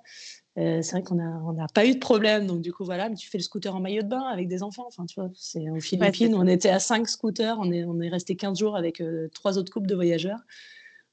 Euh, 0.57 0.81
c'est 0.81 0.93
vrai 0.93 1.03
qu'on 1.03 1.15
n'a 1.15 1.39
on 1.45 1.55
pas 1.73 1.85
eu 1.85 1.93
de 1.93 1.99
problème. 1.99 2.47
Donc, 2.47 2.61
du 2.61 2.73
coup, 2.73 2.83
voilà, 2.83 3.09
mais 3.09 3.15
tu 3.15 3.29
fais 3.29 3.37
le 3.37 3.43
scooter 3.43 3.75
en 3.75 3.79
maillot 3.79 4.01
de 4.01 4.07
bain 4.07 4.23
avec 4.23 4.47
des 4.47 4.63
enfants. 4.63 4.85
Enfin, 4.87 5.05
tu 5.05 5.19
vois, 5.19 5.29
c'est 5.35 5.69
aux 5.69 5.79
Philippines, 5.79 6.33
on 6.35 6.47
était 6.47 6.69
à 6.69 6.79
5 6.79 7.07
scooters. 7.07 7.57
On 7.59 7.71
est, 7.71 7.85
on 7.85 7.99
est 8.01 8.09
resté 8.09 8.35
15 8.35 8.57
jours 8.57 8.75
avec 8.75 8.99
euh, 9.01 9.29
trois 9.33 9.57
autres 9.57 9.71
couples 9.71 9.87
de 9.87 9.95
voyageurs. 9.95 10.39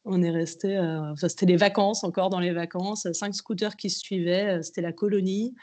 On 0.06 0.22
est 0.22 0.30
resté, 0.30 0.76
euh, 0.76 1.14
c'était 1.16 1.46
les 1.46 1.56
vacances, 1.56 2.04
encore 2.04 2.28
dans 2.28 2.38
les 2.38 2.52
vacances, 2.52 3.10
cinq 3.12 3.34
scooters 3.34 3.74
qui 3.74 3.88
se 3.88 4.00
suivaient, 4.00 4.62
c'était 4.62 4.82
la 4.82 4.92
colonie. 4.92 5.54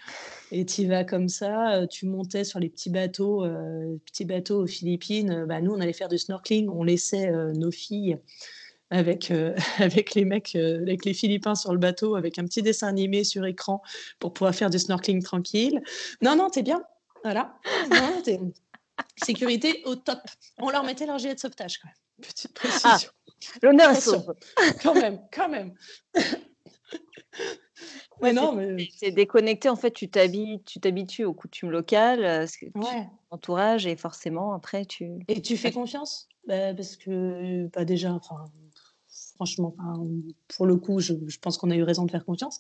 Et 0.52 0.66
tu 0.66 0.88
vas 0.88 1.04
comme 1.04 1.30
ça, 1.30 1.86
tu 1.86 2.08
montais 2.08 2.44
sur 2.44 2.60
les 2.60 2.68
petits 2.68 2.90
bateaux, 2.90 3.46
petits 4.04 4.26
bateaux 4.26 4.64
aux 4.64 4.68
Philippines. 4.68 5.46
Bah, 5.48 5.62
nous, 5.62 5.72
on 5.72 5.80
allait 5.80 5.94
faire 5.94 6.10
du 6.10 6.18
snorkeling, 6.18 6.70
on 6.70 6.84
laissait 6.84 7.32
nos 7.54 7.70
filles 7.70 8.18
avec, 8.92 9.32
euh, 9.32 9.56
avec 9.80 10.14
les 10.14 10.26
mecs, 10.26 10.56
euh, 10.56 10.82
avec 10.82 11.06
les 11.06 11.14
Philippins 11.14 11.56
sur 11.56 11.72
le 11.72 11.80
bateau, 11.80 12.16
avec 12.16 12.38
un 12.38 12.46
petit 12.46 12.62
dessin 12.62 12.88
animé 12.88 13.24
sur 13.24 13.46
écran 13.46 13.82
pour 14.20 14.34
pouvoir 14.34 14.54
faire 14.54 14.70
du 14.70 14.78
snorkeling 14.78 15.24
tranquille. 15.24 15.82
Non, 16.22 16.36
non, 16.36 16.50
t'es 16.50 16.62
bien. 16.62 16.84
Voilà. 17.24 17.58
Sécurité 19.24 19.82
au 19.86 19.96
top. 19.96 20.20
On 20.60 20.70
leur 20.70 20.84
mettait 20.84 21.06
leur 21.06 21.18
gilet 21.18 21.34
de 21.34 21.40
sauvetage, 21.40 21.80
quand 21.80 21.88
même. 21.88 21.96
Petite 22.28 22.52
ah, 22.56 22.60
précision. 22.60 23.12
L'honneur 23.64 23.92
est 23.92 24.02
sauve. 24.02 24.36
Quand 24.84 24.94
même, 24.94 25.20
quand 25.32 25.50
même. 25.50 25.74
Ouais, 28.22 28.34
non, 28.34 28.52
mais... 28.52 28.88
C'est 28.96 29.10
déconnecté, 29.10 29.70
en 29.70 29.76
fait, 29.76 29.92
tu 29.92 30.08
t'habitues 30.08 31.26
aux 31.26 31.34
coutumes 31.34 31.72
locales, 31.72 32.24
à 32.24 32.42
ouais. 32.42 33.10
entourage, 33.32 33.88
et 33.88 33.96
forcément, 33.96 34.54
après, 34.54 34.86
tu... 34.86 35.10
Et 35.28 35.42
tu 35.42 35.58
fais 35.58 35.72
confiance? 35.72 36.30
Bah, 36.48 36.76
Parce 36.76 36.98
que, 36.98 37.68
bah, 37.74 37.84
déjà, 37.84 38.14
enfin, 38.14 38.46
franchement, 39.42 39.76
pour 40.56 40.68
le 40.68 40.76
coup, 40.76 41.00
je, 41.00 41.14
pense 41.42 41.58
qu'on 41.58 41.72
a 41.72 41.76
eu 41.76 41.82
raison 41.82 42.06
de 42.06 42.12
faire 42.12 42.26
confiance. 42.26 42.60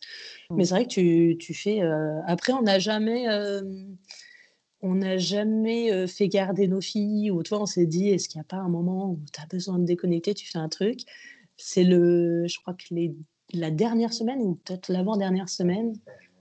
Mmh. 0.49 0.55
Mais 0.55 0.65
c'est 0.65 0.73
vrai 0.73 0.85
que 0.85 0.89
tu, 0.89 1.37
tu 1.39 1.53
fais. 1.53 1.83
Euh, 1.83 2.19
après, 2.25 2.53
on 2.53 2.63
n'a 2.63 2.79
jamais. 2.79 3.29
Euh, 3.29 3.61
on 4.81 4.95
n'a 4.95 5.19
jamais 5.19 5.93
euh, 5.93 6.07
fait 6.07 6.27
garder 6.27 6.67
nos 6.67 6.81
filles, 6.81 7.29
ou 7.29 7.43
toi, 7.43 7.61
on 7.61 7.67
s'est 7.67 7.85
dit, 7.85 8.09
est-ce 8.09 8.27
qu'il 8.27 8.39
n'y 8.39 8.41
a 8.41 8.45
pas 8.45 8.57
un 8.57 8.67
moment 8.67 9.11
où 9.11 9.19
tu 9.31 9.39
as 9.39 9.45
besoin 9.45 9.77
de 9.77 9.85
déconnecter, 9.85 10.33
tu 10.33 10.47
fais 10.47 10.57
un 10.57 10.69
truc? 10.69 11.01
C'est 11.55 11.83
le, 11.83 12.47
je 12.47 12.59
crois 12.59 12.73
que 12.73 12.85
les, 12.89 13.13
la 13.53 13.69
dernière 13.69 14.11
semaine, 14.11 14.41
ou 14.41 14.55
peut-être 14.55 14.89
l'avant-dernière 14.89 15.49
semaine, 15.49 15.93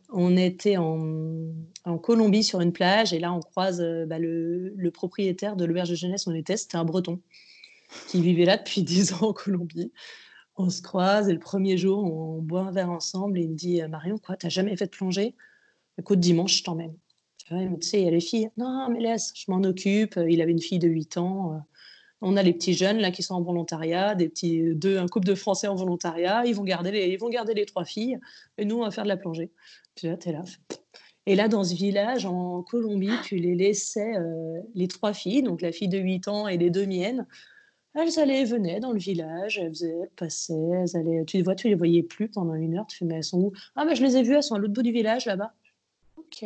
on 0.09 0.39
était 0.39 0.79
en, 0.79 1.53
en, 1.85 1.99
Colombie 1.99 2.43
sur 2.43 2.63
une 2.63 2.73
plage, 2.73 3.13
et 3.13 3.19
là, 3.19 3.31
on 3.31 3.41
croise 3.41 3.85
bah, 4.07 4.19
le, 4.19 4.73
le, 4.75 4.91
propriétaire 4.91 5.55
de 5.55 5.67
l'auberge 5.67 5.91
de 5.91 5.95
jeunesse 5.95 6.27
où 6.27 6.31
on 6.31 6.35
était, 6.35 6.57
c'était 6.57 6.79
un 6.79 6.87
breton 6.87 7.21
qui 8.09 8.21
vivait 8.23 8.45
là 8.45 8.57
depuis 8.57 8.83
10 8.85 9.15
ans 9.15 9.29
en 9.29 9.33
Colombie 9.33 9.93
on 10.61 10.71
se 10.71 10.83
croise 10.83 11.29
et 11.29 11.33
le 11.33 11.39
premier 11.39 11.77
jour, 11.77 12.05
on 12.05 12.41
boit 12.41 12.63
un 12.63 12.71
verre 12.71 12.91
ensemble 12.91 13.39
et 13.39 13.43
il 13.43 13.51
me 13.51 13.57
dit 13.57 13.81
Marion, 13.89 14.19
quoi, 14.19 14.37
t'as 14.37 14.49
jamais 14.49 14.77
fait 14.77 14.87
de 14.87 14.91
plongée? 14.91 15.35
Écoute, 15.99 16.21
dimanche, 16.21 16.59
je 16.59 16.65
t'emmène. 16.65 16.95
tu 17.49 17.55
sais, 17.81 18.01
il 18.01 18.05
y 18.05 18.09
a 18.09 18.11
les 18.11 18.21
filles. 18.21 18.51
Non, 18.57 18.89
mais 18.91 19.01
laisse, 19.01 19.33
je 19.35 19.51
m'en 19.51 19.63
occupe. 19.63 20.19
Il 20.29 20.41
avait 20.41 20.53
une 20.53 20.61
fille 20.61 20.79
de 20.79 20.89
8 20.89 21.17
ans. 21.19 21.61
On 22.23 22.37
a 22.37 22.43
les 22.43 22.53
petits 22.53 22.75
jeunes 22.75 22.99
là 22.99 23.11
qui 23.11 23.23
sont 23.23 23.35
en 23.35 23.43
volontariat, 23.43 24.15
des 24.15 24.29
petits 24.29 24.75
deux, 24.75 24.99
un 24.99 25.09
couple 25.09 25.27
de 25.27 25.35
Français 25.35 25.69
en 25.69 25.75
volontariat. 25.75 26.45
Ils 26.45 26.55
vont 26.55 26.65
garder 26.65 26.91
les, 26.91 27.09
ils 27.09 27.19
vont 27.19 27.31
garder 27.31 27.55
les 27.55 27.67
trois 27.67 27.85
filles 27.85 28.19
et 28.59 28.65
nous 28.65 28.77
on 28.77 28.85
va 28.85 28.91
faire 28.91 29.05
de 29.05 29.09
la 29.09 29.17
plongée. 29.17 29.51
Puis 29.95 30.09
là, 30.09 30.17
t'es 30.17 30.33
là. 30.33 30.43
Et 31.27 31.35
là, 31.35 31.49
dans 31.49 31.65
ce 31.65 31.75
village, 31.75 32.27
en 32.27 32.63
Colombie, 32.63 33.13
tu 33.25 33.37
les 33.37 33.55
laissais, 33.55 34.13
les 34.75 34.89
trois 34.89 35.13
filles, 35.13 35.43
donc 35.43 35.61
la 35.61 35.73
fille 35.73 35.89
de 35.89 35.99
8 35.99 36.29
ans 36.29 36.49
et 36.49 36.57
les 36.57 36.71
deux 36.71 36.87
miennes, 36.87 37.27
elles 37.95 38.19
allaient 38.19 38.43
et 38.43 38.45
venaient 38.45 38.81
dans 38.81 38.93
le 38.93 38.99
village, 38.99 39.59
elles 39.59 39.71
faisaient, 39.71 39.99
elles 40.03 40.11
passaient, 40.17 40.55
elles 40.55 40.97
allaient. 40.97 41.25
Tu 41.25 41.39
les 41.39 41.43
vois, 41.43 41.55
tu 41.55 41.69
les 41.69 41.75
voyais 41.75 42.03
plus 42.03 42.29
pendant 42.29 42.55
une 42.55 42.77
heure. 42.77 42.87
Tu 42.87 42.99
fais, 42.99 43.05
mais 43.05 43.17
elles 43.17 43.25
sont 43.25 43.41
où 43.41 43.53
Ah, 43.77 43.85
mais 43.85 43.95
je 43.95 44.05
les 44.05 44.17
ai 44.17 44.23
vues, 44.23 44.35
elles 44.35 44.43
sont 44.43 44.55
à 44.55 44.59
l'autre 44.59 44.73
bout 44.73 44.83
du 44.83 44.93
village 44.93 45.27
là-bas. 45.27 45.53
Ok, 46.17 46.45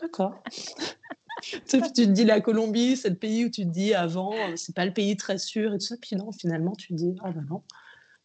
d'accord. 0.00 0.42
tu 1.66 1.80
te 1.80 2.02
dis 2.02 2.24
la 2.24 2.40
Colombie, 2.40 2.96
c'est 2.96 3.10
le 3.10 3.16
pays 3.16 3.44
où 3.44 3.50
tu 3.50 3.62
te 3.64 3.70
dis 3.70 3.94
avant, 3.94 4.32
c'est 4.56 4.74
pas 4.74 4.86
le 4.86 4.92
pays 4.92 5.16
très 5.16 5.38
sûr 5.38 5.74
et 5.74 5.78
tout 5.78 5.86
ça. 5.86 5.96
Puis 6.00 6.16
non, 6.16 6.30
finalement, 6.32 6.74
tu 6.76 6.88
te 6.88 6.94
dis, 6.94 7.14
ah 7.22 7.30
ben 7.32 7.44
non. 7.48 7.62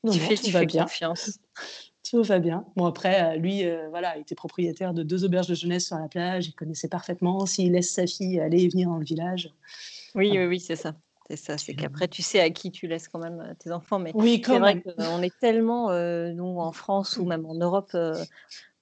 non 0.04 0.12
tu 0.12 0.20
fais, 0.20 0.36
tu 0.36 0.52
fais 0.52 0.66
bien. 0.66 0.84
confiance. 0.84 1.40
Tout 2.10 2.22
va 2.22 2.40
bien. 2.40 2.66
Bon, 2.76 2.86
après, 2.86 3.24
euh, 3.24 3.38
lui, 3.38 3.64
euh, 3.64 3.88
voilà, 3.90 4.18
il 4.18 4.22
était 4.22 4.36
propriétaire 4.36 4.94
de 4.94 5.04
deux 5.04 5.24
auberges 5.24 5.48
de 5.48 5.56
jeunesse 5.56 5.88
sur 5.88 5.98
la 5.98 6.10
plage. 6.10 6.48
Il 6.48 6.54
connaissait 6.54 6.90
parfaitement 6.90 7.46
s'il 7.46 7.72
laisse 7.72 7.92
sa 7.92 8.06
fille 8.06 8.42
aller 8.42 8.64
et 8.64 8.68
venir 8.68 8.90
dans 8.90 8.98
le 8.98 9.06
village. 9.06 9.54
Oui, 10.14 10.30
oui, 10.32 10.46
oui, 10.46 10.60
c'est 10.60 10.76
ça. 10.76 10.96
C'est 11.36 11.46
ça, 11.46 11.58
c'est 11.58 11.74
qu'après, 11.74 12.08
tu 12.08 12.22
sais 12.22 12.40
à 12.40 12.52
qui 12.52 12.70
tu 12.70 12.86
laisses 12.86 13.08
quand 13.08 13.18
même 13.18 13.40
euh, 13.40 13.54
tes 13.58 13.72
enfants. 13.72 13.98
Mais 13.98 14.12
oui, 14.14 14.44
c'est 14.46 14.60
vrai 14.60 14.84
qu'on 14.84 15.24
est 15.24 15.36
tellement, 15.40 15.90
euh, 15.90 16.32
nous, 16.32 16.60
en 16.60 16.72
France 16.72 17.18
ou 17.18 17.26
même 17.26 17.44
en 17.48 17.56
Europe, 17.56 17.90
euh, 17.96 18.24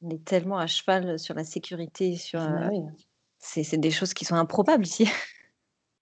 on 0.02 0.10
est 0.10 0.22
tellement 0.26 0.58
à 0.58 0.68
cheval 0.68 1.18
sur 1.18 1.34
la 1.34 1.46
sécurité. 1.46 2.18
Sur, 2.18 2.42
bah 2.42 2.70
c'est, 3.40 3.78
des 3.78 3.92
choses 3.92 4.14
qui 4.14 4.26
sont 4.26 4.36
improbables 4.36 4.86
ici. 4.86 5.08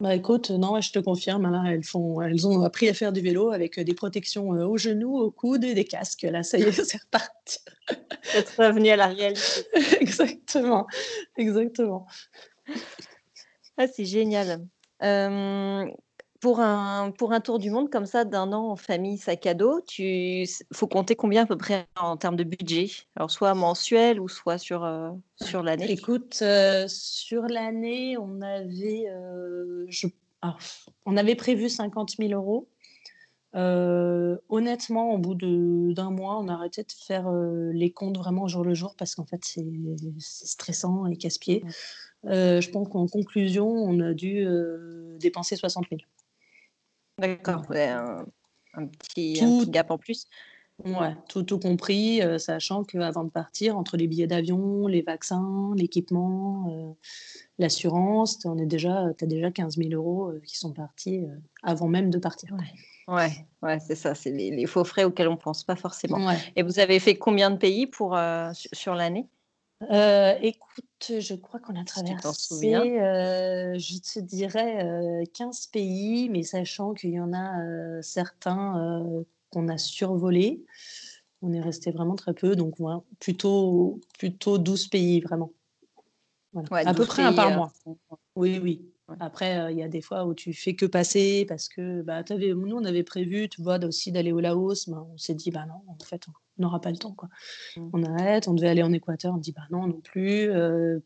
Bah 0.02 0.16
écoute, 0.16 0.50
non, 0.50 0.80
je 0.80 0.94
te 0.94 1.00
confirme, 1.00 1.52
là, 1.52 1.62
elles, 1.68 1.84
font, 1.84 2.22
elles 2.22 2.48
ont 2.48 2.64
appris 2.64 2.88
à 2.88 2.94
faire 2.94 3.12
du 3.12 3.20
vélo 3.20 3.52
avec 3.52 3.78
des 3.78 3.94
protections 3.94 4.48
aux 4.48 4.78
genoux, 4.78 5.18
aux 5.18 5.30
coudes 5.30 5.66
et 5.66 5.74
des 5.74 5.84
casques. 5.84 6.22
Là, 6.22 6.42
ça 6.42 6.58
y 6.58 6.62
est, 6.62 6.72
c'est 6.86 7.02
reparti. 7.02 7.60
Être 8.34 8.64
revenu 8.64 8.92
à 8.92 8.96
la 8.96 9.08
réalité. 9.08 9.42
exactement, 10.00 10.88
exactement. 11.36 12.08
Ah, 13.76 13.88
c'est 13.88 14.06
génial. 14.06 14.66
Pour 16.40 16.62
un, 16.62 17.12
pour 17.12 17.34
un 17.34 17.42
tour 17.42 17.60
du 17.60 17.70
monde 17.70 17.90
comme 17.90 18.06
ça 18.06 18.24
d'un 18.24 18.54
an 18.54 18.70
en 18.70 18.76
famille 18.78 19.18
sac 19.18 19.46
à 19.46 19.54
dos, 19.54 19.82
tu 19.86 20.46
faut 20.72 20.88
compter 20.88 21.18
combien 21.18 21.44
à 21.44 21.46
peu 21.46 21.58
près 21.58 21.86
en 22.00 22.16
termes 22.16 22.38
de 22.38 22.46
budget? 22.46 22.88
Alors 23.18 23.30
soit 23.30 23.54
mensuel 23.56 24.22
ou 24.22 24.30
soit 24.30 24.58
sur, 24.58 24.86
euh, 24.86 25.10
sur 25.42 25.64
l'année? 25.64 25.92
Écoute, 25.92 26.40
euh, 26.42 26.86
sur 26.88 27.42
l'année, 27.44 28.16
on 28.18 28.42
avait, 28.42 29.04
euh, 29.10 29.86
on 31.06 31.18
avait 31.18 31.36
prévu 31.36 31.68
50 31.68 32.16
000 32.18 32.32
euros. 32.32 32.70
honnêtement, 33.54 35.12
au 35.12 35.18
bout 35.18 35.36
d'un 35.36 36.12
mois, 36.12 36.40
on 36.40 36.48
a 36.48 36.54
arrêté 36.54 36.84
de 36.84 36.92
faire 37.06 37.30
les 37.74 37.92
comptes 37.92 38.18
vraiment 38.18 38.48
jour 38.48 38.64
le 38.64 38.74
jour 38.76 38.96
parce 38.98 39.14
qu'en 39.14 39.26
fait, 39.26 39.44
c'est 39.44 39.66
stressant 40.20 41.06
et 41.06 41.18
casse-pied. 41.18 41.66
je 42.24 42.70
pense 42.70 42.88
qu'en 42.88 43.08
conclusion, 43.08 43.68
on 43.68 44.00
a 44.00 44.14
dû 44.14 44.48
dépenser 45.20 45.58
60 45.58 45.84
000. 45.90 46.00
D'accord, 47.20 47.66
un, 48.74 48.88
petit, 48.88 49.42
gap 49.70 49.92
en 49.92 49.98
plus. 49.98 50.28
Ouais, 50.86 51.14
tout, 51.28 51.44
tout 51.44 51.60
compris, 51.60 52.22
euh, 52.22 52.38
sachant 52.38 52.86
qu'avant 52.86 53.26
de 53.26 53.30
partir, 53.30 53.78
entre 53.78 53.98
les 53.98 54.08
billets 54.08 54.28
d'avion, 54.28 54.88
les 54.88 55.02
vaccins, 55.02 55.74
l'équipement, 55.76 56.68
euh, 56.70 56.94
l'assurance, 57.58 58.40
tu 58.40 58.48
as 58.48 58.56
déjà 59.26 59.52
15 59.54 59.76
000 59.76 59.90
euros 59.92 60.32
qui 60.46 60.58
sont 60.58 60.72
partis 60.72 61.22
avant 61.64 61.90
même 61.90 62.10
de 62.10 62.18
partir. 62.18 62.56
Ouais, 63.10 63.46
ouais, 63.62 63.80
c'est 63.80 63.96
ça, 63.96 64.16
c'est 64.16 64.32
les, 64.32 64.66
faux 64.68 64.86
frais 64.86 65.04
auxquels 65.04 65.28
on 65.28 65.34
ne 65.34 65.38
pense 65.38 65.66
pas 65.66 65.76
forcément. 65.76 66.32
Et 66.56 66.64
vous 66.64 66.80
avez 66.80 67.00
fait 67.00 67.16
combien 67.16 67.52
de 67.52 67.58
pays 67.58 67.86
pour, 67.86 68.18
sur 68.54 68.96
l'année? 68.96 69.28
Euh, 69.84 70.36
écoute, 70.42 70.86
je 71.20 71.36
crois 71.36 71.60
qu'on 71.60 71.80
a 71.80 71.86
traversé, 71.86 72.76
euh, 72.76 73.78
je 73.80 73.98
te 74.00 74.20
dirais, 74.20 75.24
15 75.34 75.58
euh, 75.58 75.72
pays, 75.72 76.30
mais 76.30 76.44
sachant 76.44 76.94
qu'il 76.94 77.12
y 77.12 77.20
en 77.20 77.34
a, 77.34 78.02
certains, 78.02 79.02
qu'on 79.52 79.68
a 79.70 79.78
survolés. 79.78 80.64
On 81.42 81.54
est 81.54 81.62
resté 81.62 81.92
vraiment 81.92 82.16
très 82.16 82.34
peu, 82.34 82.58
donc 82.58 82.76
plutôt 83.20 84.02
plutôt 84.18 84.58
12 84.58 84.88
pays 84.90 85.22
vraiment. 85.22 85.54
À 86.56 86.94
peu 86.94 87.06
près 87.06 87.24
un 87.24 87.34
par 87.34 87.52
mois. 87.52 87.72
Oui, 88.36 88.60
oui. 88.62 88.86
Après, 89.20 89.74
il 89.74 89.78
y 89.78 89.84
a 89.84 89.88
des 89.88 90.02
fois 90.02 90.26
où 90.26 90.34
tu 90.34 90.54
fais 90.54 90.76
que 90.76 90.86
passer 90.86 91.46
parce 91.48 91.68
que, 91.70 92.02
bah, 92.02 92.24
nous, 92.30 92.76
on 92.76 92.86
avait 92.86 93.04
prévu, 93.04 93.50
tu 93.50 93.62
vois, 93.62 93.84
aussi 93.84 94.12
d'aller 94.12 94.32
au 94.32 94.40
Laos, 94.40 94.88
mais 94.88 94.98
on 94.98 95.18
s'est 95.18 95.34
dit: 95.34 95.52
«Bah 95.52 95.66
non, 95.68 95.82
en 95.88 96.04
fait, 96.04 96.28
on 96.28 96.62
n'aura 96.62 96.80
pas 96.80 96.92
le 96.92 96.98
temps, 96.98 97.14
quoi». 97.14 97.30
Mmh. 97.76 97.90
On 97.94 98.04
arrête, 98.04 98.48
on 98.48 98.54
devait 98.54 98.70
aller 98.70 98.84
en 98.84 98.94
Équateur, 98.94 99.34
on 99.34 99.38
dit: 99.38 99.52
«Bah 99.52 99.64
non, 99.72 99.88
non 99.88 100.00
plus». 100.02 100.52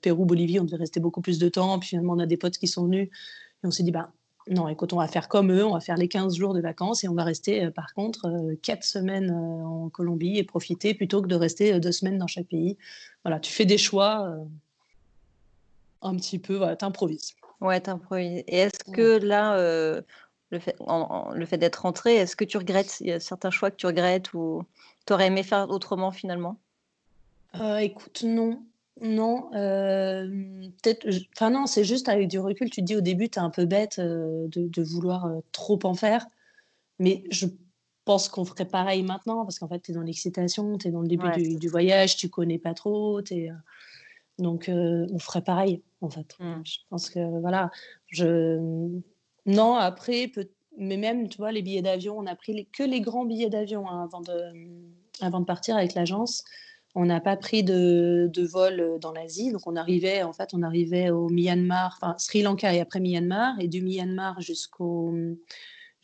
Pérou, 0.01 0.25
Bolivie, 0.25 0.59
on 0.59 0.65
devait 0.65 0.77
rester 0.77 0.99
beaucoup 0.99 1.21
plus 1.21 1.39
de 1.39 1.49
temps. 1.49 1.79
Puis 1.79 1.89
finalement, 1.89 2.13
on 2.13 2.19
a 2.19 2.25
des 2.25 2.37
potes 2.37 2.57
qui 2.57 2.67
sont 2.67 2.85
venus 2.85 3.07
et 3.07 3.67
on 3.67 3.71
s'est 3.71 3.83
dit: 3.83 3.91
«Bah 3.91 4.11
non, 4.49 4.67
écoute, 4.67 4.91
on 4.91 4.97
va 4.97 5.07
faire 5.07 5.29
comme 5.29 5.51
eux, 5.51 5.65
on 5.65 5.73
va 5.73 5.79
faire 5.79 5.95
les 5.95 6.09
15 6.09 6.35
jours 6.35 6.53
de 6.53 6.59
vacances 6.59 7.03
et 7.03 7.07
on 7.07 7.13
va 7.13 7.23
rester, 7.23 7.71
par 7.71 7.93
contre, 7.93 8.55
4 8.61 8.83
semaines, 8.83 9.31
en 9.31 9.89
Colombie 9.89 10.37
et 10.37 10.43
profiter 10.43 10.93
plutôt 10.93 11.21
que 11.21 11.27
de 11.27 11.35
rester, 11.35 11.79
2 11.79 11.91
semaines 11.91 12.17
dans 12.17 12.27
chaque 12.27 12.47
pays». 12.47 12.77
Voilà, 13.23 13.39
tu 13.39 13.51
fais 13.51 13.65
des 13.65 13.77
choix, 13.77 14.35
un 16.01 16.15
petit 16.17 16.39
peu, 16.39 16.57
voilà, 16.57 16.75
tu 16.75 16.83
improvises. 16.83 17.35
Ouais, 17.63 17.79
t'improvises. 17.79 18.43
Et 18.47 18.57
est-ce 18.57 18.91
que 18.91 19.25
là, 19.25 19.55
euh, 19.55 20.01
le 20.49 20.59
fait, 20.59 20.75
le 20.79 21.45
fait 21.45 21.57
d'être 21.57 21.77
rentré, 21.77 22.15
est-ce 22.15 22.35
que 22.35 22.43
tu 22.43 22.57
regrettes, 22.57 22.97
il 22.99 23.07
y 23.07 23.11
a 23.13 23.21
certains 23.21 23.51
choix 23.51 23.71
que 23.71 23.77
tu 23.77 23.87
regrettes 23.87 24.33
ou 24.33 24.63
tu 25.07 25.13
aurais 25.13 25.27
aimé 25.27 25.43
faire 25.43 25.69
autrement 25.69 26.11
finalement? 26.11 26.59
Euh, 27.55 27.77
écoute, 27.77 28.23
non. 28.23 28.61
Non, 29.01 29.49
euh, 29.55 30.27
peut-être, 30.83 31.07
enfin 31.35 31.49
non, 31.49 31.65
c'est 31.65 31.83
juste 31.83 32.09
avec 32.09 32.27
du 32.27 32.37
recul, 32.37 32.69
tu 32.69 32.81
te 32.81 32.85
dis 32.85 32.95
au 32.95 33.01
début, 33.01 33.27
tu 33.27 33.39
es 33.39 33.41
un 33.41 33.49
peu 33.49 33.65
bête 33.65 33.99
de, 33.99 34.83
vouloir 34.83 35.27
trop 35.51 35.79
en 35.83 35.95
faire, 35.95 36.27
mais 36.99 37.23
je 37.31 37.47
pense 38.05 38.29
qu'on 38.29 38.45
ferait 38.45 38.67
pareil 38.67 39.01
maintenant 39.01 39.45
parce 39.45 39.57
qu'en 39.57 39.67
fait, 39.67 39.79
tu 39.79 39.91
es 39.91 39.93
dans 39.95 40.03
l'excitation, 40.03 40.77
tu 40.77 40.89
es 40.89 40.91
dans 40.91 41.01
le 41.01 41.07
début 41.07 41.31
du, 41.31 41.67
voyage, 41.69 42.17
tu 42.17 42.29
connais 42.29 42.59
pas 42.59 42.75
trop, 42.75 43.19
donc, 44.39 44.69
on 44.69 45.19
ferait 45.19 45.43
pareil, 45.43 45.81
en 46.01 46.09
fait. 46.09 46.35
Mmh. 46.39 46.61
Je 46.63 46.77
pense 46.89 47.09
que, 47.09 47.39
voilà, 47.39 47.69
je... 48.07 48.57
Non, 49.45 49.75
après, 49.75 50.31
mais 50.77 50.97
même, 50.97 51.27
tu 51.27 51.37
vois, 51.37 51.51
les 51.51 51.61
billets 51.61 51.81
d'avion, 51.81 52.17
on 52.17 52.25
a 52.25 52.35
pris 52.35 52.67
que 52.71 52.83
les 52.83 53.01
grands 53.01 53.25
billets 53.25 53.49
d'avion 53.49 53.87
hein, 53.89 54.03
avant, 54.03 54.21
de... 54.21 54.53
avant 55.21 55.39
de 55.39 55.45
partir 55.45 55.75
avec 55.75 55.93
l'agence. 55.93 56.43
On 56.95 57.05
n'a 57.05 57.19
pas 57.19 57.35
pris 57.37 57.63
de, 57.63 58.29
de 58.31 58.43
vol 58.45 58.99
dans 59.01 59.11
l'Asie. 59.11 59.51
Donc, 59.51 59.61
on 59.65 59.75
arrivait, 59.75 60.23
en 60.23 60.31
fait, 60.31 60.51
on 60.53 60.61
arrivait 60.61 61.09
au 61.09 61.27
Myanmar, 61.27 61.97
enfin, 61.99 62.15
Sri 62.19 62.43
Lanka 62.43 62.73
et 62.73 62.79
après 62.79 62.99
Myanmar, 62.99 63.59
et 63.59 63.67
du 63.67 63.81
Myanmar 63.81 64.39
jusqu'au 64.41 65.11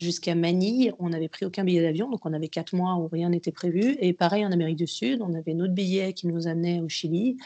jusqu'à 0.00 0.34
Manille, 0.34 0.94
on 0.98 1.10
n'avait 1.10 1.28
pris 1.28 1.44
aucun 1.44 1.64
billet 1.64 1.82
d'avion, 1.82 2.08
donc 2.08 2.24
on 2.24 2.32
avait 2.32 2.48
quatre 2.48 2.74
mois 2.74 2.96
où 2.96 3.08
rien 3.08 3.28
n'était 3.28 3.52
prévu. 3.52 3.96
Et 4.00 4.12
pareil 4.12 4.44
en 4.44 4.52
Amérique 4.52 4.78
du 4.78 4.86
Sud, 4.86 5.20
on 5.22 5.34
avait 5.34 5.54
notre 5.54 5.74
billet 5.74 6.14
qui 6.14 6.26
nous 6.26 6.48
amenait 6.48 6.80
au 6.80 6.88
Chili 6.88 7.36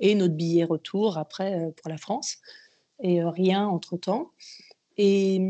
et 0.00 0.14
notre 0.14 0.34
billet 0.34 0.64
retour 0.64 1.18
après 1.18 1.60
euh, 1.60 1.70
pour 1.72 1.90
la 1.90 1.96
France. 1.96 2.38
Et 3.02 3.22
euh, 3.22 3.30
rien 3.30 3.66
entre-temps. 3.66 4.30
Et, 4.96 5.40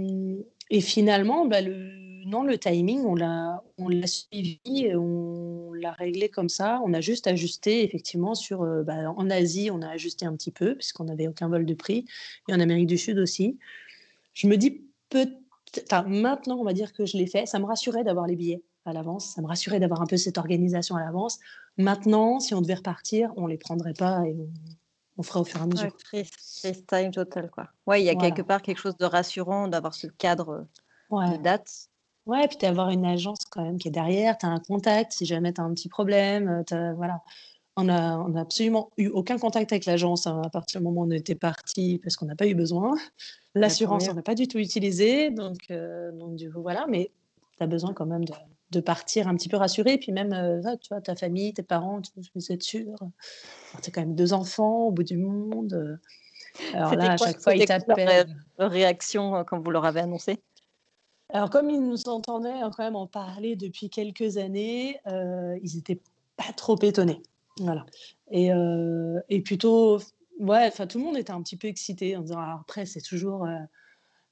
et, 0.70 0.80
finalement, 0.80 1.44
bah, 1.44 1.60
le, 1.60 2.24
non, 2.24 2.42
le 2.42 2.56
timing, 2.56 3.04
on 3.04 3.14
l'a, 3.14 3.60
suivi, 4.06 4.88
on 4.94 5.72
l'a 5.74 5.92
réglé 5.92 6.30
comme 6.30 6.48
ça. 6.48 6.80
On 6.86 6.94
a 6.94 7.02
juste 7.02 7.26
ajusté, 7.26 7.84
effectivement, 7.84 8.34
sur, 8.34 8.62
euh, 8.62 8.82
bah, 8.82 9.12
en 9.14 9.28
Asie, 9.28 9.70
on 9.70 9.82
a 9.82 9.88
ajusté 9.88 10.24
un 10.24 10.34
petit 10.34 10.50
peu, 10.50 10.74
puisqu'on 10.76 11.04
n'avait 11.04 11.28
aucun 11.28 11.50
vol 11.50 11.66
de 11.66 11.74
prix, 11.74 12.06
et 12.48 12.54
en 12.54 12.60
Amérique 12.60 12.86
du 12.86 12.96
Sud 12.96 13.18
aussi. 13.18 13.58
Je 14.32 14.46
me 14.46 14.56
dis 14.56 14.82
peut-être 15.10 15.43
maintenant, 16.06 16.56
on 16.56 16.64
va 16.64 16.72
dire 16.72 16.92
que 16.92 17.06
je 17.06 17.16
l'ai 17.16 17.26
fait. 17.26 17.46
Ça 17.46 17.58
me 17.58 17.64
rassurait 17.64 18.04
d'avoir 18.04 18.26
les 18.26 18.36
billets 18.36 18.62
à 18.84 18.92
l'avance. 18.92 19.26
Ça 19.34 19.42
me 19.42 19.46
rassurait 19.46 19.80
d'avoir 19.80 20.02
un 20.02 20.06
peu 20.06 20.16
cette 20.16 20.38
organisation 20.38 20.96
à 20.96 21.00
l'avance. 21.00 21.38
Maintenant, 21.76 22.40
si 22.40 22.54
on 22.54 22.60
devait 22.60 22.74
repartir, 22.74 23.32
on 23.36 23.46
les 23.46 23.58
prendrait 23.58 23.94
pas 23.94 24.26
et 24.26 24.36
on, 25.16 25.22
ferait 25.22 25.40
au 25.40 25.44
fur 25.44 25.60
et 25.60 25.62
à 25.62 25.66
mesure. 25.66 25.96
Ouais, 26.12 26.24
time 26.86 27.10
total, 27.10 27.50
quoi. 27.50 27.68
Ouais, 27.86 28.02
il 28.02 28.04
y 28.04 28.10
a 28.10 28.14
quelque 28.14 28.42
part 28.42 28.62
quelque 28.62 28.78
chose 28.78 28.96
de 28.96 29.04
rassurant 29.04 29.68
d'avoir 29.68 29.94
ce 29.94 30.06
cadre 30.06 30.66
de 31.10 31.36
date. 31.42 31.88
Ouais, 32.26 32.48
puis 32.48 32.56
d'avoir 32.56 32.88
une 32.88 33.04
agence 33.04 33.40
quand 33.50 33.62
même 33.62 33.76
qui 33.78 33.88
est 33.88 33.90
derrière, 33.90 34.38
tu 34.38 34.46
as 34.46 34.48
un 34.48 34.60
contact 34.60 35.12
si 35.12 35.26
jamais 35.26 35.52
tu 35.52 35.60
as 35.60 35.64
un 35.64 35.74
petit 35.74 35.90
problème, 35.90 36.64
voilà. 36.96 37.20
On 37.76 37.84
n'a 37.84 38.20
on 38.20 38.36
a 38.36 38.40
absolument 38.40 38.90
eu 38.98 39.08
aucun 39.08 39.36
contact 39.36 39.72
avec 39.72 39.84
l'agence 39.84 40.26
hein, 40.26 40.40
à 40.44 40.48
partir 40.48 40.80
du 40.80 40.84
moment 40.84 41.02
où 41.02 41.06
on 41.06 41.10
était 41.10 41.34
parti 41.34 42.00
parce 42.02 42.16
qu'on 42.16 42.26
n'a 42.26 42.36
pas 42.36 42.46
eu 42.46 42.54
besoin. 42.54 42.94
L'assurance, 43.54 44.08
on 44.08 44.14
n'a 44.14 44.22
pas 44.22 44.34
du 44.34 44.48
tout 44.48 44.58
utilisé. 44.58 45.30
Donc, 45.30 45.58
euh, 45.70 46.12
donc 46.12 46.36
du 46.36 46.52
coup, 46.52 46.62
voilà. 46.62 46.86
Mais 46.88 47.10
tu 47.56 47.62
as 47.62 47.66
besoin 47.66 47.92
quand 47.92 48.06
même 48.06 48.24
de, 48.24 48.32
de, 48.70 48.80
partir 48.80 49.28
un 49.28 49.36
petit 49.36 49.48
peu 49.48 49.56
rassuré. 49.56 49.98
Puis 49.98 50.12
même, 50.12 50.32
euh, 50.32 50.76
tu 50.80 50.88
vois, 50.88 51.00
ta 51.00 51.14
famille, 51.14 51.52
tes 51.52 51.62
parents, 51.62 52.00
tu 52.00 52.10
veux 52.16 52.42
être 52.50 52.62
sûr. 52.62 52.96
Tu 53.82 53.90
as 53.90 53.92
quand 53.92 54.00
même 54.00 54.14
deux 54.14 54.32
enfants 54.32 54.86
au 54.86 54.92
bout 54.92 55.04
du 55.04 55.16
monde. 55.16 55.98
Alors 56.72 56.94
là, 56.94 57.12
à 57.12 57.16
chaque 57.16 57.40
fois, 57.40 57.54
ils 57.54 57.64
t'appellent. 57.64 58.36
Leur 58.58 58.70
réaction 58.70 59.34
euh, 59.34 59.44
quand 59.44 59.60
vous 59.60 59.70
leur 59.70 59.84
avez 59.84 60.00
annoncé? 60.00 60.40
Alors, 61.32 61.50
comme 61.50 61.70
ils 61.70 61.80
nous 61.80 62.08
entendaient 62.08 62.50
hein, 62.50 62.70
quand 62.76 62.84
même 62.84 62.96
en 62.96 63.08
parler 63.08 63.56
depuis 63.56 63.90
quelques 63.90 64.36
années, 64.36 65.00
ils 65.06 65.76
n'étaient 65.76 66.00
pas 66.36 66.52
trop 66.56 66.78
étonnés. 66.82 67.22
Voilà. 67.60 67.86
Et, 68.30 68.50
et 69.28 69.40
plutôt 69.42 70.00
Ouais, 70.40 70.66
enfin, 70.66 70.88
tout 70.88 70.98
le 70.98 71.04
monde 71.04 71.16
était 71.16 71.30
un 71.30 71.40
petit 71.42 71.56
peu 71.56 71.68
excité 71.68 72.16
en 72.16 72.22
disant 72.22 72.40
alors 72.40 72.60
après, 72.62 72.86
c'est 72.86 73.00
toujours, 73.00 73.46
heu, 73.46 73.56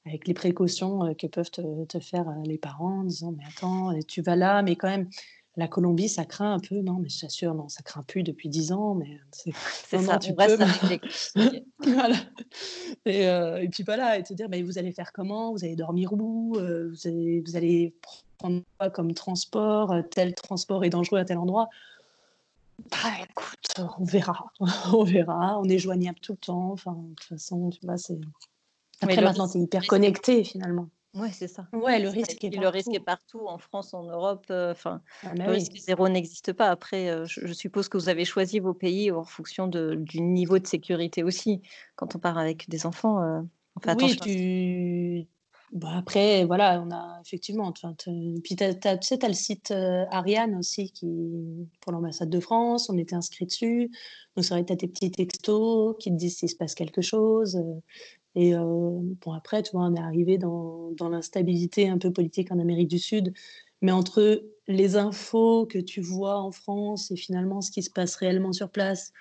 avec 0.05 0.27
les 0.27 0.33
précautions, 0.35 1.05
heu, 1.07 1.13
que 1.15 1.27
peuvent 1.27 1.51
te 1.51 1.85
te 1.85 1.99
faire, 1.99 2.25
les 2.45 2.57
parents 2.59 3.01
en 3.01 3.03
disant: 3.05 3.33
«Mais 3.37 3.43
attends, 3.47 3.91
tu 4.07 4.21
vas 4.21 4.35
là, 4.35 4.63
mais 4.63 4.75
quand 4.75 4.89
même, 4.89 5.09
la 5.57 5.67
Colombie, 5.69 6.09
ça 6.09 6.25
craint 6.25 6.53
un 6.55 6.59
peu». 6.59 6.81
«Non, 6.81 6.99
mais 6.99 7.09
je 7.09 7.21
t'assure, 7.21 7.55
non, 7.55 7.69
ça 7.69 7.83
craint 7.83 8.03
plus 8.03 8.23
depuis 8.23 8.49
10 8.49 8.71
ans, 8.73 8.95
mais 8.95 9.19
c'est 9.31 9.53
ça, 9.99 10.19
tu 10.19 10.31
on 10.31 10.35
peux». 10.35 10.57
reste 10.57 10.61
avec. 10.83 11.03
Voilà 11.85 12.15
et 13.05 13.23
et 13.25 13.69
puis 13.69 13.83
voilà 13.83 14.17
et 14.19 14.23
te 14.23 14.33
dire: 14.33 14.49
«Mais 14.49 14.61
vous 14.63 14.77
allez 14.79 14.91
faire 14.93 15.11
comment? 15.13 15.53
Vous 15.53 15.63
allez 15.65 15.75
dormir 15.75 16.13
où? 16.13 16.55
Vous 16.59 17.07
allez 17.07 17.41
vous 17.45 17.55
allez 17.57 17.95
prendre 18.39 18.61
quoi 18.79 18.89
comme 18.89 19.13
transport? 19.13 19.95
Tel 20.11 20.35
transport 20.35 20.83
est 20.85 20.89
dangereux 20.91 21.19
à 21.19 21.25
tel 21.25 21.37
endroit». 21.37 21.69
Bah, 22.79 23.15
écoute, 23.29 23.73
on 23.99 24.03
verra, 24.03 24.51
on 24.93 25.03
verra, 25.03 25.59
on 25.59 25.65
est 25.65 25.77
joignable 25.79 26.19
tout 26.19 26.33
le 26.33 26.37
temps, 26.37 26.71
enfin, 26.71 26.93
de 26.95 27.09
toute 27.15 27.23
façon, 27.23 27.69
tu 27.69 27.79
vois, 27.85 27.97
c'est 27.97 28.19
après 29.01 29.21
maintenant, 29.21 29.47
es 29.47 29.59
hyper 29.59 29.85
connecté 29.87 30.43
finalement. 30.43 30.89
Ouais, 31.13 31.31
c'est 31.31 31.47
ça. 31.47 31.67
Ouais, 31.73 31.99
le 31.99 32.09
C'est 32.25 32.35
risque 32.35 32.43
est 32.43 32.51
puis 32.51 32.59
le 32.59 32.67
risque 32.67 32.93
est 32.93 32.99
partout. 32.99 33.47
en 33.47 33.57
France, 33.57 33.95
en 33.95 34.03
Europe, 34.03 34.45
heu, 34.51 34.69
enfin, 34.71 35.01
Ah 35.21 35.33
bah 35.35 35.47
le 35.47 35.51
oui. 35.51 35.53
risque 35.53 35.75
zéro 35.75 36.07
n'existe 36.07 36.53
pas. 36.53 36.69
Après, 36.69 37.09
heu, 37.09 37.25
je 37.25 37.47
je 37.47 37.53
suppose 37.53 37.89
que 37.89 37.97
vous 37.97 38.09
avez 38.09 38.25
choisi 38.25 38.59
vos 38.59 38.75
pays 38.75 39.09
en 39.11 39.23
fonction 39.23 39.67
de 39.67 39.95
du 39.95 40.21
niveau 40.21 40.59
de 40.59 40.67
sécurité 40.67 41.23
aussi. 41.23 41.61
Quand 41.95 42.15
on 42.15 42.19
part 42.19 42.37
avec 42.37 42.69
des 42.69 42.85
enfants, 42.85 43.23
heu, 43.23 43.49
on 43.75 43.79
fait 43.79 43.89
Oui, 43.89 44.17
attention 44.17 44.19
tu 44.19 45.27
bah, 45.73 45.89
après, 45.97 46.45
voilà, 46.45 46.81
on 46.85 46.91
a 46.91 47.19
effectivement, 47.25 47.71
puis 48.43 48.55
tu 48.55 48.63
sais, 48.63 48.79
tu 48.79 48.87
as 49.25 49.27
le 49.27 49.33
site, 49.33 49.71
heu, 49.71 50.05
Ariane 50.11 50.55
aussi 50.55 50.91
qui 50.91 51.07
pour 51.81 51.91
l'ambassade 51.91 52.29
de 52.29 52.39
France, 52.39 52.89
on 52.89 52.97
était 52.97 53.15
inscrits 53.15 53.45
dessus. 53.47 53.89
Donc 54.35 54.45
c'est 54.45 54.53
vrai 54.53 54.65
tu 54.65 54.73
as 54.73 54.77
tes 54.77 54.87
petits 54.87 55.11
textos 55.11 55.95
qui 55.99 56.11
te 56.11 56.15
disent 56.15 56.37
s'il 56.37 56.49
se 56.49 56.55
passe 56.55 56.75
quelque 56.75 57.01
chose, 57.01 57.55
heu 57.57 57.81
et 58.37 58.53
bon 58.55 59.31
après, 59.33 59.63
tu 59.63 59.71
vois, 59.73 59.85
on 59.87 59.95
est 59.95 59.99
arrivés 59.99 60.37
dans 60.37 60.91
dans 60.93 61.09
l'instabilité 61.09 61.89
un 61.89 61.97
peu 61.99 62.11
politique 62.13 62.51
en 62.51 62.59
Amérique 62.59 62.89
du 62.89 62.99
Sud. 62.99 63.33
Mais 63.81 63.91
entre 63.93 64.43
les 64.67 64.95
infos 64.97 65.65
que 65.67 65.79
tu 65.79 66.01
vois 66.01 66.37
en 66.39 66.51
France 66.51 67.11
et 67.11 67.15
finalement 67.17 67.61
ce 67.61 67.71
qui 67.71 67.83
se 67.83 67.91
passe 67.91 68.15
réellement 68.15 68.53
sur 68.53 68.69
place, 68.71 69.11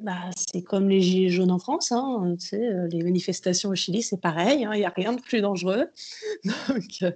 bah, 0.00 0.30
c'est 0.36 0.62
comme 0.62 0.88
les 0.88 1.00
gilets 1.02 1.28
jaunes 1.30 1.50
en 1.50 1.58
France, 1.58 1.92
hein, 1.92 2.34
tu 2.40 2.46
sais, 2.48 2.58
heu, 2.68 2.86
les 2.88 3.02
manifestations 3.02 3.70
au 3.70 3.74
Chili, 3.74 4.02
c'est 4.02 4.20
pareil, 4.20 4.64
hein, 4.64 4.72
il 4.74 4.80
y 4.80 4.84
a 4.84 4.90
rien 4.94 5.12
de 5.12 5.20
plus 5.20 5.40
dangereux. 5.42 5.88
Donc 6.68 6.84
heu, 7.02 7.14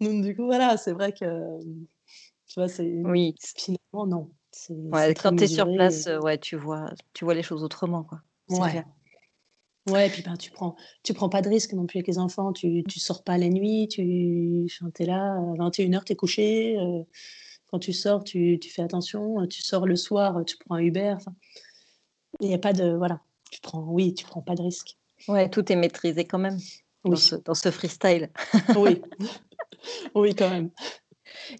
donc 0.00 0.24
du 0.24 0.36
coup, 0.36 0.46
voilà, 0.46 0.76
c'est 0.78 0.92
vrai 0.92 1.12
que, 1.12 1.26
tu 2.48 2.60
vois, 2.60 2.68
c'est 2.68 2.92
Oui, 3.04 3.34
finalement 3.56 4.06
non, 4.06 4.32
c'est 4.52 4.74
ouais, 4.92 5.14
quand 5.14 5.34
tu 5.34 5.44
es 5.44 5.46
sur 5.48 5.70
place, 5.72 6.06
et 6.06 6.08
heu, 6.08 6.20
ouais, 6.20 6.38
tu 6.38 6.56
vois 6.56 6.90
tu 7.12 7.24
vois 7.24 7.34
les 7.34 7.42
choses 7.42 7.62
autrement, 7.64 8.04
quoi. 8.04 8.22
C'est 8.48 8.64
ouais. 8.64 8.66
clair. 8.66 8.84
Ouais, 9.86 10.08
et 10.08 10.10
puis, 10.10 10.22
ben, 10.22 10.36
tu 10.36 10.50
prends 10.50 10.74
tu 11.04 11.14
prends 11.14 11.28
pas 11.28 11.42
de 11.42 11.48
risques 11.48 11.72
non 11.72 11.86
plus 11.86 11.98
avec 11.98 12.08
les 12.08 12.18
enfants, 12.18 12.52
tu 12.52 12.82
tu 12.88 12.98
sors 13.00 13.22
pas 13.22 13.38
la 13.38 13.48
nuit, 13.48 13.86
tu 13.88 14.02
es 14.02 15.04
là, 15.06 15.34
à 15.34 15.54
21:00, 15.58 16.04
tu 16.04 16.12
es 16.12 16.16
couché, 16.16 16.76
quand 17.68 17.78
tu 17.80 17.92
sors, 17.92 18.24
tu 18.24 18.58
tu 18.60 18.70
fais 18.70 18.82
attention, 18.82 19.46
tu 19.48 19.62
sors 19.62 19.86
le 19.86 19.96
soir, 19.96 20.44
tu 20.46 20.56
prends 20.58 20.76
un 20.76 20.80
Uber, 20.80 21.16
il 22.40 22.50
y 22.50 22.54
a 22.54 22.58
pas 22.58 22.72
de 22.72 22.94
voilà, 22.96 23.20
tu 23.50 23.60
prends 23.60 23.80
oui, 23.80 24.14
tu 24.14 24.24
prends 24.24 24.42
pas 24.42 24.54
de 24.54 24.62
risques. 24.62 24.96
Ouais, 25.28 25.48
tout 25.48 25.70
est 25.72 25.76
maîtrisé 25.76 26.24
quand 26.24 26.38
même 26.38 26.58
dans 27.04 27.16
ce 27.16 27.36
dans 27.36 27.54
ce 27.54 27.70
freestyle. 27.70 28.30
oui, 28.76 29.00
oui, 30.14 30.34
quand 30.34 30.50
même. 30.50 30.70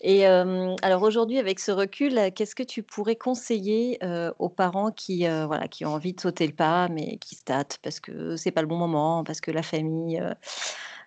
Et 0.01 0.21
hem, 0.21 0.77
alors 0.83 1.03
aujourd'hui, 1.03 1.39
avec 1.39 1.59
ce 1.59 1.73
recul, 1.73 2.19
heu, 2.19 2.31
qu'est-ce 2.31 2.55
que 2.55 2.63
tu 2.63 2.83
pourrais 2.83 3.17
conseiller, 3.17 3.99
heu, 4.05 4.33
aux 4.39 4.49
parents 4.49 4.91
qui, 4.91 5.27
voilà, 5.27 5.69
qui 5.69 5.85
ont 5.85 5.95
envie 5.95 6.13
de 6.13 6.21
sauter 6.21 6.47
le 6.47 6.55
pas, 6.55 6.89
mais 6.89 7.19
qui 7.19 7.35
se 7.35 7.43
tâtent 7.45 7.79
parce 7.83 8.01
que 8.01 8.37
c'est 8.37 8.53
pas 8.53 8.63
le 8.63 8.69
bon 8.69 8.77
moment, 8.77 9.25
parce 9.25 9.41
que 9.41 9.51
la 9.51 9.63
famille, 9.63 10.23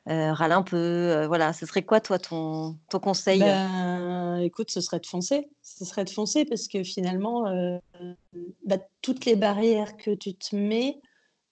râle 0.10 0.51
un 0.51 0.64
peu, 0.64 0.78
heu, 0.78 1.28
voilà, 1.28 1.53
ce 1.53 1.66
serait 1.66 1.84
quoi 1.84 2.01
toi 2.01 2.20
ton 2.20 2.78
ton 2.89 2.99
conseil? 2.99 3.39
Ben, 3.39 4.38
écoute, 4.41 4.72
ce 4.72 4.82
serait 4.82 4.99
de 4.99 5.05
foncer. 5.05 5.47
Ce 5.62 5.86
serait 5.86 6.03
de 6.03 6.10
foncer 6.10 6.45
parce 6.45 6.68
que 6.68 6.84
finalement, 6.84 7.45
bah, 8.66 8.78
toutes 9.01 9.26
les 9.26 9.36
barrières 9.36 9.95
que 9.97 10.12
tu 10.12 10.34
te 10.34 10.55
mets, 10.55 10.99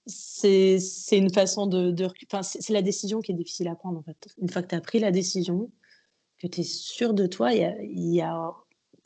c'est 0.06 0.80
une 1.12 1.34
façon 1.34 1.68
de 1.68 1.92
de 1.92 2.08
c'est 2.42 2.74
la 2.74 2.82
décision 2.82 3.20
qui 3.22 3.32
est 3.32 3.36
difficile 3.36 3.68
à 3.68 3.76
prendre, 3.76 4.00
en 4.00 4.04
fait. 4.04 4.28
Une 4.42 4.50
fois 4.50 4.62
que 4.64 4.68
tu 4.68 4.76
as 4.76 4.82
pris 4.82 5.00
la 5.00 5.12
décision, 5.12 5.70
que 6.40 6.48
tu 6.48 6.62
es 6.62 6.64
sûr 6.64 7.14
de 7.14 7.28
toi, 7.28 7.54
il 7.54 8.14
y 8.14 8.22
a 8.22 8.52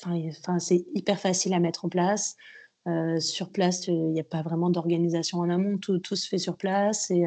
enfin 0.04 0.60
c'est 0.60 0.86
hyper 0.95 1.20
facile 1.20 1.54
à 1.54 1.60
mettre 1.60 1.86
en 1.86 1.89
place. 1.89 2.36
Sur 3.20 3.52
place, 3.52 3.88
il 3.88 4.14
y 4.16 4.20
a 4.20 4.24
pas 4.24 4.41
vraiment 4.41 4.70
d'organisation 4.70 5.39
en 5.39 5.49
amont, 5.49 5.78
tout 5.78 5.99
tout 5.99 6.16
se 6.16 6.28
fait 6.28 6.39
sur 6.39 6.58
place 6.58 7.12
et 7.12 7.26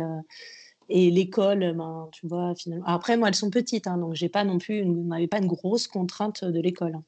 et 0.88 1.10
l'école, 1.10 1.74
ben, 1.76 2.08
tu 2.12 2.26
vois, 2.26 2.54
finalement 2.54 2.86
après 2.86 3.16
moi, 3.16 3.28
elles 3.28 3.34
sont 3.34 3.50
petites, 3.50 3.86
hein, 3.86 3.98
donc 3.98 4.14
j'ai 4.14 4.28
pas 4.28 4.44
non 4.44 4.58
plus 4.58 4.78
une 4.80 4.98
on 4.98 5.04
n'avait 5.04 5.26
pas 5.26 5.38
une 5.38 5.46
grosse 5.46 5.86
contrainte, 5.86 6.44
de 6.44 6.60
l'école, 6.60 6.98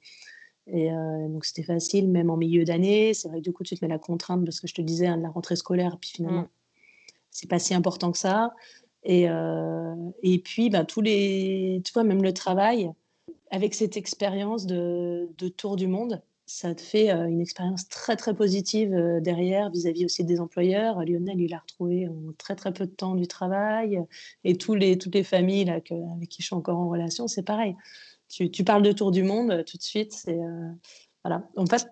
et 0.66 0.91
heu, 0.91 1.29
donc 1.29 1.45
c'était 1.45 1.62
facile 1.62 2.09
même 2.09 2.31
en 2.31 2.37
milieu 2.37 2.64
d'année. 2.64 3.14
C'est 3.14 3.29
vrai 3.29 3.39
que 3.39 3.45
du 3.45 3.53
coup, 3.53 3.62
tu 3.64 3.77
te 3.77 3.85
mets 3.85 3.89
la 3.89 3.99
contrainte 3.99 4.45
de 4.45 4.51
ce 4.51 4.61
que 4.61 4.66
je 4.66 4.74
te 4.74 4.83
disais, 4.83 5.07
hein, 5.07 5.16
de 5.18 5.22
la 5.22 5.29
rentrée 5.31 5.57
scolaire, 5.57 5.99
puis 6.01 6.11
finalement, 6.11 6.49
c'est 7.31 7.49
pas 7.49 7.59
si 7.59 7.74
important 7.74 8.12
que 8.12 8.18
ça 8.18 8.55
et 9.05 9.29
heu 9.29 9.95
et 10.22 10.39
puis, 10.39 10.70
ben, 10.70 10.85
tous 10.85 11.01
les 11.03 11.81
tu 11.85 11.93
vois, 11.93 12.05
même 12.05 12.22
le 12.22 12.33
travail, 12.35 12.91
avec 13.51 13.74
cette 13.74 13.97
expérience 13.97 14.66
de 14.66 15.29
de 15.39 15.49
tour 15.49 15.77
du 15.77 15.87
monde, 15.87 16.22
ça 16.47 16.74
te 16.74 16.80
fait, 16.80 17.12
heu, 17.12 17.26
une 17.28 17.40
expérience 17.40 17.88
très, 17.88 18.16
très 18.16 18.34
positive, 18.34 18.94
heu, 18.94 19.20
derrière 19.20 19.70
vis-à-vis 19.70 20.05
aussi 20.05 20.24
des 20.24 20.40
employeurs. 20.40 21.01
Lionel, 21.05 21.40
il 21.40 21.55
a 21.55 21.59
retrouvé 21.59 22.09
en 22.09 22.32
très, 22.38 22.55
très 22.57 22.72
peu 22.72 22.86
de 22.86 22.92
temps 22.92 23.14
du 23.16 23.26
travail, 23.26 24.01
et 24.44 24.57
toutes 24.59 24.78
les 24.80 25.24
familles 25.24 25.68
avec 25.70 25.84
qui 26.30 26.42
je 26.42 26.47
suis 26.47 26.55
encore 26.57 26.78
en 26.78 26.88
relation, 26.88 27.28
c'est 27.28 27.42
pareil. 27.44 27.76
Tu 28.28 28.64
parles 28.64 28.82
de 28.82 28.92
tour 28.92 29.11
du 29.12 29.22
monde, 29.24 29.53
heu, 29.53 29.64
tout 29.64 29.76
de 29.78 29.82
suite, 29.82 30.26
voilà. 31.24 31.49
En 31.57 31.66
fait, 31.66 31.88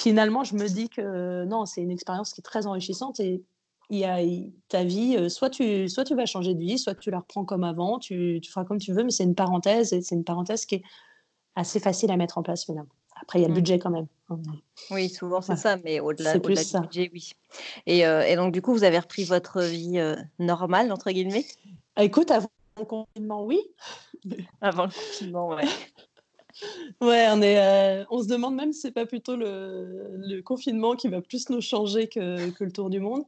finalement, 0.00 0.44
je 0.44 0.54
me 0.56 0.66
dis 0.68 0.88
que 0.88 1.44
non, 1.44 1.66
c'est 1.66 1.82
une 1.82 1.90
expérience 1.90 2.32
qui 2.32 2.40
est 2.40 2.44
très 2.44 2.66
enrichissante 2.66 3.20
et 3.20 3.42
y 3.90 4.04
a 4.04 4.18
ta 4.68 4.84
vie, 4.84 5.16
heu, 5.18 5.28
soit 5.28 5.50
tu 5.50 5.88
soit 5.88 6.04
tu 6.04 6.14
vas 6.14 6.26
changer 6.26 6.54
de 6.54 6.60
vie, 6.60 6.78
soit 6.78 6.94
tu 6.94 7.10
la 7.10 7.18
reprends 7.20 7.44
comme 7.44 7.64
avant, 7.64 7.98
tu 7.98 8.38
tu 8.42 8.50
feras 8.50 8.64
comme 8.64 8.78
tu 8.78 8.92
veux, 8.92 9.02
mais 9.04 9.10
c'est 9.10 9.24
une 9.24 9.34
parenthèse 9.34 9.92
et 9.92 10.00
c'est 10.02 10.14
une 10.14 10.24
parenthèse 10.24 10.64
qui 10.66 10.76
est 10.76 10.82
assez 11.56 11.80
facile 11.80 12.10
à 12.12 12.16
mettre 12.18 12.38
en 12.38 12.42
place 12.44 12.64
finalement. 12.66 12.92
Après, 13.22 13.38
il 13.38 13.42
y 13.42 13.44
a 13.44 13.48
le 13.48 13.54
Mmh. 13.54 13.56
budget 13.56 13.78
quand 13.78 13.90
même, 13.90 14.06
Oui, 14.90 15.08
souvent 15.08 15.40
c'est 15.40 15.56
ça, 15.56 15.76
mais 15.84 16.00
au-delà 16.00 16.38
du 16.38 16.50
budget, 16.80 17.10
oui. 17.12 17.30
Et 17.86 18.06
heu 18.06 18.22
et 18.22 18.36
donc 18.36 18.52
du 18.52 18.62
coup, 18.62 18.72
vous 18.72 18.84
avez 18.84 18.98
repris 18.98 19.24
votre 19.24 19.62
vie, 19.62 19.98
heu, 19.98 20.16
«normale» 20.38 20.92
entre 20.92 21.10
guillemets? 21.10 21.46
Écoute, 21.96 22.30
avant 22.30 22.48
le 22.78 22.84
confinement, 22.84 23.44
oui. 23.44 23.60
Avant 24.60 24.86
le 24.86 24.90
confinement, 24.92 25.48
ouais. 25.48 25.64
Ouais, 27.00 27.26
on 27.30 27.40
est, 27.42 28.02
heu, 28.02 28.06
on 28.10 28.22
se 28.22 28.28
demande 28.28 28.54
même 28.54 28.72
si 28.72 28.80
c'est 28.80 28.90
pas 28.92 29.06
plutôt 29.06 29.36
le 29.36 30.40
confinement 30.42 30.94
qui 30.96 31.08
va 31.08 31.20
plus 31.22 31.48
nous 31.50 31.60
changer 31.60 32.08
que 32.08 32.50
que 32.50 32.64
le 32.64 32.72
tour 32.72 32.90
du 32.90 33.00
monde. 33.00 33.24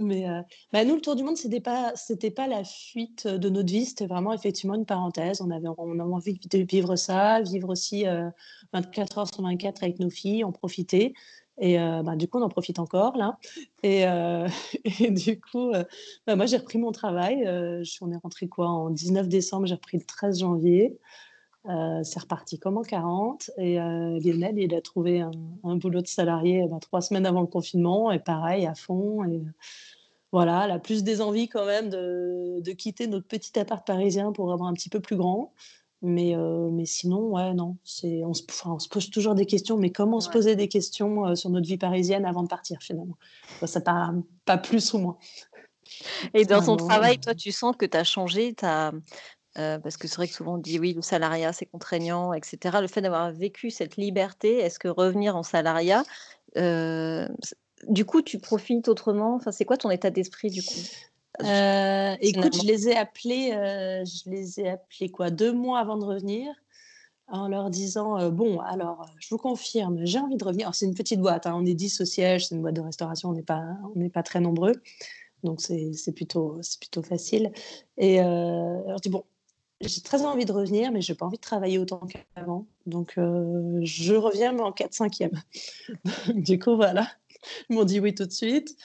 Mais, 0.00 0.28
heu, 0.28 0.42
bah, 0.72 0.84
nous, 0.84 0.96
le 0.96 1.00
tour 1.00 1.16
du 1.16 1.22
monde, 1.24 1.36
c'était 1.36 1.60
pas 1.60 1.92
c'était 1.96 2.30
pas 2.30 2.46
la 2.48 2.64
fuite, 2.64 3.26
de 3.26 3.48
notre 3.48 3.72
vie, 3.72 3.86
c'était 3.86 4.06
vraiment 4.06 4.32
effectivement 4.32 4.74
une 4.74 4.86
parenthèse. 4.86 5.40
On 5.40 5.50
avait 5.50 5.68
on 5.78 5.92
avait 5.98 6.02
envie 6.12 6.34
de 6.38 6.58
vivre 6.58 6.96
ça, 6.96 7.42
vivre 7.42 7.70
aussi, 7.70 8.06
heu, 8.06 8.30
24 8.72 9.18
heures 9.18 9.28
sur 9.32 9.42
24 9.42 9.82
avec 9.82 9.98
nos 10.00 10.10
filles, 10.10 10.44
en 10.44 10.52
profiter 10.52 11.14
et 11.60 11.76
bah, 11.78 12.16
du 12.16 12.26
coup, 12.28 12.38
on 12.38 12.42
en 12.42 12.48
profite 12.48 12.80
encore 12.80 13.16
là 13.16 13.38
et 13.84 14.04
du 15.10 15.40
coup, 15.40 15.70
bah, 16.26 16.36
moi, 16.36 16.46
j'ai 16.46 16.56
repris 16.56 16.78
mon 16.78 16.90
travail, 16.92 17.42
je 17.44 17.98
on 18.02 18.10
est 18.10 18.16
rentré 18.16 18.48
quoi? 18.48 18.68
En 18.68 18.90
19 18.90 19.28
décembre, 19.28 19.66
j'ai 19.66 19.74
repris 19.74 19.98
le 19.98 20.04
13 20.04 20.40
janvier. 20.40 20.98
Heu, 21.66 22.02
c'est 22.04 22.20
reparti 22.20 22.58
comme 22.58 22.76
en 22.76 22.82
40 22.82 23.50
et 23.56 23.78
heu, 23.80 24.18
Lionel, 24.20 24.58
il 24.58 24.74
a 24.74 24.82
trouvé 24.82 25.20
un 25.22 25.30
un 25.64 25.76
boulot 25.76 26.02
de 26.02 26.06
salarié, 26.06 26.66
bah, 26.68 26.78
3 26.80 27.00
semaines 27.00 27.24
avant 27.26 27.40
le 27.40 27.46
confinement 27.46 28.12
et 28.12 28.18
pareil 28.18 28.66
à 28.66 28.74
fond 28.74 29.24
et 29.24 29.38
heu, 29.38 29.46
voilà, 30.32 30.66
la 30.68 30.78
plus 30.80 31.04
des 31.04 31.20
envies 31.22 31.48
quand 31.48 31.66
même 31.66 31.90
de 31.90 32.60
de 32.60 32.72
quitter 32.72 33.06
notre 33.08 33.28
petit 33.28 33.58
appart 33.58 33.86
parisien 33.86 34.32
pour 34.32 34.52
avoir 34.52 34.68
un 34.70 34.74
petit 34.74 34.90
peu 34.90 35.00
plus 35.00 35.16
grand. 35.16 35.54
Mais 36.02 36.34
mais 36.72 36.86
sinon, 36.86 37.20
ouais, 37.34 37.54
non, 37.54 37.78
c'est 37.84 38.24
on 38.24 38.34
se 38.34 38.42
enfin, 38.50 38.72
on 38.74 38.78
se 38.80 38.88
pose 38.90 39.10
toujours 39.10 39.34
des 39.36 39.46
questions, 39.46 39.78
mais 39.78 39.90
comme 39.92 40.14
on 40.14 40.20
se 40.20 40.28
Ouais. 40.28 40.30
posait 40.30 40.56
des 40.56 40.68
questions, 40.68 41.34
sur 41.36 41.50
notre 41.50 41.66
vie 41.68 41.78
parisienne 41.78 42.26
avant 42.26 42.42
de 42.44 42.48
partir 42.48 42.78
finalement? 42.82 43.16
Bah, 43.60 43.66
ça 43.68 43.80
pas 43.82 44.12
pas 44.46 44.58
plus 44.58 44.94
ou 44.94 44.98
moins. 44.98 45.18
Et 46.34 46.44
dans 46.46 46.62
ton 46.62 46.76
travail, 46.76 47.18
toi, 47.18 47.34
tu 47.34 47.52
sens 47.52 47.76
que 47.76 47.86
tu 47.86 47.96
as 47.96 48.04
changé, 48.04 48.54
tu 48.54 48.64
as 48.64 48.92
Parce 49.54 49.96
que 49.96 50.08
c'est 50.08 50.16
vrai 50.16 50.28
que 50.28 50.34
souvent 50.34 50.54
on 50.54 50.58
dit: 50.58 50.78
«Oui, 50.78 50.94
le 50.94 51.02
salariat, 51.02 51.52
c'est 51.52 51.66
contraignant» 51.66 52.32
et 52.32 52.40
cetera. 52.42 52.80
Le 52.80 52.88
fait 52.88 53.00
d'avoir 53.00 53.32
vécu 53.32 53.70
cette 53.70 53.96
liberté, 53.96 54.58
est-ce 54.58 54.78
que 54.78 54.88
revenir 54.88 55.36
en 55.36 55.42
salariat, 55.42 56.02
du 56.56 58.04
coup, 58.04 58.22
tu 58.22 58.38
profites 58.38 58.88
autrement? 58.88 59.34
Enfin, 59.36 59.52
c'est 59.52 59.64
quoi 59.64 59.76
ton 59.76 59.90
état 59.90 60.10
d'esprit 60.10 60.50
du 60.50 60.62
coup? 60.62 60.80
Écoute, 61.40 62.56
je 62.56 62.66
les 62.66 62.88
ai 62.88 62.96
appelés, 62.96 63.50
je 63.52 64.30
les 64.30 64.60
ai 64.60 64.68
appelés 64.70 65.10
quoi? 65.10 65.30
2 65.30 65.52
mois 65.52 65.80
avant 65.80 65.98
de 65.98 66.04
revenir. 66.04 66.54
en 67.28 67.48
leur 67.48 67.70
disant 67.70 68.30
bon, 68.30 68.60
alors, 68.60 69.06
je 69.18 69.28
vous 69.30 69.38
confirme, 69.38 70.04
j'ai 70.04 70.18
envie 70.18 70.36
de 70.36 70.44
revenir. 70.44 70.74
c'est 70.74 70.86
une 70.86 70.94
petite 70.94 71.20
boîte, 71.20 71.46
hein, 71.46 71.54
on 71.56 71.64
est 71.64 71.74
10 71.74 72.00
au 72.00 72.04
siège, 72.04 72.46
c'est 72.46 72.54
une 72.54 72.62
boîte 72.62 72.74
de 72.74 72.80
restauration, 72.80 73.30
on 73.30 73.32
n'est 73.32 73.42
pas, 73.42 73.64
on 73.94 73.98
n'est 73.98 74.10
pas 74.10 74.22
très 74.22 74.40
nombreux, 74.40 74.74
donc 75.42 75.60
c'est 75.60 76.12
plutôt, 76.14 76.60
plutôt 76.80 77.02
facile. 77.02 77.52
Et 77.96 78.18
alors 78.20 78.98
je 78.98 79.02
dis 79.02 79.10
bon, 79.10 79.24
j'ai 79.88 80.00
très 80.00 80.24
envie 80.24 80.44
de 80.44 80.52
revenir, 80.52 80.92
mais 80.92 81.00
j'ai 81.00 81.14
pas 81.14 81.26
envie 81.26 81.36
de 81.36 81.42
travailler 81.42 81.78
autant 81.78 82.00
qu'avant, 82.06 82.66
donc 82.86 83.14
je 83.16 84.14
reviens 84.14 84.52
mais 84.52 84.62
en 84.62 84.70
4-5e. 84.70 85.30
du 86.34 86.58
coup, 86.58 86.76
voilà, 86.76 87.08
ils 87.68 87.76
m'ont 87.76 87.84
dit 87.84 88.00
oui 88.00 88.14
tout 88.14 88.26
de 88.26 88.32
suite. 88.32 88.76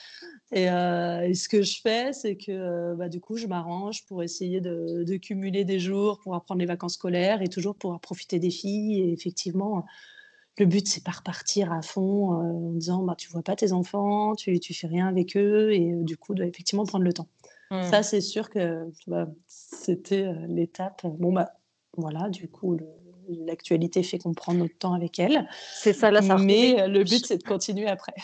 Euh, 0.55 1.21
et, 1.21 1.33
ce 1.35 1.47
que 1.47 1.61
je 1.61 1.79
fais, 1.81 2.13
c'est 2.13 2.35
que 2.35 2.51
euh, 2.51 2.95
bah, 2.95 3.09
du 3.09 3.19
coup, 3.21 3.37
je 3.37 3.47
m'arrange 3.47 4.05
pour 4.05 4.23
essayer 4.23 4.61
de, 4.61 5.17
cumuler 5.17 5.63
des 5.63 5.79
jours, 5.79 6.19
pour 6.19 6.35
apprendre 6.35 6.59
les 6.59 6.65
vacances 6.65 6.95
scolaires 6.95 7.41
et 7.41 7.47
toujours 7.47 7.75
pour 7.75 7.99
profiter 7.99 8.39
des 8.39 8.49
filles. 8.49 9.01
Et 9.01 9.11
effectivement, 9.11 9.85
le 10.57 10.65
but, 10.65 10.87
c'est 10.87 11.03
pas 11.03 11.11
repartir 11.11 11.71
à 11.71 11.81
fond 11.81 12.33
euh, 12.33 12.69
en 12.69 12.73
disant 12.73 13.03
bah, 13.03 13.15
tu 13.17 13.29
vois 13.29 13.43
pas 13.43 13.55
tes 13.55 13.71
enfants, 13.73 14.35
tu, 14.35 14.59
tu 14.59 14.73
fais 14.73 14.87
rien 14.87 15.07
avec 15.07 15.37
eux. 15.37 15.71
Et 15.73 15.91
du 16.01 16.17
coup, 16.17 16.33
de 16.33 16.43
effectivement 16.43 16.85
prendre 16.85 17.05
le 17.05 17.13
temps. 17.13 17.27
Ça, 17.69 17.99
mmh. 17.99 18.03
c'est 18.03 18.21
sûr 18.21 18.49
que 18.49 18.89
c'était 19.47 20.33
l'étape. 20.47 21.05
Bon, 21.05 21.31
bah 21.31 21.53
voilà, 21.95 22.29
du 22.29 22.47
coup, 22.47 22.77
l'actualité 23.27 24.01
fait 24.01 24.17
qu'on 24.17 24.33
prend 24.33 24.53
notre 24.53 24.77
temps 24.77 24.93
avec 24.93 25.19
elle. 25.19 25.47
C'est 25.75 25.93
ça, 25.93 26.09
là, 26.09 26.21
ça 26.21 26.37
Mais 26.37 26.87
le 26.87 27.03
but, 27.03 27.25
c'est 27.25 27.37
de 27.37 27.43
continuer 27.43 27.87
après. 27.87 28.15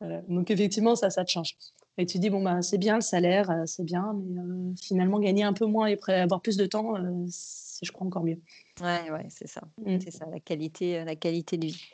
Donc 0.28 0.50
effectivement, 0.50 0.96
ça, 0.96 1.10
ça 1.10 1.24
te 1.24 1.30
change. 1.30 1.56
Et 2.00 2.06
tu 2.06 2.18
dis, 2.18 2.30
bon, 2.30 2.42
bah, 2.42 2.62
c'est 2.62 2.78
bien 2.78 2.94
le 2.94 3.02
salaire, 3.02 3.50
euh, 3.50 3.64
c'est 3.66 3.84
bien, 3.84 4.14
mais 4.14 4.40
euh, 4.40 4.72
finalement, 4.80 5.18
gagner 5.18 5.42
un 5.42 5.52
peu 5.52 5.66
moins 5.66 5.86
et 5.86 5.98
avoir 6.08 6.40
plus 6.40 6.56
de 6.56 6.64
temps, 6.64 6.96
euh, 6.96 7.26
c'est, 7.28 7.84
je 7.84 7.92
crois, 7.92 8.06
encore 8.06 8.24
mieux. 8.24 8.40
Ouais, 8.80 9.10
ouais, 9.10 9.26
c'est 9.28 9.46
ça. 9.46 9.60
Mm. 9.84 9.98
C'est 10.00 10.10
ça, 10.10 10.26
la 10.32 10.40
qualité, 10.40 11.04
la 11.04 11.14
qualité 11.14 11.58
de 11.58 11.66
vie. 11.66 11.90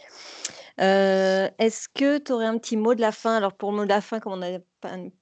Est-ce 0.78 1.88
que 1.88 2.18
tu 2.18 2.32
aurais 2.32 2.46
un 2.46 2.58
petit 2.58 2.76
mot 2.76 2.94
de 2.94 3.00
la 3.00 3.12
fin? 3.12 3.36
Alors, 3.36 3.54
pour 3.54 3.70
le 3.70 3.78
mot 3.78 3.84
de 3.84 3.88
la 3.88 4.00
fin, 4.00 4.20
comme 4.20 4.34
on 4.34 4.42
a 4.42 4.58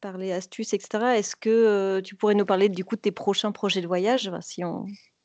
parlé 0.01 0.33
astuces, 0.33 0.73
etc., 0.73 1.05
est-ce 1.17 1.37
que 1.37 2.01
tu 2.01 2.17
pourrais 2.17 2.35
nous 2.35 2.45
parler 2.45 2.69
du 2.69 2.85
coup 2.85 2.97
de 2.97 3.01
tes 3.01 3.13
prochains 3.13 3.53
projets 3.53 3.81
de 3.81 3.87
voyage, 3.87 4.31
si 4.41 4.63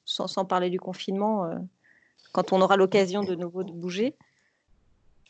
sans, 0.05 0.45
parler 0.45 0.69
du 0.69 0.79
confinement, 0.79 1.49
quand 2.31 2.53
on 2.53 2.61
aura 2.61 2.77
l'occasion 2.77 3.23
de 3.23 3.35
nouveau 3.35 3.63
de 3.63 3.71
bouger 3.71 4.15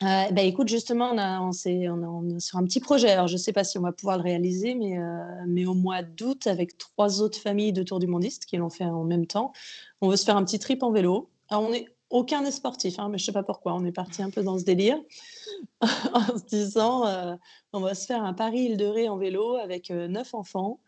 euh, 0.02 0.32
bah, 0.32 0.44
écoute, 0.44 0.70
justement, 0.70 1.12
on, 1.12 1.52
est, 1.52 1.84
est, 1.84 2.40
sur 2.40 2.58
un 2.58 2.64
petit 2.64 2.80
projet. 2.80 3.10
Alors, 3.10 3.28
je 3.28 3.34
ne 3.34 3.38
sais 3.38 3.52
pas 3.52 3.66
si 3.66 3.78
on 3.78 3.82
va 3.82 3.92
pouvoir 3.92 4.18
le 4.18 4.24
réaliser, 4.24 4.74
mais, 4.74 4.98
euh, 4.98 5.22
mais 5.46 5.66
au 5.66 5.74
mois 5.74 6.04
d'août, 6.04 6.48
avec 6.48 6.78
trois 6.78 7.22
autres 7.22 7.38
familles 7.38 7.74
de 7.74 7.84
Tour 7.84 8.00
du 8.00 8.08
Mondiste 8.08 8.46
qui 8.46 8.56
l'ont 8.58 8.70
fait 8.70 8.86
en 8.86 9.04
même 9.04 9.26
temps, 9.26 9.52
on 10.00 10.08
veut 10.08 10.16
se 10.16 10.24
faire 10.24 10.38
un 10.38 10.46
petit 10.46 10.60
trip 10.60 10.84
en 10.84 10.92
vélo. 10.92 11.30
Alors, 11.50 11.64
on 11.64 11.72
n'est 11.72 11.88
aucun 12.10 12.42
des 12.42 12.52
sportifs, 12.52 13.00
hein, 13.00 13.10
mais 13.10 13.18
je 13.18 13.24
ne 13.24 13.26
sais 13.28 13.32
pas 13.32 13.44
pourquoi. 13.44 13.74
On 13.74 13.86
est 13.86 13.92
parti 13.92 14.22
un 14.22 14.30
peu 14.30 14.44
dans 14.44 14.58
ce 14.58 14.64
délire 14.64 15.00
en 15.82 16.38
se 16.38 16.46
disant 16.46 17.06
euh, 17.06 17.36
on 17.74 17.80
va 17.80 17.94
se 17.96 18.06
faire 18.06 18.24
un 18.24 18.34
Paris-Île-de-Ré 18.34 19.10
en 19.10 19.18
vélo 19.18 19.56
avec 19.56 19.90
neuf 19.90 20.34
enfants. 20.34 20.80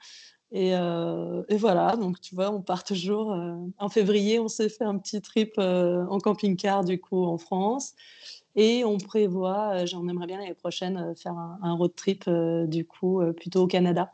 Et, 0.54 0.72
et, 0.72 1.56
voilà, 1.56 1.96
donc 1.96 2.20
tu 2.20 2.36
vois, 2.36 2.52
on 2.52 2.62
part 2.62 2.84
toujours. 2.84 3.34
en 3.78 3.88
février, 3.88 4.38
on 4.38 4.50
s'est 4.50 4.68
fait 4.68 4.84
un 4.84 4.98
petit 4.98 5.22
trip 5.22 5.58
en 5.58 6.18
camping-car, 6.20 6.84
du 6.84 7.00
coup, 7.00 7.24
en 7.24 7.38
France. 7.38 7.94
Et 8.56 8.84
on 8.84 8.98
prévoit, 8.98 9.76
euh, 9.76 9.86
j'en 9.86 10.08
aimerais 10.08 10.28
bien 10.28 10.38
l'année 10.38 10.54
prochaine, 10.54 10.98
euh, 10.98 11.16
faire 11.16 11.34
un, 11.38 11.74
road 11.74 11.96
trip, 11.96 12.26
euh, 12.28 12.68
du 12.68 12.86
coup, 12.86 13.22
plutôt 13.38 13.64
au 13.64 13.68
Canada. 13.68 14.12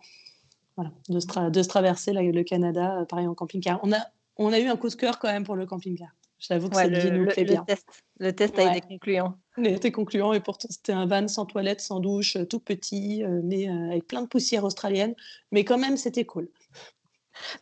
Voilà, 0.76 0.92
de 1.10 1.20
se, 1.20 1.50
de 1.50 1.64
se 1.64 1.68
traverser 1.68 2.14
le 2.14 2.44
Canada, 2.44 3.04
pareil 3.10 3.26
en 3.26 3.34
camping-car. 3.34 3.80
On 3.82 3.92
a, 3.92 3.98
on 4.38 4.54
a 4.54 4.60
eu 4.60 4.68
un 4.68 4.76
coup 4.76 4.90
de 4.90 4.96
cœur 4.96 5.18
quand 5.18 5.32
même 5.32 5.44
pour 5.44 5.56
le 5.56 5.66
camping-car. 5.66 6.10
J'avoue 6.40 6.70
que 6.70 6.76
ouais, 6.76 6.84
cette 6.84 6.98
vie 6.98 7.12
nous 7.12 7.26
plaît 7.26 7.46
bien. 7.46 7.64
Test, 7.64 7.88
le 8.20 8.32
test 8.32 8.60
a 8.60 8.76
été 8.76 8.88
concluant. 8.88 9.38
Il 9.58 9.68
a 9.68 9.72
été 9.72 9.92
concluant 9.92 10.34
et 10.34 10.40
pourtant 10.40 10.68
c'était 10.70 10.94
un 10.94 11.08
van 11.08 11.28
sans 11.28 11.46
toilette, 11.46 11.82
sans 11.82 12.00
douche, 12.00 12.38
tout 12.50 12.60
petit, 12.60 13.24
mais 13.44 13.68
avec 13.68 14.06
plein 14.08 14.22
de 14.22 14.28
poussière 14.28 14.64
australienne. 14.64 15.16
Mais 15.52 15.64
quand 15.64 15.80
même, 15.80 15.98
c'était 15.98 16.26
cool. 16.26 16.50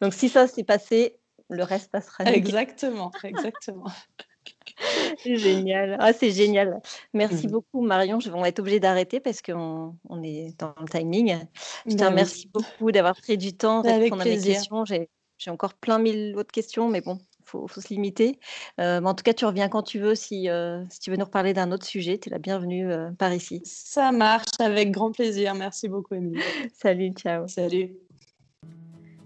Donc 0.02 0.14
si 0.14 0.28
ça 0.28 0.48
s'est 0.48 0.64
passé, 0.64 1.18
le 1.50 1.64
reste 1.64 1.92
passera. 1.92 2.26
Exactement, 2.26 3.12
exactement. 3.24 3.86
génial. 5.26 5.98
Ah, 6.00 6.14
c'est 6.14 6.32
génial. 6.32 6.82
Merci 7.14 7.48
mmh. 7.48 7.52
beaucoup, 7.52 7.82
Marion. 7.82 8.20
Je 8.20 8.30
vais 8.30 8.40
être 8.48 8.60
obligée 8.60 8.80
d'arrêter 8.80 9.20
parce 9.20 9.42
qu'on 9.42 9.96
on 10.10 10.24
est 10.24 10.58
dans 10.60 10.74
le 10.80 10.88
timing. 10.88 11.38
Je 11.86 11.94
te 11.94 12.00
bah 12.00 12.10
remercie 12.10 12.50
beaucoup 12.54 12.92
d'avoir 12.92 13.16
pris 13.16 13.38
du 13.38 13.56
temps 13.56 13.82
pour 13.82 13.92
répondre 13.92 14.22
à 14.22 14.26
mes 14.26 14.40
questions. 14.40 14.86
J'ai, 14.86 15.10
encore 15.48 15.74
plein 15.74 16.00
mille 16.00 16.36
autres 16.38 16.52
questions, 16.52 16.88
mais 16.90 17.02
bon, 17.02 17.20
il 17.64 17.72
faut, 17.72 17.82
se 17.82 17.90
limiter. 17.90 18.40
Euh, 18.80 19.02
en 19.04 19.14
tout 19.14 19.24
cas, 19.24 19.34
tu 19.34 19.46
reviens 19.46 19.70
quand 19.70 19.84
tu 19.84 20.00
veux. 20.00 20.16
Si, 20.16 20.50
euh, 20.50 20.84
si 20.90 21.00
tu 21.00 21.12
veux 21.12 21.18
nous 21.18 21.26
reparler 21.26 21.54
d'un 21.54 21.72
autre 21.72 21.86
sujet, 21.86 22.18
tu 22.18 22.30
es 22.30 22.32
la 22.32 22.40
bienvenue 22.40 22.92
euh, 22.92 23.12
par 23.12 23.34
ici. 23.34 23.62
Ça 23.66 24.12
marche, 24.12 24.60
avec 24.60 24.92
grand 24.92 25.12
plaisir. 25.12 25.56
Merci 25.56 25.88
beaucoup, 25.88 26.16
Émilie. 26.16 26.42
Salut, 26.74 27.12
ciao. 27.14 27.48
Salut. 27.48 27.96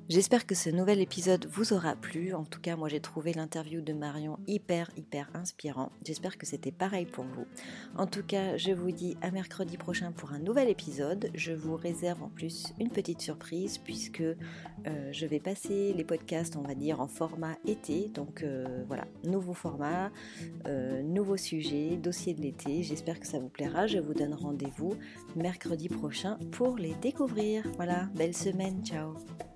J'espère 0.10 0.47
que 0.47 0.55
ce 0.55 0.72
nouvel 0.72 1.01
épisode 1.01 1.45
vous 1.51 1.72
aura 1.72 1.95
plu. 1.95 2.34
En 2.34 2.43
tout 2.43 2.60
cas, 2.60 2.76
moi 2.76 2.89
j'ai 2.89 2.99
trouvé 2.99 3.32
l'interview 3.32 3.80
de 3.80 3.93
Marion 3.93 4.39
hyper 4.47 4.89
hyper 4.97 5.30
inspirant. 5.36 5.91
J'espère 6.03 6.39
que 6.39 6.47
c'était 6.47 6.72
pareil 6.72 7.05
pour 7.05 7.26
vous. 7.26 7.45
En 7.95 8.07
tout 8.07 8.24
cas, 8.24 8.57
je 8.57 8.72
vous 8.72 8.89
dis 8.91 9.18
à 9.22 9.30
mercredi 9.30 9.78
prochain 9.78 10.12
pour 10.12 10.32
un 10.32 10.39
nouvel 10.39 10.68
épisode. 10.68 11.30
Je 11.36 11.51
vous 11.51 11.76
réserve 11.76 12.24
en 12.24 12.30
plus 12.30 12.74
une 12.80 12.89
petite 12.89 13.22
surprise 13.22 13.78
puisque 13.78 14.22
euh, 14.22 14.36
je 15.12 15.28
vais 15.28 15.39
passer 15.39 15.93
les 15.93 16.03
podcasts, 16.03 16.55
on 16.55 16.64
va 16.64 16.74
dire, 16.74 17.01
en 17.01 17.07
format 17.07 17.55
été. 17.68 18.10
Donc 18.10 18.41
euh, 18.41 18.84
voilà, 18.88 19.05
nouveau 19.26 19.53
format, 19.53 20.12
euh, 20.66 21.03
nouveau 21.03 21.38
sujet, 21.38 21.97
dossier 21.97 22.34
de 22.34 22.41
l'été. 22.41 22.82
J'espère 22.82 23.20
que 23.20 23.28
ça 23.28 23.38
vous 23.38 23.49
plaira. 23.49 23.86
Je 23.86 23.99
vous 23.99 24.16
donne 24.16 24.34
rendez-vous 24.34 24.95
mercredi 25.36 25.88
prochain 25.88 26.39
pour 26.51 26.78
les 26.78 26.95
découvrir. 26.95 27.64
Voilà, 27.76 28.10
belle 28.16 28.36
semaine, 28.36 28.84
ciao 28.84 29.14